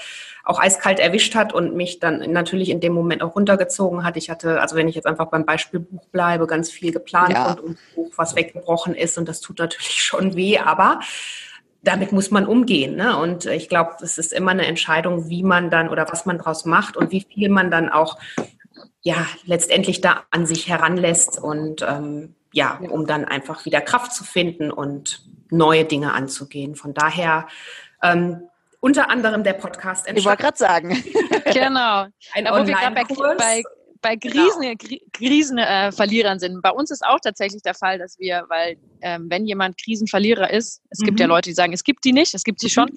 auch 0.44 0.58
eiskalt 0.58 0.98
erwischt 0.98 1.34
hat 1.34 1.52
und 1.52 1.76
mich 1.76 2.00
dann 2.00 2.32
natürlich 2.32 2.70
in 2.70 2.80
dem 2.80 2.94
Moment 2.94 3.22
auch 3.22 3.34
runtergezogen 3.36 4.02
hat. 4.02 4.16
Ich 4.16 4.30
hatte, 4.30 4.62
also 4.62 4.76
wenn 4.76 4.88
ich 4.88 4.94
jetzt 4.94 5.06
einfach 5.06 5.26
beim 5.26 5.44
Beispiel 5.44 5.80
Buch 5.80 6.06
bleibe, 6.06 6.46
ganz 6.46 6.70
viel 6.70 6.90
geplant 6.90 7.34
ja. 7.34 7.52
und 7.52 7.60
um 7.60 7.76
Buch, 7.94 8.12
was 8.16 8.34
weggebrochen 8.34 8.94
ist. 8.94 9.18
Und 9.18 9.28
das 9.28 9.40
tut 9.40 9.58
natürlich 9.58 10.02
schon 10.02 10.36
weh, 10.36 10.58
aber 10.58 11.00
damit 11.82 12.12
muss 12.12 12.30
man 12.30 12.46
umgehen. 12.46 12.96
Ne? 12.96 13.16
Und 13.16 13.46
ich 13.46 13.68
glaube, 13.68 13.96
es 14.02 14.18
ist 14.18 14.32
immer 14.32 14.50
eine 14.50 14.66
Entscheidung, 14.66 15.28
wie 15.28 15.42
man 15.42 15.70
dann 15.70 15.88
oder 15.88 16.06
was 16.10 16.26
man 16.26 16.38
draus 16.38 16.64
macht 16.64 16.96
und 16.96 17.10
wie 17.10 17.22
viel 17.22 17.48
man 17.48 17.70
dann 17.70 17.88
auch 17.88 18.18
ja 19.02 19.26
letztendlich 19.44 20.00
da 20.00 20.24
an 20.30 20.46
sich 20.46 20.68
heranlässt 20.68 21.38
und 21.38 21.82
ähm, 21.82 22.34
ja, 22.52 22.78
um 22.90 23.06
dann 23.06 23.24
einfach 23.24 23.64
wieder 23.64 23.80
Kraft 23.80 24.12
zu 24.12 24.24
finden 24.24 24.70
und 24.70 25.24
neue 25.50 25.84
Dinge 25.84 26.12
anzugehen. 26.12 26.74
Von 26.74 26.94
daher 26.94 27.46
ähm, 28.02 28.42
unter 28.80 29.10
anderem 29.10 29.44
der 29.44 29.52
Podcast 29.54 30.10
Ich 30.12 30.24
wollte 30.24 30.42
gerade 30.42 30.56
sagen. 30.56 30.90
genau. 31.52 32.06
Ein 32.32 32.46
wo 32.46 32.66
wir 32.66 32.74
gerade 32.74 32.94
bei, 32.94 33.04
bei, 33.36 33.62
bei 34.02 34.16
Krisen, 34.16 34.62
genau. 34.78 35.00
Krisenverlierern 35.12 36.36
äh, 36.36 36.40
sind. 36.40 36.62
Bei 36.62 36.70
uns 36.70 36.90
ist 36.90 37.04
auch 37.04 37.20
tatsächlich 37.20 37.62
der 37.62 37.74
Fall, 37.74 37.98
dass 37.98 38.18
wir, 38.18 38.44
weil 38.48 38.76
ähm, 39.00 39.26
wenn 39.28 39.46
jemand 39.46 39.76
Krisenverlierer 39.82 40.50
ist, 40.50 40.82
es 40.90 41.00
mhm. 41.00 41.06
gibt 41.06 41.20
ja 41.20 41.26
mhm. 41.26 41.30
Leute, 41.30 41.50
die 41.50 41.54
sagen, 41.54 41.72
es 41.72 41.84
gibt 41.84 42.04
die 42.04 42.12
nicht, 42.12 42.34
es 42.34 42.42
gibt 42.42 42.60
sie 42.60 42.66
mhm. 42.66 42.70
schon, 42.70 42.90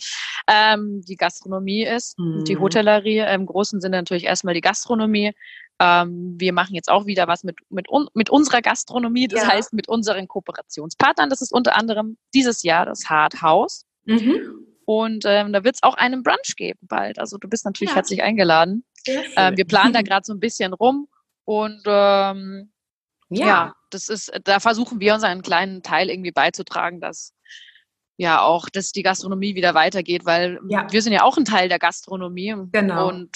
ähm, 0.48 1.02
die 1.08 1.16
Gastronomie 1.16 1.86
ist, 1.86 2.18
mhm. 2.18 2.44
die 2.46 2.58
Hotellerie, 2.58 3.20
im 3.34 3.46
großen 3.46 3.82
Sinne 3.82 3.98
natürlich 3.98 4.26
erstmal 4.26 4.54
die 4.54 4.62
Gastronomie, 4.62 5.34
ähm, 5.80 6.36
wir 6.38 6.54
machen 6.54 6.76
jetzt 6.76 6.90
auch 6.90 7.06
wieder 7.06 7.28
was 7.28 7.44
mit, 7.44 7.58
mit, 7.70 7.90
un, 7.90 8.08
mit 8.14 8.30
unserer 8.30 8.62
Gastronomie, 8.62 9.28
das 9.28 9.42
ja. 9.42 9.50
heißt 9.50 9.74
mit 9.74 9.88
unseren 9.88 10.28
Kooperationspartnern. 10.28 11.30
Das 11.30 11.42
ist 11.42 11.52
unter 11.52 11.76
anderem 11.76 12.18
dieses 12.34 12.64
Jahr 12.64 12.86
das 12.86 13.10
Hard 13.10 13.42
House. 13.42 13.86
Mhm. 14.06 14.68
Und 14.86 15.24
ähm, 15.26 15.54
da 15.54 15.64
wird 15.64 15.76
es 15.76 15.84
auch 15.84 15.96
einen 15.96 16.24
Brunch 16.24 16.56
geben 16.58 16.80
bald. 16.84 17.18
Also 17.18 17.38
du 17.38 17.48
bist 17.48 17.66
natürlich 17.66 17.92
ja. 17.92 17.96
herzlich 17.96 18.22
eingeladen. 18.22 18.84
Ähm, 19.08 19.58
wir 19.58 19.66
planen 19.66 19.94
da 19.94 20.02
gerade 20.02 20.26
so 20.26 20.34
ein 20.34 20.40
bisschen 20.40 20.74
rum 20.74 21.08
und 21.46 21.82
ähm, 21.86 22.72
ja. 23.30 23.48
ja, 23.48 23.76
das 23.90 24.10
ist, 24.10 24.32
da 24.44 24.60
versuchen 24.60 25.00
wir 25.00 25.14
uns 25.14 25.24
einen 25.24 25.42
kleinen 25.42 25.84
Teil 25.84 26.10
irgendwie 26.10 26.32
beizutragen, 26.32 27.00
dass 27.02 27.34
ja 28.18 28.42
auch, 28.42 28.70
dass 28.70 28.92
die 28.92 29.04
Gastronomie 29.04 29.56
wieder 29.56 29.74
weitergeht, 29.74 30.26
weil 30.26 30.60
ja. 30.70 30.88
wir 30.92 31.02
sind 31.02 31.14
ja 31.14 31.24
auch 31.24 31.38
ein 31.38 31.46
Teil 31.46 31.70
der 31.70 31.80
Gastronomie. 31.80 32.56
Genau. 32.72 33.10
Und 33.10 33.32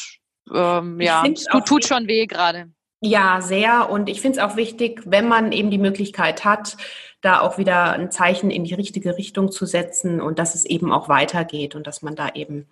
ähm, 0.53 0.99
ja, 1.01 1.25
es 1.25 1.45
tut, 1.45 1.65
tut 1.65 1.85
schon 1.85 2.07
weh 2.07 2.25
gerade. 2.25 2.71
Ja, 3.01 3.41
sehr. 3.41 3.89
Und 3.89 4.09
ich 4.09 4.21
finde 4.21 4.39
es 4.39 4.43
auch 4.43 4.55
wichtig, 4.55 5.01
wenn 5.05 5.27
man 5.27 5.51
eben 5.51 5.69
die 5.69 5.77
Möglichkeit 5.77 6.45
hat, 6.45 6.77
da 7.21 7.41
auch 7.41 7.57
wieder 7.57 7.91
ein 7.91 8.11
Zeichen 8.11 8.49
in 8.51 8.63
die 8.63 8.73
richtige 8.73 9.17
Richtung 9.17 9.51
zu 9.51 9.65
setzen 9.65 10.21
und 10.21 10.39
dass 10.39 10.55
es 10.55 10.65
eben 10.65 10.91
auch 10.91 11.09
weitergeht 11.09 11.75
und 11.75 11.85
dass 11.85 12.01
man 12.01 12.15
da 12.15 12.29
eben, 12.29 12.67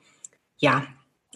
ja, 0.58 0.86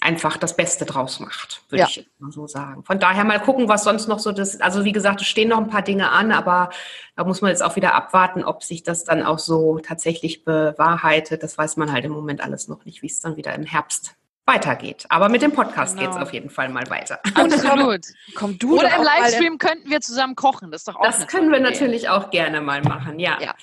einfach 0.01 0.37
das 0.37 0.55
Beste 0.55 0.85
draus 0.85 1.19
macht, 1.19 1.61
würde 1.69 1.81
ja. 1.81 1.87
ich 1.87 2.07
mal 2.19 2.31
so 2.31 2.47
sagen. 2.47 2.83
Von 2.83 2.99
daher 2.99 3.23
mal 3.23 3.39
gucken, 3.39 3.67
was 3.67 3.83
sonst 3.83 4.07
noch 4.07 4.19
so 4.19 4.31
das, 4.31 4.59
also 4.61 4.83
wie 4.85 4.91
gesagt, 4.91 5.21
es 5.21 5.27
stehen 5.27 5.49
noch 5.49 5.57
ein 5.57 5.69
paar 5.69 5.81
Dinge 5.81 6.11
an, 6.11 6.31
aber 6.31 6.69
da 7.15 7.23
muss 7.23 7.41
man 7.41 7.51
jetzt 7.51 7.63
auch 7.63 7.75
wieder 7.75 7.95
abwarten, 7.95 8.43
ob 8.43 8.63
sich 8.63 8.83
das 8.83 9.03
dann 9.03 9.23
auch 9.23 9.39
so 9.39 9.79
tatsächlich 9.79 10.43
bewahrheitet. 10.43 11.43
Das 11.43 11.57
weiß 11.57 11.77
man 11.77 11.91
halt 11.91 12.05
im 12.05 12.11
Moment 12.11 12.41
alles 12.41 12.67
noch 12.67 12.85
nicht, 12.85 13.01
wie 13.01 13.07
es 13.07 13.21
dann 13.21 13.37
wieder 13.37 13.53
im 13.55 13.63
Herbst 13.63 14.15
weitergeht. 14.45 15.05
Aber 15.09 15.29
mit 15.29 15.41
dem 15.41 15.51
Podcast 15.51 15.95
genau. 15.95 16.07
geht 16.07 16.17
es 16.17 16.21
auf 16.21 16.33
jeden 16.33 16.49
Fall 16.49 16.69
mal 16.69 16.89
weiter. 16.89 17.19
Absolut. 17.35 18.01
Komm 18.35 18.57
du 18.57 18.79
Oder 18.79 18.95
im 18.95 19.03
Livestream 19.03 19.57
könnten 19.59 19.89
wir 19.89 20.01
zusammen 20.01 20.35
kochen. 20.35 20.71
Das 20.71 20.81
ist 20.81 20.87
doch 20.87 20.95
auch 20.95 21.03
Das 21.03 21.27
können 21.27 21.51
wir 21.51 21.59
natürlich 21.59 22.09
auch 22.09 22.31
gerne 22.31 22.59
mal 22.61 22.81
machen, 22.81 23.19
ja. 23.19 23.37
Ja, 23.39 23.53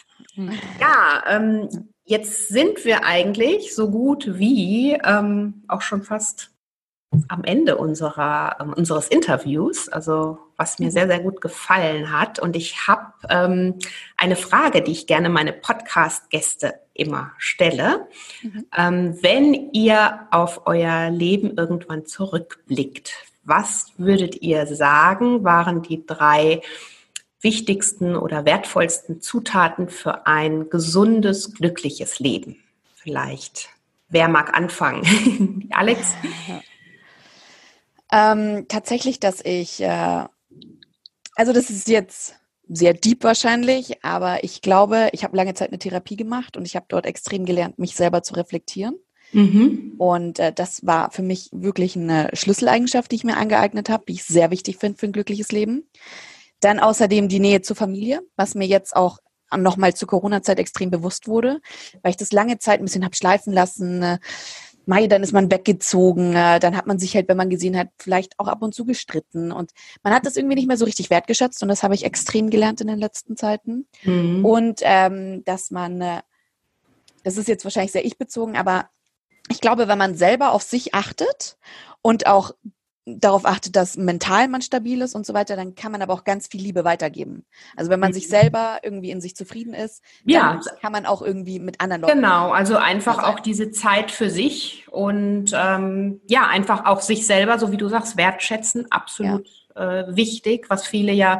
ja 0.80 1.24
ähm, 1.26 1.92
jetzt 2.06 2.48
sind 2.48 2.84
wir 2.84 3.04
eigentlich 3.04 3.74
so 3.74 3.90
gut 3.90 4.38
wie 4.38 4.92
ähm, 5.04 5.64
auch 5.68 5.82
schon 5.82 6.02
fast 6.02 6.50
am 7.28 7.44
Ende 7.44 7.76
unserer, 7.76 8.56
ähm, 8.60 8.72
unseres 8.72 9.08
Interviews, 9.08 9.88
also 9.88 10.38
was 10.56 10.78
mir 10.78 10.90
sehr, 10.90 11.06
sehr 11.06 11.20
gut 11.20 11.40
gefallen 11.40 12.12
hat. 12.12 12.38
Und 12.38 12.56
ich 12.56 12.86
habe 12.86 13.12
ähm, 13.28 13.74
eine 14.16 14.36
Frage, 14.36 14.82
die 14.82 14.92
ich 14.92 15.06
gerne 15.06 15.28
meine 15.28 15.52
Podcast-Gäste 15.52 16.74
immer 16.94 17.32
stelle. 17.38 18.06
Mhm. 18.42 18.66
Ähm, 18.76 19.18
wenn 19.22 19.72
ihr 19.72 20.26
auf 20.30 20.66
euer 20.66 21.10
Leben 21.10 21.56
irgendwann 21.56 22.06
zurückblickt, 22.06 23.12
was 23.44 23.92
würdet 23.96 24.42
ihr 24.42 24.66
sagen, 24.66 25.44
waren 25.44 25.82
die 25.82 26.04
drei 26.04 26.62
wichtigsten 27.46 28.16
oder 28.16 28.44
wertvollsten 28.44 29.20
Zutaten 29.20 29.88
für 29.88 30.26
ein 30.26 30.68
gesundes, 30.68 31.54
glückliches 31.54 32.18
Leben? 32.18 32.56
Vielleicht. 32.96 33.68
Wer 34.08 34.28
mag 34.28 34.56
anfangen? 34.56 35.68
Alex? 35.72 36.14
Ähm, 38.12 38.66
tatsächlich, 38.68 39.18
dass 39.18 39.44
ich, 39.44 39.80
äh, 39.82 40.24
also 41.34 41.52
das 41.52 41.70
ist 41.70 41.88
jetzt 41.88 42.36
sehr 42.68 42.94
deep 42.94 43.24
wahrscheinlich, 43.24 44.04
aber 44.04 44.44
ich 44.44 44.62
glaube, 44.62 45.08
ich 45.10 45.24
habe 45.24 45.36
lange 45.36 45.54
Zeit 45.54 45.70
eine 45.70 45.80
Therapie 45.80 46.14
gemacht 46.14 46.56
und 46.56 46.64
ich 46.66 46.76
habe 46.76 46.86
dort 46.88 47.04
extrem 47.04 47.44
gelernt, 47.44 47.80
mich 47.80 47.96
selber 47.96 48.22
zu 48.22 48.34
reflektieren. 48.34 48.94
Mhm. 49.32 49.94
Und 49.98 50.38
äh, 50.38 50.52
das 50.52 50.86
war 50.86 51.10
für 51.10 51.22
mich 51.22 51.50
wirklich 51.52 51.96
eine 51.96 52.30
Schlüsseleigenschaft, 52.32 53.10
die 53.10 53.16
ich 53.16 53.24
mir 53.24 53.36
angeeignet 53.36 53.88
habe, 53.88 54.04
die 54.06 54.14
ich 54.14 54.24
sehr 54.24 54.50
wichtig 54.50 54.76
finde 54.78 54.98
für 54.98 55.06
ein 55.06 55.12
glückliches 55.12 55.50
Leben. 55.50 55.88
Dann 56.60 56.78
außerdem 56.80 57.28
die 57.28 57.40
Nähe 57.40 57.62
zur 57.62 57.76
Familie, 57.76 58.22
was 58.36 58.54
mir 58.54 58.66
jetzt 58.66 58.96
auch 58.96 59.18
nochmal 59.56 59.94
zur 59.94 60.08
Corona-Zeit 60.08 60.58
extrem 60.58 60.90
bewusst 60.90 61.28
wurde, 61.28 61.60
weil 62.02 62.10
ich 62.10 62.16
das 62.16 62.32
lange 62.32 62.58
Zeit 62.58 62.80
ein 62.80 62.84
bisschen 62.84 63.04
habe 63.04 63.14
schleifen 63.14 63.52
lassen. 63.52 64.02
Äh, 64.02 64.18
Mai, 64.88 65.08
dann 65.08 65.24
ist 65.24 65.32
man 65.32 65.50
weggezogen, 65.50 66.34
äh, 66.34 66.60
dann 66.60 66.76
hat 66.76 66.86
man 66.86 67.00
sich 67.00 67.14
halt, 67.16 67.28
wenn 67.28 67.36
man 67.36 67.50
gesehen 67.50 67.76
hat, 67.76 67.88
vielleicht 67.98 68.38
auch 68.38 68.46
ab 68.46 68.62
und 68.62 68.72
zu 68.72 68.84
gestritten 68.84 69.50
und 69.50 69.72
man 70.04 70.14
hat 70.14 70.24
das 70.24 70.36
irgendwie 70.36 70.54
nicht 70.54 70.68
mehr 70.68 70.76
so 70.76 70.84
richtig 70.84 71.10
wertgeschätzt 71.10 71.60
und 71.62 71.68
das 71.68 71.82
habe 71.82 71.94
ich 71.94 72.04
extrem 72.04 72.50
gelernt 72.50 72.80
in 72.80 72.86
den 72.86 72.98
letzten 72.98 73.36
Zeiten. 73.36 73.88
Mhm. 74.04 74.44
Und 74.44 74.80
ähm, 74.82 75.44
dass 75.44 75.72
man, 75.72 76.00
äh, 76.00 76.22
das 77.24 77.36
ist 77.36 77.48
jetzt 77.48 77.64
wahrscheinlich 77.64 77.90
sehr 77.90 78.04
ich 78.04 78.16
bezogen, 78.16 78.56
aber 78.56 78.88
ich 79.48 79.60
glaube, 79.60 79.88
wenn 79.88 79.98
man 79.98 80.14
selber 80.14 80.52
auf 80.52 80.62
sich 80.62 80.94
achtet 80.94 81.58
und 82.00 82.28
auch 82.28 82.52
darauf 83.06 83.46
achtet, 83.46 83.76
dass 83.76 83.96
mental 83.96 84.48
man 84.48 84.62
stabil 84.62 85.00
ist 85.00 85.14
und 85.14 85.24
so 85.24 85.32
weiter, 85.32 85.54
dann 85.54 85.76
kann 85.76 85.92
man 85.92 86.02
aber 86.02 86.12
auch 86.12 86.24
ganz 86.24 86.48
viel 86.48 86.60
Liebe 86.60 86.84
weitergeben. 86.84 87.44
Also 87.76 87.88
wenn 87.88 88.00
man 88.00 88.12
sich 88.12 88.26
mhm. 88.26 88.30
selber 88.30 88.78
irgendwie 88.82 89.10
in 89.10 89.20
sich 89.20 89.36
zufrieden 89.36 89.74
ist, 89.74 90.02
ja. 90.24 90.60
kann 90.82 90.90
man 90.90 91.06
auch 91.06 91.22
irgendwie 91.22 91.60
mit 91.60 91.80
anderen 91.80 92.02
Leuten. 92.02 92.16
Genau, 92.16 92.50
also 92.50 92.76
einfach 92.76 93.22
auch 93.22 93.38
diese 93.38 93.70
Zeit 93.70 94.10
für 94.10 94.28
sich 94.28 94.86
und 94.90 95.52
ähm, 95.54 96.20
ja, 96.26 96.48
einfach 96.48 96.84
auch 96.84 97.00
sich 97.00 97.26
selber, 97.26 97.60
so 97.60 97.70
wie 97.70 97.76
du 97.76 97.88
sagst, 97.88 98.16
wertschätzen, 98.16 98.90
absolut 98.90 99.46
ja. 99.76 100.00
äh, 100.00 100.16
wichtig, 100.16 100.68
was 100.68 100.84
viele 100.84 101.12
ja 101.12 101.38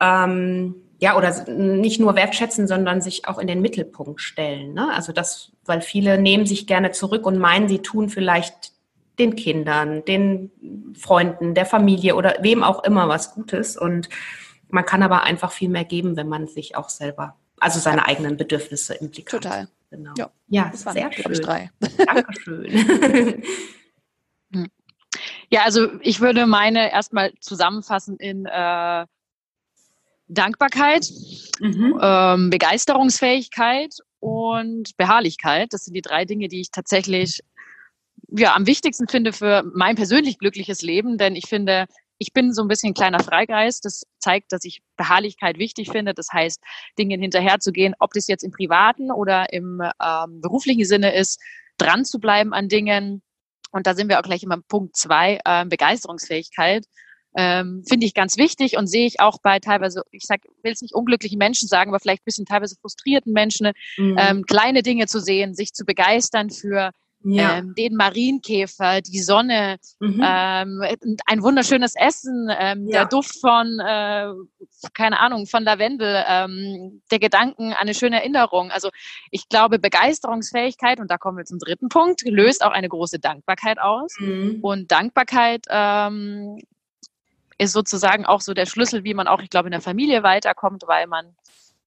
ähm, 0.00 0.76
ja, 1.00 1.16
oder 1.16 1.44
nicht 1.50 2.00
nur 2.00 2.14
wertschätzen, 2.14 2.68
sondern 2.68 3.00
sich 3.02 3.26
auch 3.26 3.38
in 3.38 3.48
den 3.48 3.60
Mittelpunkt 3.60 4.20
stellen. 4.20 4.74
Ne? 4.74 4.90
Also 4.94 5.12
das, 5.12 5.50
weil 5.64 5.80
viele 5.80 6.18
nehmen 6.18 6.46
sich 6.46 6.68
gerne 6.68 6.92
zurück 6.92 7.26
und 7.26 7.36
meinen, 7.36 7.68
sie 7.68 7.80
tun 7.80 8.08
vielleicht 8.08 8.73
den 9.18 9.36
Kindern, 9.36 10.04
den 10.04 10.50
Freunden, 10.96 11.54
der 11.54 11.66
Familie 11.66 12.16
oder 12.16 12.36
wem 12.40 12.62
auch 12.62 12.84
immer 12.84 13.08
was 13.08 13.34
Gutes. 13.34 13.76
Und 13.76 14.08
man 14.68 14.84
kann 14.84 15.02
aber 15.02 15.22
einfach 15.22 15.52
viel 15.52 15.68
mehr 15.68 15.84
geben, 15.84 16.16
wenn 16.16 16.28
man 16.28 16.46
sich 16.46 16.76
auch 16.76 16.88
selber, 16.88 17.36
also 17.60 17.78
seine 17.78 18.06
eigenen 18.06 18.36
Bedürfnisse 18.36 18.94
im 18.94 19.10
Blick 19.10 19.28
Total. 19.28 19.62
hat. 19.62 19.68
Genau. 19.90 20.12
Ja, 20.18 20.30
ja 20.48 20.68
das 20.72 20.82
sehr 20.82 21.12
schön. 21.12 21.32
Ich, 21.32 21.40
drei. 21.40 21.70
Dankeschön. 22.06 23.42
Hm. 24.52 24.70
Ja, 25.50 25.62
also 25.64 25.88
ich 26.00 26.20
würde 26.20 26.46
meine 26.46 26.92
erstmal 26.92 27.32
zusammenfassen 27.40 28.16
in 28.18 28.46
äh, 28.46 29.06
Dankbarkeit, 30.28 31.10
mhm. 31.60 31.98
ähm, 32.00 32.50
Begeisterungsfähigkeit 32.50 33.96
und 34.20 34.96
Beharrlichkeit. 34.96 35.72
Das 35.72 35.84
sind 35.84 35.94
die 35.94 36.02
drei 36.02 36.24
Dinge, 36.24 36.48
die 36.48 36.60
ich 36.60 36.70
tatsächlich 36.70 37.40
ja 38.28 38.54
am 38.54 38.66
wichtigsten 38.66 39.08
finde 39.08 39.32
für 39.32 39.64
mein 39.74 39.96
persönlich 39.96 40.38
glückliches 40.38 40.82
Leben, 40.82 41.18
denn 41.18 41.36
ich 41.36 41.46
finde, 41.48 41.86
ich 42.18 42.32
bin 42.32 42.52
so 42.52 42.62
ein 42.62 42.68
bisschen 42.68 42.90
ein 42.90 42.94
kleiner 42.94 43.20
Freigeist. 43.20 43.84
Das 43.84 44.04
zeigt, 44.18 44.52
dass 44.52 44.64
ich 44.64 44.82
Beharrlichkeit 44.96 45.58
wichtig 45.58 45.90
finde. 45.90 46.14
Das 46.14 46.28
heißt, 46.32 46.60
Dingen 46.98 47.20
hinterherzugehen, 47.20 47.94
ob 47.98 48.12
das 48.12 48.28
jetzt 48.28 48.44
im 48.44 48.52
privaten 48.52 49.10
oder 49.10 49.52
im 49.52 49.82
ähm, 49.82 50.40
beruflichen 50.40 50.84
Sinne 50.84 51.14
ist, 51.14 51.40
dran 51.76 52.04
zu 52.04 52.18
bleiben 52.18 52.54
an 52.54 52.68
Dingen. 52.68 53.22
Und 53.72 53.86
da 53.86 53.94
sind 53.94 54.08
wir 54.08 54.18
auch 54.18 54.24
gleich 54.24 54.42
immer 54.42 54.58
Punkt 54.68 54.96
zwei, 54.96 55.40
äh, 55.44 55.66
Begeisterungsfähigkeit. 55.66 56.84
Ähm, 57.36 57.82
finde 57.88 58.06
ich 58.06 58.14
ganz 58.14 58.36
wichtig 58.36 58.76
und 58.76 58.86
sehe 58.86 59.06
ich 59.06 59.18
auch 59.18 59.38
bei 59.42 59.58
teilweise, 59.58 60.04
ich 60.12 60.22
sag, 60.22 60.42
will 60.62 60.70
es 60.72 60.82
nicht 60.82 60.94
unglücklichen 60.94 61.36
Menschen 61.36 61.66
sagen, 61.66 61.90
aber 61.90 61.98
vielleicht 61.98 62.22
ein 62.22 62.26
bisschen 62.26 62.46
teilweise 62.46 62.76
frustrierten 62.80 63.32
Menschen, 63.32 63.72
mhm. 63.96 64.16
ähm, 64.16 64.44
kleine 64.44 64.82
Dinge 64.82 65.08
zu 65.08 65.18
sehen, 65.18 65.52
sich 65.56 65.72
zu 65.72 65.84
begeistern 65.84 66.50
für 66.50 66.92
ja. 67.24 67.58
ähm, 67.58 67.74
den 67.76 67.96
Marienkäfer, 67.96 69.00
die 69.00 69.20
Sonne, 69.20 69.78
mhm. 69.98 70.22
ähm, 70.24 70.82
ein 71.26 71.42
wunderschönes 71.42 71.94
Essen, 71.96 72.48
ähm, 72.56 72.86
ja. 72.86 73.00
der 73.00 73.06
Duft 73.06 73.40
von, 73.40 73.80
äh, 73.80 74.28
keine 74.92 75.18
Ahnung, 75.20 75.46
von 75.46 75.64
Lavendel, 75.64 76.24
ähm, 76.28 77.02
der 77.10 77.18
Gedanken 77.18 77.72
an 77.72 77.78
eine 77.80 77.94
schöne 77.94 78.16
Erinnerung. 78.16 78.70
Also 78.70 78.90
ich 79.30 79.48
glaube, 79.48 79.78
Begeisterungsfähigkeit, 79.78 81.00
und 81.00 81.10
da 81.10 81.18
kommen 81.18 81.38
wir 81.38 81.44
zum 81.44 81.58
dritten 81.58 81.88
Punkt, 81.88 82.22
löst 82.24 82.64
auch 82.64 82.72
eine 82.72 82.88
große 82.88 83.18
Dankbarkeit 83.18 83.78
aus. 83.80 84.14
Mhm. 84.18 84.58
Und 84.62 84.92
Dankbarkeit 84.92 85.66
ähm, 85.70 86.58
ist 87.58 87.72
sozusagen 87.72 88.26
auch 88.26 88.40
so 88.40 88.52
der 88.52 88.66
Schlüssel, 88.66 89.04
wie 89.04 89.14
man 89.14 89.28
auch, 89.28 89.40
ich 89.40 89.50
glaube, 89.50 89.68
in 89.68 89.72
der 89.72 89.80
Familie 89.80 90.22
weiterkommt, 90.22 90.82
weil 90.86 91.06
man 91.06 91.34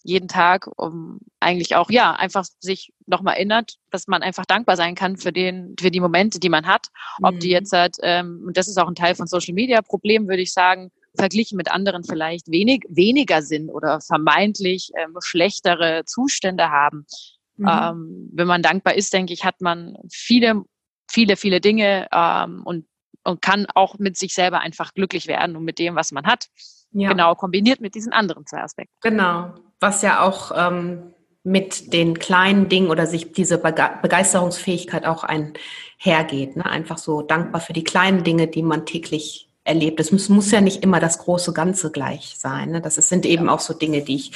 jeden 0.08 0.30
Tag, 0.30 0.70
um 0.78 1.20
eigentlich 1.42 1.76
auch, 1.76 1.92
ja, 1.92 2.14
einfach 2.14 2.46
sich 2.60 2.94
nochmal 3.08 3.36
erinnert, 3.36 3.76
dass 3.92 4.08
man 4.08 4.24
einfach 4.24 4.46
dankbar 4.46 4.78
sein 4.78 4.96
kann 4.96 5.18
für 5.18 5.34
den, 5.34 5.76
für 5.78 5.92
die 5.92 6.00
Momente, 6.00 6.40
die 6.40 6.48
man 6.48 6.66
hat. 6.66 6.88
Ob 7.22 7.36
mhm. 7.36 7.40
die 7.40 7.50
jetzt 7.50 7.74
halt, 7.74 7.98
ähm, 8.04 8.42
und 8.48 8.56
das 8.56 8.70
ist 8.70 8.78
auch 8.78 8.88
ein 8.88 8.96
Teil 8.96 9.16
von 9.16 9.28
Social 9.28 9.54
Media 9.54 9.82
Problem, 9.82 10.30
würde 10.30 10.42
ich 10.42 10.54
sagen, 10.54 10.92
verglichen 11.18 11.58
mit 11.58 11.70
anderen 11.70 12.06
vielleicht 12.06 12.50
wenig, 12.50 12.84
weniger 12.88 13.42
Sinn 13.42 13.70
oder 13.70 14.00
vermeintlich 14.00 14.92
ähm, 14.98 15.18
schlechtere 15.20 16.06
Zustände 16.06 16.70
haben. 16.70 17.06
Mhm. 17.58 17.68
Ähm, 17.70 18.30
wenn 18.32 18.48
man 18.48 18.62
dankbar 18.62 18.96
ist, 18.96 19.12
denke 19.12 19.34
ich, 19.34 19.44
hat 19.44 19.60
man 19.60 19.98
viele, 20.10 20.64
viele, 21.12 21.36
viele 21.36 21.60
Dinge 21.60 22.08
ähm, 22.14 22.62
und, 22.64 22.86
und 23.26 23.42
kann 23.42 23.68
auch 23.76 24.00
mit 24.00 24.16
sich 24.16 24.34
selber 24.34 24.62
einfach 24.62 24.94
glücklich 24.94 25.28
werden 25.28 25.58
und 25.58 25.66
mit 25.66 25.80
dem, 25.80 25.96
was 25.96 26.14
man 26.14 26.26
hat. 26.26 26.48
Ja. 26.92 27.10
Genau, 27.10 27.36
kombiniert 27.36 27.82
mit 27.82 27.96
diesen 27.96 28.14
anderen 28.14 28.46
zwei 28.46 28.62
Aspekten. 28.62 28.94
Genau, 29.02 29.54
was 29.80 30.02
ja 30.02 30.22
auch 30.22 30.52
ähm, 30.56 31.14
mit 31.44 31.94
den 31.94 32.20
kleinen 32.20 32.70
Dingen 32.70 32.90
oder 32.90 33.08
sich 33.08 33.32
diese 33.32 33.58
Begeisterungsfähigkeit 33.58 35.06
auch 35.06 35.24
einhergeht. 35.24 36.58
Ne? 36.58 36.66
Einfach 36.66 36.98
so 36.98 37.22
dankbar 37.22 37.62
für 37.62 37.74
die 37.74 37.84
kleinen 37.84 38.24
Dinge, 38.24 38.48
die 38.48 38.64
man 38.64 38.86
täglich 38.86 39.50
erlebt. 39.64 40.00
Es 40.00 40.12
muss, 40.12 40.28
muss 40.30 40.52
ja 40.52 40.62
nicht 40.62 40.84
immer 40.84 41.00
das 41.00 41.20
große 41.20 41.54
Ganze 41.54 41.92
gleich 41.92 42.36
sein. 42.38 42.72
Ne? 42.72 42.82
Das 42.82 42.96
sind 42.96 43.26
eben 43.26 43.48
auch 43.48 43.60
so 43.60 43.74
Dinge, 43.74 44.02
die 44.02 44.16
ich 44.16 44.32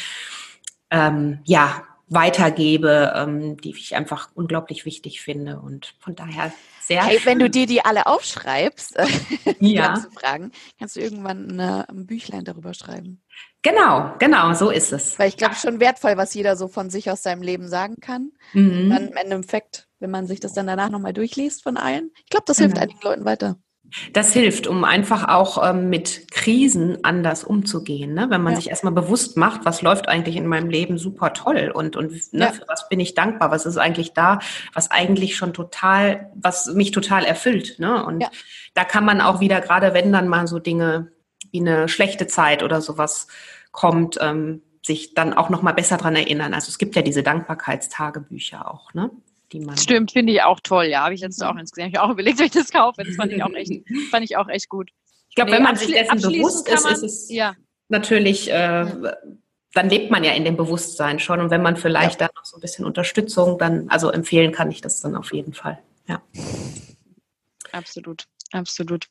ähm, 0.90 1.40
ja 1.46 1.84
weitergebe, 2.12 3.14
ähm, 3.16 3.58
die 3.58 3.72
ich 3.72 3.96
einfach 3.96 4.30
unglaublich 4.36 4.86
wichtig 4.86 5.22
finde. 5.22 5.60
Und 5.60 5.96
von 6.00 6.14
daher 6.14 6.52
sehr. 6.82 7.06
Hey, 7.06 7.20
wenn 7.24 7.40
du 7.40 7.50
dir 7.50 7.66
die 7.66 7.86
alle 7.86 8.06
aufschreibst, 8.06 8.98
ja. 9.60 9.96
zu 9.96 10.12
fragen, 10.12 10.52
kannst 10.78 10.98
du 10.98 11.00
irgendwann 11.00 11.50
eine, 11.50 11.88
ein 11.90 12.06
Büchlein 12.06 12.44
darüber 12.44 12.74
schreiben. 12.74 13.22
Genau, 13.62 14.14
genau, 14.20 14.54
so 14.54 14.72
ist 14.72 14.92
es. 14.92 15.18
Weil 15.18 15.30
ich 15.30 15.38
glaube, 15.38 15.56
schon 15.56 15.80
wertvoll, 15.80 16.18
was 16.18 16.34
jeder 16.34 16.58
so 16.58 16.68
von 16.68 16.90
sich 16.90 17.10
aus 17.10 17.24
seinem 17.24 17.44
Leben 17.44 17.70
sagen 17.70 17.96
kann. 18.02 18.32
Mhm. 18.54 18.90
Dann 18.90 19.08
im 19.08 19.18
Endeffekt, 19.18 19.88
wenn 20.00 20.12
man 20.12 20.28
sich 20.28 20.42
das 20.42 20.54
dann 20.54 20.68
danach 20.68 20.90
nochmal 20.90 21.14
durchliest 21.14 21.64
von 21.64 21.78
allen. 21.78 22.12
Ich 22.26 22.30
glaube, 22.30 22.46
das 22.46 22.58
hilft 22.58 22.76
mhm. 22.76 22.82
einigen 22.82 23.02
Leuten 23.04 23.24
weiter. 23.24 23.58
Das 24.14 24.34
hilft, 24.34 24.68
um 24.68 24.84
einfach 24.84 25.28
auch 25.28 25.68
ähm, 25.68 25.90
mit 25.90 26.32
Krisen 26.32 27.04
anders 27.04 27.44
umzugehen. 27.44 28.14
Ne? 28.14 28.28
Wenn 28.30 28.42
man 28.42 28.54
ja. 28.54 28.60
sich 28.60 28.70
erstmal 28.70 28.94
bewusst 28.94 29.38
macht, 29.38 29.66
was 29.66 29.82
läuft 29.82 30.08
eigentlich 30.08 30.38
in 30.38 30.48
meinem 30.48 30.70
Leben 30.70 30.98
super 30.98 31.34
toll 31.34 31.72
und, 31.74 31.96
und 31.96 32.12
ne, 32.34 32.46
ja. 32.46 32.52
für 32.52 32.66
was 32.68 32.88
bin 32.90 33.00
ich 33.00 33.16
dankbar, 33.16 33.52
was 33.52 33.66
ist 33.66 33.78
eigentlich 33.78 34.14
da, 34.14 34.40
was 34.74 34.92
eigentlich 34.92 35.36
schon 35.36 35.54
total, 35.54 36.32
was 36.36 36.68
mich 36.68 36.92
total 36.92 37.26
erfüllt. 37.26 37.80
Ne? 37.80 38.06
Und 38.06 38.22
ja. 38.22 38.30
da 38.74 38.84
kann 38.84 39.06
man 39.06 39.20
auch 39.20 39.40
wieder, 39.40 39.62
gerade 39.62 39.94
wenn 39.94 40.12
dann 40.12 40.28
mal 40.28 40.48
so 40.48 40.60
Dinge 40.60 41.12
wie 41.52 41.60
eine 41.60 41.90
schlechte 41.90 42.28
Zeit 42.28 42.64
oder 42.64 42.82
sowas 42.82 43.28
kommt, 43.72 44.18
ähm, 44.22 44.62
sich 44.84 45.14
dann 45.14 45.34
auch 45.34 45.50
nochmal 45.50 45.74
besser 45.74 45.98
dran 45.98 46.16
erinnern. 46.16 46.54
Also 46.54 46.70
es 46.70 46.78
gibt 46.78 46.96
ja 46.96 47.02
diese 47.02 47.24
Dankbarkeitstagebücher 47.24 48.72
auch, 48.72 48.94
ne? 48.94 49.12
Die 49.52 49.60
man. 49.60 49.78
Stimmt, 49.78 50.12
finde 50.12 50.34
ich 50.34 50.42
auch 50.42 50.60
toll, 50.62 50.86
ja. 50.86 51.04
Habe 51.04 51.14
ich 51.14 51.22
jetzt 51.22 51.44
auch 51.44 51.56
ins 51.56 51.72
Gesehen. 51.72 51.86
Habe 51.86 51.94
ich 51.94 52.00
auch 52.00 52.10
überlegt, 52.12 52.40
ob 52.40 52.46
ich 52.46 52.52
das 52.52 52.72
kaufe. 52.72 53.04
Das 53.04 53.16
fand 53.16 53.32
ich 53.32 53.44
auch 53.44 53.54
echt, 53.54 53.72
fand 54.12 54.24
ich 54.24 54.38
auch 54.38 54.48
echt 54.48 54.70
gut. 54.70 54.92
Ich 55.30 55.36
glaube, 55.36 55.52
nee, 55.52 55.58
wenn 55.58 55.64
man 55.64 55.76
sich 55.76 55.94
dessen 55.94 56.22
bewusst 56.22 56.68
ist, 56.68 56.84
man, 56.84 56.94
ist 56.94 57.04
es 57.04 57.30
ja. 57.32 57.56
natürlich, 57.88 58.52
äh, 58.52 58.86
dann 59.74 59.90
lebt 59.90 60.12
man 60.12 60.24
ja 60.24 60.34
in 60.34 60.44
dem 60.44 60.58
Bewusstsein 60.58 61.20
schon. 61.20 61.40
Und 61.40 61.50
wenn 61.50 61.62
man 61.62 61.78
vielleicht 61.78 62.20
ja. 62.20 62.28
da 62.28 62.34
noch 62.36 62.46
so 62.46 62.58
ein 62.58 62.62
bisschen 62.62 62.86
Unterstützung, 62.86 63.58
dann, 63.58 63.90
also 63.90 64.10
empfehlen 64.10 64.52
kann 64.52 64.72
ich 64.72 64.82
das 64.82 65.00
dann 65.00 65.16
auf 65.16 65.34
jeden 65.34 65.54
Fall. 65.54 65.80
Ja. 66.08 66.22
Absolut, 67.72 68.26
absolut. 68.52 69.08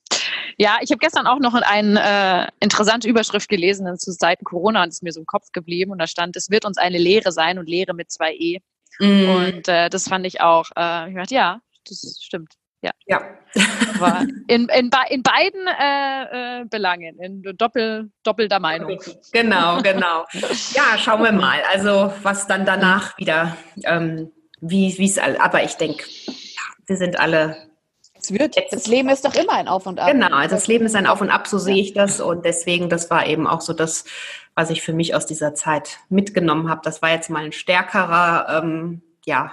Ja, 0.59 0.79
ich 0.83 0.91
habe 0.91 0.99
gestern 0.99 1.27
auch 1.27 1.39
noch 1.39 1.55
eine 1.55 2.49
äh, 2.51 2.65
interessante 2.65 3.09
Überschrift 3.09 3.49
gelesen 3.49 3.97
zu 3.99 4.13
Seiten 4.13 4.45
Corona 4.45 4.83
und 4.83 4.91
es 4.91 4.97
ist 4.97 5.03
mir 5.03 5.13
so 5.13 5.21
im 5.21 5.27
Kopf 5.27 5.53
geblieben 5.53 5.91
und 5.91 5.99
da 5.99 6.07
stand, 6.07 6.37
es 6.37 6.51
wird 6.51 6.67
uns 6.67 6.77
eine 6.77 6.99
Lehre 6.99 7.33
sein 7.33 7.59
und 7.59 7.67
Lehre 7.67 7.95
mit 7.95 8.11
zwei 8.11 8.35
E. 8.35 8.61
Mm. 8.99 9.29
Und 9.29 9.69
äh, 9.69 9.89
das 9.89 10.09
fand 10.09 10.27
ich 10.27 10.41
auch, 10.41 10.71
äh, 10.77 11.11
ich 11.11 11.17
dachte, 11.17 11.35
ja, 11.35 11.61
das 11.87 12.19
stimmt. 12.21 12.55
Ja. 12.83 12.93
ja. 13.07 13.21
Aber 13.95 14.23
in, 14.49 14.69
in, 14.69 14.91
in 15.11 15.23
beiden 15.23 15.67
äh, 15.67 16.61
äh, 16.61 16.65
Belangen, 16.65 17.19
in 17.21 17.43
doppel, 17.57 18.11
doppelter 18.23 18.59
Meinung. 18.59 18.99
Genau, 19.33 19.83
genau. 19.83 20.25
Ja, 20.73 20.97
schauen 20.97 21.23
wir 21.23 21.33
mal. 21.33 21.61
Also, 21.71 22.13
was 22.23 22.47
dann 22.47 22.65
danach 22.65 23.19
wieder, 23.19 23.57
ähm, 23.85 24.33
wie 24.61 24.89
es, 25.05 25.19
aber 25.19 25.63
ich 25.63 25.75
denke, 25.75 26.05
ja, 26.27 26.63
wir 26.87 26.97
sind 26.97 27.19
alle. 27.19 27.70
Es 28.21 28.33
wird, 28.33 28.57
jetzt, 28.57 28.73
das 28.73 28.87
Leben 28.87 29.09
ist 29.09 29.25
doch 29.25 29.35
immer 29.35 29.53
ein 29.53 29.69
Auf 29.69 29.87
und 29.87 29.99
Ab. 29.99 30.11
Genau, 30.11 30.29
also 30.29 30.55
das 30.55 30.67
Leben 30.67 30.85
ist 30.85 30.95
ein 30.95 31.07
Auf 31.07 31.21
und 31.21 31.31
Ab, 31.31 31.47
so 31.47 31.59
sehe 31.59 31.81
ich 31.81 31.95
das. 31.95 32.21
Und 32.21 32.45
deswegen, 32.45 32.89
das 32.89 33.11
war 33.11 33.27
eben 33.27 33.47
auch 33.47 33.61
so 33.61 33.73
das, 33.73 34.05
was 34.55 34.71
ich 34.71 34.83
für 34.83 34.93
mich 34.93 35.15
aus 35.15 35.27
dieser 35.27 35.55
Zeit 35.55 35.99
mitgenommen 36.09 36.69
habe. 36.69 36.83
Das 36.85 37.03
war 37.03 37.11
jetzt 37.11 37.31
mal 37.31 37.45
ein 37.45 37.53
stärkerer, 37.53 38.63
ähm, 38.63 39.03
ja, 39.25 39.53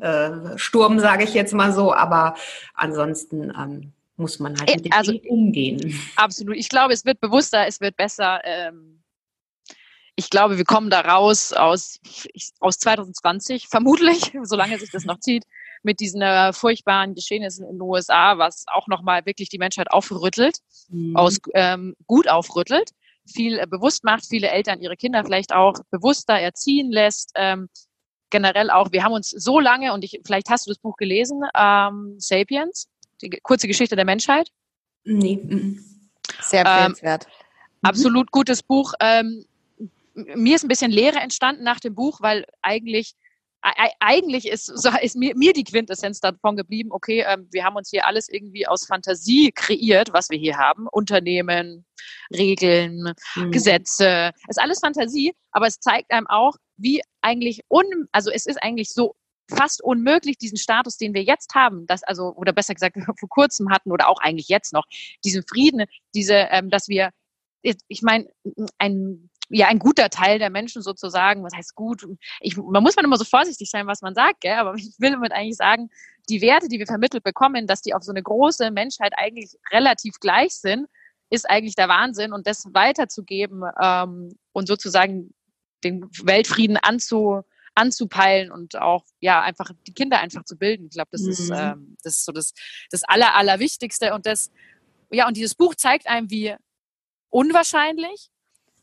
äh, 0.00 0.56
Sturm, 0.56 0.98
sage 0.98 1.24
ich 1.24 1.34
jetzt 1.34 1.54
mal 1.54 1.72
so, 1.72 1.92
aber 1.92 2.34
ansonsten 2.74 3.52
ähm, 3.56 3.92
muss 4.16 4.38
man 4.38 4.58
halt 4.58 4.74
mit 4.74 4.86
dem 4.86 4.92
also, 4.92 5.12
umgehen. 5.28 5.98
Absolut. 6.16 6.56
Ich 6.56 6.68
glaube, 6.68 6.92
es 6.92 7.04
wird 7.04 7.20
bewusster, 7.20 7.66
es 7.66 7.80
wird 7.80 7.96
besser. 7.96 8.40
Ähm, 8.44 9.02
ich 10.16 10.30
glaube, 10.30 10.58
wir 10.58 10.64
kommen 10.64 10.90
da 10.90 11.00
raus 11.00 11.52
aus, 11.52 12.00
aus 12.58 12.78
2020, 12.78 13.68
vermutlich, 13.68 14.32
solange 14.42 14.78
sich 14.78 14.90
das 14.90 15.04
noch 15.04 15.20
zieht, 15.20 15.44
mit 15.82 16.00
diesen 16.00 16.22
äh, 16.22 16.52
furchtbaren 16.52 17.14
Geschehnissen 17.14 17.64
in 17.66 17.76
den 17.76 17.82
USA, 17.82 18.38
was 18.38 18.64
auch 18.72 18.86
nochmal 18.88 19.26
wirklich 19.26 19.48
die 19.48 19.58
Menschheit 19.58 19.90
aufrüttelt, 19.90 20.58
mhm. 20.88 21.16
aus, 21.16 21.38
ähm, 21.54 21.94
gut 22.06 22.28
aufrüttelt 22.28 22.90
viel 23.28 23.58
äh, 23.58 23.66
bewusst 23.66 24.04
macht, 24.04 24.26
viele 24.26 24.48
Eltern 24.48 24.80
ihre 24.80 24.96
Kinder 24.96 25.24
vielleicht 25.24 25.52
auch 25.52 25.74
bewusster 25.90 26.34
erziehen 26.34 26.90
lässt. 26.90 27.32
Ähm, 27.34 27.68
generell 28.30 28.70
auch, 28.70 28.92
wir 28.92 29.04
haben 29.04 29.12
uns 29.12 29.30
so 29.30 29.60
lange, 29.60 29.92
und 29.92 30.04
ich, 30.04 30.20
vielleicht 30.24 30.50
hast 30.50 30.66
du 30.66 30.70
das 30.70 30.78
Buch 30.78 30.96
gelesen, 30.96 31.42
ähm, 31.56 32.16
Sapiens, 32.18 32.88
die 33.22 33.30
kurze 33.42 33.68
Geschichte 33.68 33.96
der 33.96 34.04
Menschheit. 34.04 34.50
Nee. 35.04 35.40
Sehr 36.40 36.60
empfehlenswert. 36.60 37.26
Ähm, 37.26 37.30
absolut 37.82 38.30
gutes 38.30 38.62
Buch. 38.62 38.92
Ähm, 39.00 39.46
mir 40.14 40.56
ist 40.56 40.64
ein 40.64 40.68
bisschen 40.68 40.90
Leere 40.90 41.18
entstanden 41.18 41.62
nach 41.62 41.80
dem 41.80 41.94
Buch, 41.94 42.20
weil 42.20 42.44
eigentlich 42.60 43.14
eigentlich 43.60 44.48
ist, 44.48 44.68
ist 44.68 45.16
mir, 45.16 45.36
mir, 45.36 45.52
die 45.52 45.64
Quintessenz 45.64 46.20
davon 46.20 46.56
geblieben, 46.56 46.90
okay, 46.92 47.24
ähm, 47.26 47.48
wir 47.50 47.64
haben 47.64 47.76
uns 47.76 47.90
hier 47.90 48.06
alles 48.06 48.28
irgendwie 48.28 48.66
aus 48.66 48.86
Fantasie 48.86 49.52
kreiert, 49.52 50.12
was 50.12 50.30
wir 50.30 50.38
hier 50.38 50.56
haben. 50.56 50.86
Unternehmen, 50.90 51.84
Regeln, 52.32 53.14
mhm. 53.34 53.50
Gesetze, 53.50 54.32
ist 54.48 54.60
alles 54.60 54.80
Fantasie, 54.80 55.34
aber 55.50 55.66
es 55.66 55.80
zeigt 55.80 56.10
einem 56.12 56.26
auch, 56.28 56.54
wie 56.76 57.02
eigentlich 57.20 57.60
un, 57.68 57.84
also 58.12 58.30
es 58.30 58.46
ist 58.46 58.62
eigentlich 58.62 58.90
so 58.90 59.16
fast 59.50 59.82
unmöglich, 59.82 60.38
diesen 60.38 60.58
Status, 60.58 60.96
den 60.96 61.14
wir 61.14 61.22
jetzt 61.22 61.54
haben, 61.54 61.86
das 61.86 62.02
also, 62.02 62.34
oder 62.34 62.52
besser 62.52 62.74
gesagt, 62.74 62.96
vor 63.18 63.28
kurzem 63.28 63.70
hatten 63.70 63.90
oder 63.90 64.08
auch 64.08 64.20
eigentlich 64.20 64.48
jetzt 64.48 64.72
noch, 64.72 64.84
diesen 65.24 65.42
Frieden, 65.42 65.86
diese, 66.14 66.34
ähm, 66.50 66.70
dass 66.70 66.88
wir, 66.88 67.10
ich 67.62 68.02
meine, 68.02 68.28
ein 68.78 69.30
ja 69.50 69.68
ein 69.68 69.78
guter 69.78 70.10
Teil 70.10 70.38
der 70.38 70.50
Menschen 70.50 70.82
sozusagen, 70.82 71.42
was 71.42 71.54
heißt 71.54 71.74
gut? 71.74 72.06
Ich, 72.40 72.56
man 72.56 72.82
muss 72.82 72.96
man 72.96 73.04
immer 73.04 73.16
so 73.16 73.24
vorsichtig 73.24 73.70
sein, 73.70 73.86
was 73.86 74.02
man 74.02 74.14
sagt, 74.14 74.40
gell? 74.40 74.54
aber 74.54 74.74
ich 74.76 74.94
will 74.98 75.12
damit 75.12 75.32
eigentlich 75.32 75.56
sagen, 75.56 75.90
die 76.28 76.40
Werte, 76.40 76.68
die 76.68 76.78
wir 76.78 76.86
vermittelt 76.86 77.24
bekommen, 77.24 77.66
dass 77.66 77.80
die 77.80 77.94
auf 77.94 78.02
so 78.02 78.12
eine 78.12 78.22
große 78.22 78.70
Menschheit 78.70 79.12
eigentlich 79.16 79.56
relativ 79.72 80.20
gleich 80.20 80.52
sind, 80.52 80.86
ist 81.30 81.48
eigentlich 81.48 81.74
der 81.74 81.88
Wahnsinn 81.88 82.32
und 82.32 82.46
das 82.46 82.64
weiterzugeben 82.72 83.62
ähm, 83.80 84.36
und 84.52 84.66
sozusagen 84.66 85.34
den 85.84 86.08
Weltfrieden 86.22 86.76
anzu, 86.76 87.42
anzupeilen 87.74 88.50
und 88.50 88.76
auch 88.76 89.04
ja 89.20 89.42
einfach 89.42 89.70
die 89.86 89.92
Kinder 89.92 90.20
einfach 90.20 90.44
zu 90.44 90.56
bilden. 90.56 90.86
Ich 90.86 90.92
glaube, 90.92 91.10
das 91.12 91.22
mhm. 91.22 91.28
ist 91.28 91.50
ähm, 91.54 91.96
das 92.02 92.16
ist 92.16 92.24
so 92.24 92.32
das 92.32 92.52
das 92.90 93.04
aller 93.04 93.34
allerwichtigste 93.34 94.14
und 94.14 94.26
das 94.26 94.50
ja 95.10 95.28
und 95.28 95.36
dieses 95.36 95.54
Buch 95.54 95.74
zeigt 95.74 96.08
einem, 96.08 96.30
wie 96.30 96.56
unwahrscheinlich 97.30 98.30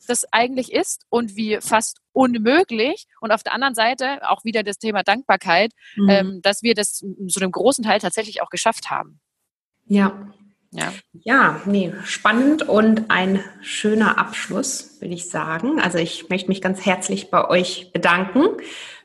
das 0.05 0.25
eigentlich 0.31 0.71
ist 0.71 1.05
und 1.09 1.35
wie 1.35 1.59
fast 1.61 1.99
unmöglich. 2.13 3.05
Und 3.19 3.31
auf 3.31 3.43
der 3.43 3.53
anderen 3.53 3.75
Seite 3.75 4.29
auch 4.29 4.43
wieder 4.43 4.63
das 4.63 4.77
Thema 4.77 5.03
Dankbarkeit, 5.03 5.71
mhm. 5.95 6.09
ähm, 6.09 6.41
dass 6.41 6.63
wir 6.63 6.73
das 6.73 6.97
zu 6.97 7.39
einem 7.39 7.51
großen 7.51 7.83
Teil 7.83 7.99
tatsächlich 7.99 8.41
auch 8.41 8.49
geschafft 8.49 8.89
haben. 8.89 9.19
Ja. 9.85 10.33
Ja. 10.71 10.93
ja, 11.13 11.61
nee, 11.65 11.93
spannend 12.03 12.67
und 12.67 13.09
ein 13.09 13.41
schöner 13.61 14.17
Abschluss, 14.17 14.97
will 14.99 15.13
ich 15.13 15.29
sagen. 15.29 15.79
Also 15.79 15.99
ich 15.99 16.27
möchte 16.27 16.49
mich 16.49 16.61
ganz 16.61 16.85
herzlich 16.85 17.31
bei 17.31 17.47
euch 17.47 17.91
bedanken. 17.93 18.43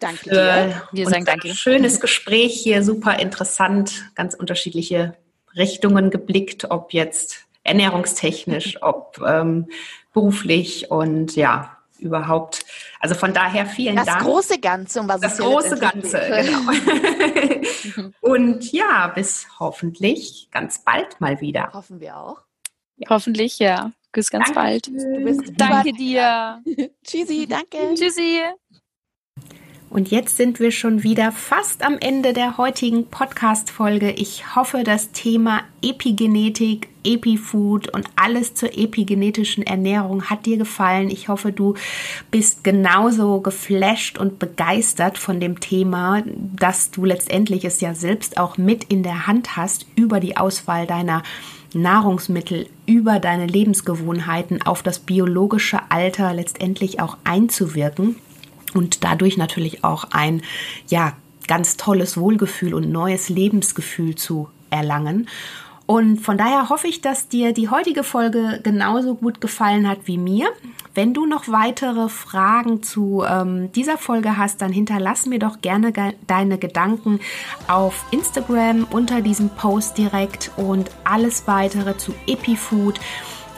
Danke 0.00 0.30
dir. 0.30 0.82
Wir 0.90 1.08
sagen 1.08 1.24
danke. 1.24 1.54
Schönes 1.54 2.00
Gespräch 2.00 2.54
hier, 2.60 2.82
super 2.82 3.20
interessant, 3.20 4.10
ganz 4.16 4.34
unterschiedliche 4.34 5.16
Richtungen 5.56 6.10
geblickt, 6.10 6.70
ob 6.70 6.92
jetzt 6.92 7.46
ernährungstechnisch, 7.62 8.82
ob 8.82 9.20
ähm, 9.26 9.68
beruflich 10.12 10.90
und 10.90 11.36
ja, 11.36 11.76
überhaupt. 11.98 12.64
Also 12.98 13.14
von 13.14 13.32
daher 13.32 13.66
vielen 13.66 13.96
das 13.96 14.06
Dank. 14.06 14.18
Das 14.18 14.26
große 14.26 14.58
Ganze, 14.60 15.00
um 15.00 15.08
was 15.08 15.20
das 15.20 15.34
es 15.34 15.38
große 15.38 15.78
Ganze, 15.78 16.20
genau. 16.20 18.10
und 18.20 18.72
ja, 18.72 19.08
bis 19.08 19.46
hoffentlich 19.58 20.48
ganz 20.50 20.82
bald 20.84 21.20
mal 21.20 21.40
wieder. 21.40 21.72
Hoffen 21.72 22.00
wir 22.00 22.16
auch. 22.16 22.42
Ja. 22.96 23.08
Hoffentlich, 23.10 23.58
ja. 23.58 23.92
Bis 24.12 24.30
ganz 24.30 24.46
danke. 24.46 24.60
bald. 24.60 24.86
Du 24.88 25.24
bist 25.24 25.52
danke 25.56 25.92
dir. 25.92 26.62
Tschüssi, 27.04 27.46
danke. 27.46 27.94
Tschüssi. 27.94 28.40
Und 29.90 30.12
jetzt 30.12 30.36
sind 30.36 30.60
wir 30.60 30.70
schon 30.70 31.02
wieder 31.02 31.32
fast 31.32 31.82
am 31.82 31.98
Ende 31.98 32.32
der 32.32 32.58
heutigen 32.58 33.08
Podcast-Folge. 33.08 34.12
Ich 34.12 34.54
hoffe, 34.54 34.84
das 34.84 35.10
Thema 35.10 35.62
Epigenetik, 35.82 36.86
Epifood 37.02 37.88
und 37.88 38.06
alles 38.14 38.54
zur 38.54 38.78
epigenetischen 38.78 39.64
Ernährung 39.64 40.26
hat 40.30 40.46
dir 40.46 40.58
gefallen. 40.58 41.10
Ich 41.10 41.26
hoffe, 41.26 41.50
du 41.50 41.74
bist 42.30 42.62
genauso 42.62 43.40
geflasht 43.40 44.16
und 44.16 44.38
begeistert 44.38 45.18
von 45.18 45.40
dem 45.40 45.58
Thema, 45.58 46.22
dass 46.24 46.92
du 46.92 47.04
letztendlich 47.04 47.64
es 47.64 47.80
ja 47.80 47.92
selbst 47.92 48.38
auch 48.38 48.58
mit 48.58 48.84
in 48.84 49.02
der 49.02 49.26
Hand 49.26 49.56
hast 49.56 49.86
über 49.96 50.20
die 50.20 50.36
Auswahl 50.36 50.86
deiner 50.86 51.24
Nahrungsmittel, 51.74 52.68
über 52.86 53.18
deine 53.18 53.46
Lebensgewohnheiten 53.46 54.62
auf 54.62 54.84
das 54.84 55.00
biologische 55.00 55.80
Alter 55.88 56.32
letztendlich 56.32 57.00
auch 57.00 57.16
einzuwirken 57.24 58.14
und 58.74 59.04
dadurch 59.04 59.36
natürlich 59.36 59.84
auch 59.84 60.04
ein 60.10 60.42
ja 60.88 61.14
ganz 61.46 61.76
tolles 61.76 62.16
Wohlgefühl 62.16 62.74
und 62.74 62.90
neues 62.90 63.28
Lebensgefühl 63.28 64.14
zu 64.14 64.48
erlangen. 64.70 65.28
Und 65.90 66.18
von 66.18 66.38
daher 66.38 66.68
hoffe 66.68 66.86
ich, 66.86 67.00
dass 67.00 67.26
dir 67.26 67.52
die 67.52 67.68
heutige 67.68 68.04
Folge 68.04 68.60
genauso 68.62 69.16
gut 69.16 69.40
gefallen 69.40 69.88
hat 69.88 69.98
wie 70.04 70.18
mir. 70.18 70.46
Wenn 70.94 71.14
du 71.14 71.26
noch 71.26 71.48
weitere 71.48 72.08
Fragen 72.08 72.80
zu 72.84 73.24
ähm, 73.28 73.72
dieser 73.72 73.98
Folge 73.98 74.36
hast, 74.36 74.62
dann 74.62 74.70
hinterlass 74.70 75.26
mir 75.26 75.40
doch 75.40 75.60
gerne 75.60 75.90
ge 75.90 76.12
deine 76.28 76.58
Gedanken 76.58 77.18
auf 77.66 78.04
Instagram 78.12 78.86
unter 78.88 79.20
diesem 79.20 79.48
Post 79.48 79.98
direkt 79.98 80.52
und 80.56 80.92
alles 81.02 81.48
weitere 81.48 81.96
zu 81.96 82.14
EpiFood 82.28 83.00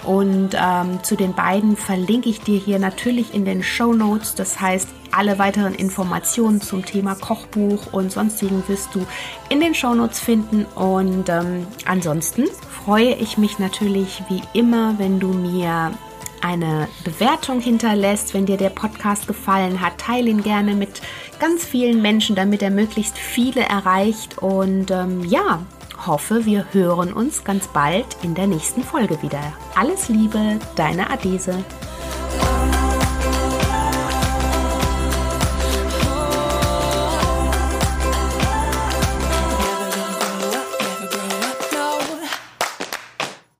und 0.04 0.50
ähm, 0.54 1.02
zu 1.02 1.16
den 1.16 1.34
beiden 1.34 1.76
verlinke 1.76 2.28
ich 2.28 2.40
dir 2.40 2.58
hier 2.58 2.78
natürlich 2.78 3.34
in 3.34 3.44
den 3.44 3.62
Show 3.62 3.92
Notes. 3.92 4.34
Das 4.34 4.60
heißt, 4.60 4.88
alle 5.12 5.38
weiteren 5.38 5.74
Informationen 5.74 6.60
zum 6.60 6.84
Thema 6.84 7.14
Kochbuch 7.14 7.92
und 7.92 8.10
sonstigen 8.10 8.62
wirst 8.66 8.94
du 8.94 9.06
in 9.48 9.60
den 9.60 9.74
Show 9.74 9.94
Notes 9.94 10.18
finden. 10.18 10.64
Und 10.74 11.28
ähm, 11.28 11.66
ansonsten 11.84 12.46
freue 12.84 13.14
ich 13.14 13.38
mich 13.38 13.58
natürlich 13.58 14.22
wie 14.28 14.42
immer, 14.58 14.98
wenn 14.98 15.20
du 15.20 15.28
mir 15.28 15.92
eine 16.40 16.88
Bewertung 17.04 17.60
hinterlässt, 17.60 18.34
wenn 18.34 18.46
dir 18.46 18.56
der 18.56 18.70
Podcast 18.70 19.28
gefallen 19.28 19.80
hat. 19.80 19.98
Teile 19.98 20.30
ihn 20.30 20.42
gerne 20.42 20.74
mit 20.74 21.00
ganz 21.38 21.64
vielen 21.64 22.02
Menschen, 22.02 22.34
damit 22.34 22.62
er 22.62 22.70
möglichst 22.70 23.16
viele 23.16 23.62
erreicht. 23.62 24.38
Und 24.38 24.90
ähm, 24.90 25.24
ja, 25.24 25.62
hoffe, 26.06 26.44
wir 26.44 26.66
hören 26.72 27.12
uns 27.12 27.44
ganz 27.44 27.68
bald 27.68 28.06
in 28.22 28.34
der 28.34 28.46
nächsten 28.46 28.82
Folge 28.82 29.22
wieder. 29.22 29.52
Alles 29.74 30.08
Liebe, 30.08 30.58
deine 30.76 31.10
Adese. 31.10 31.64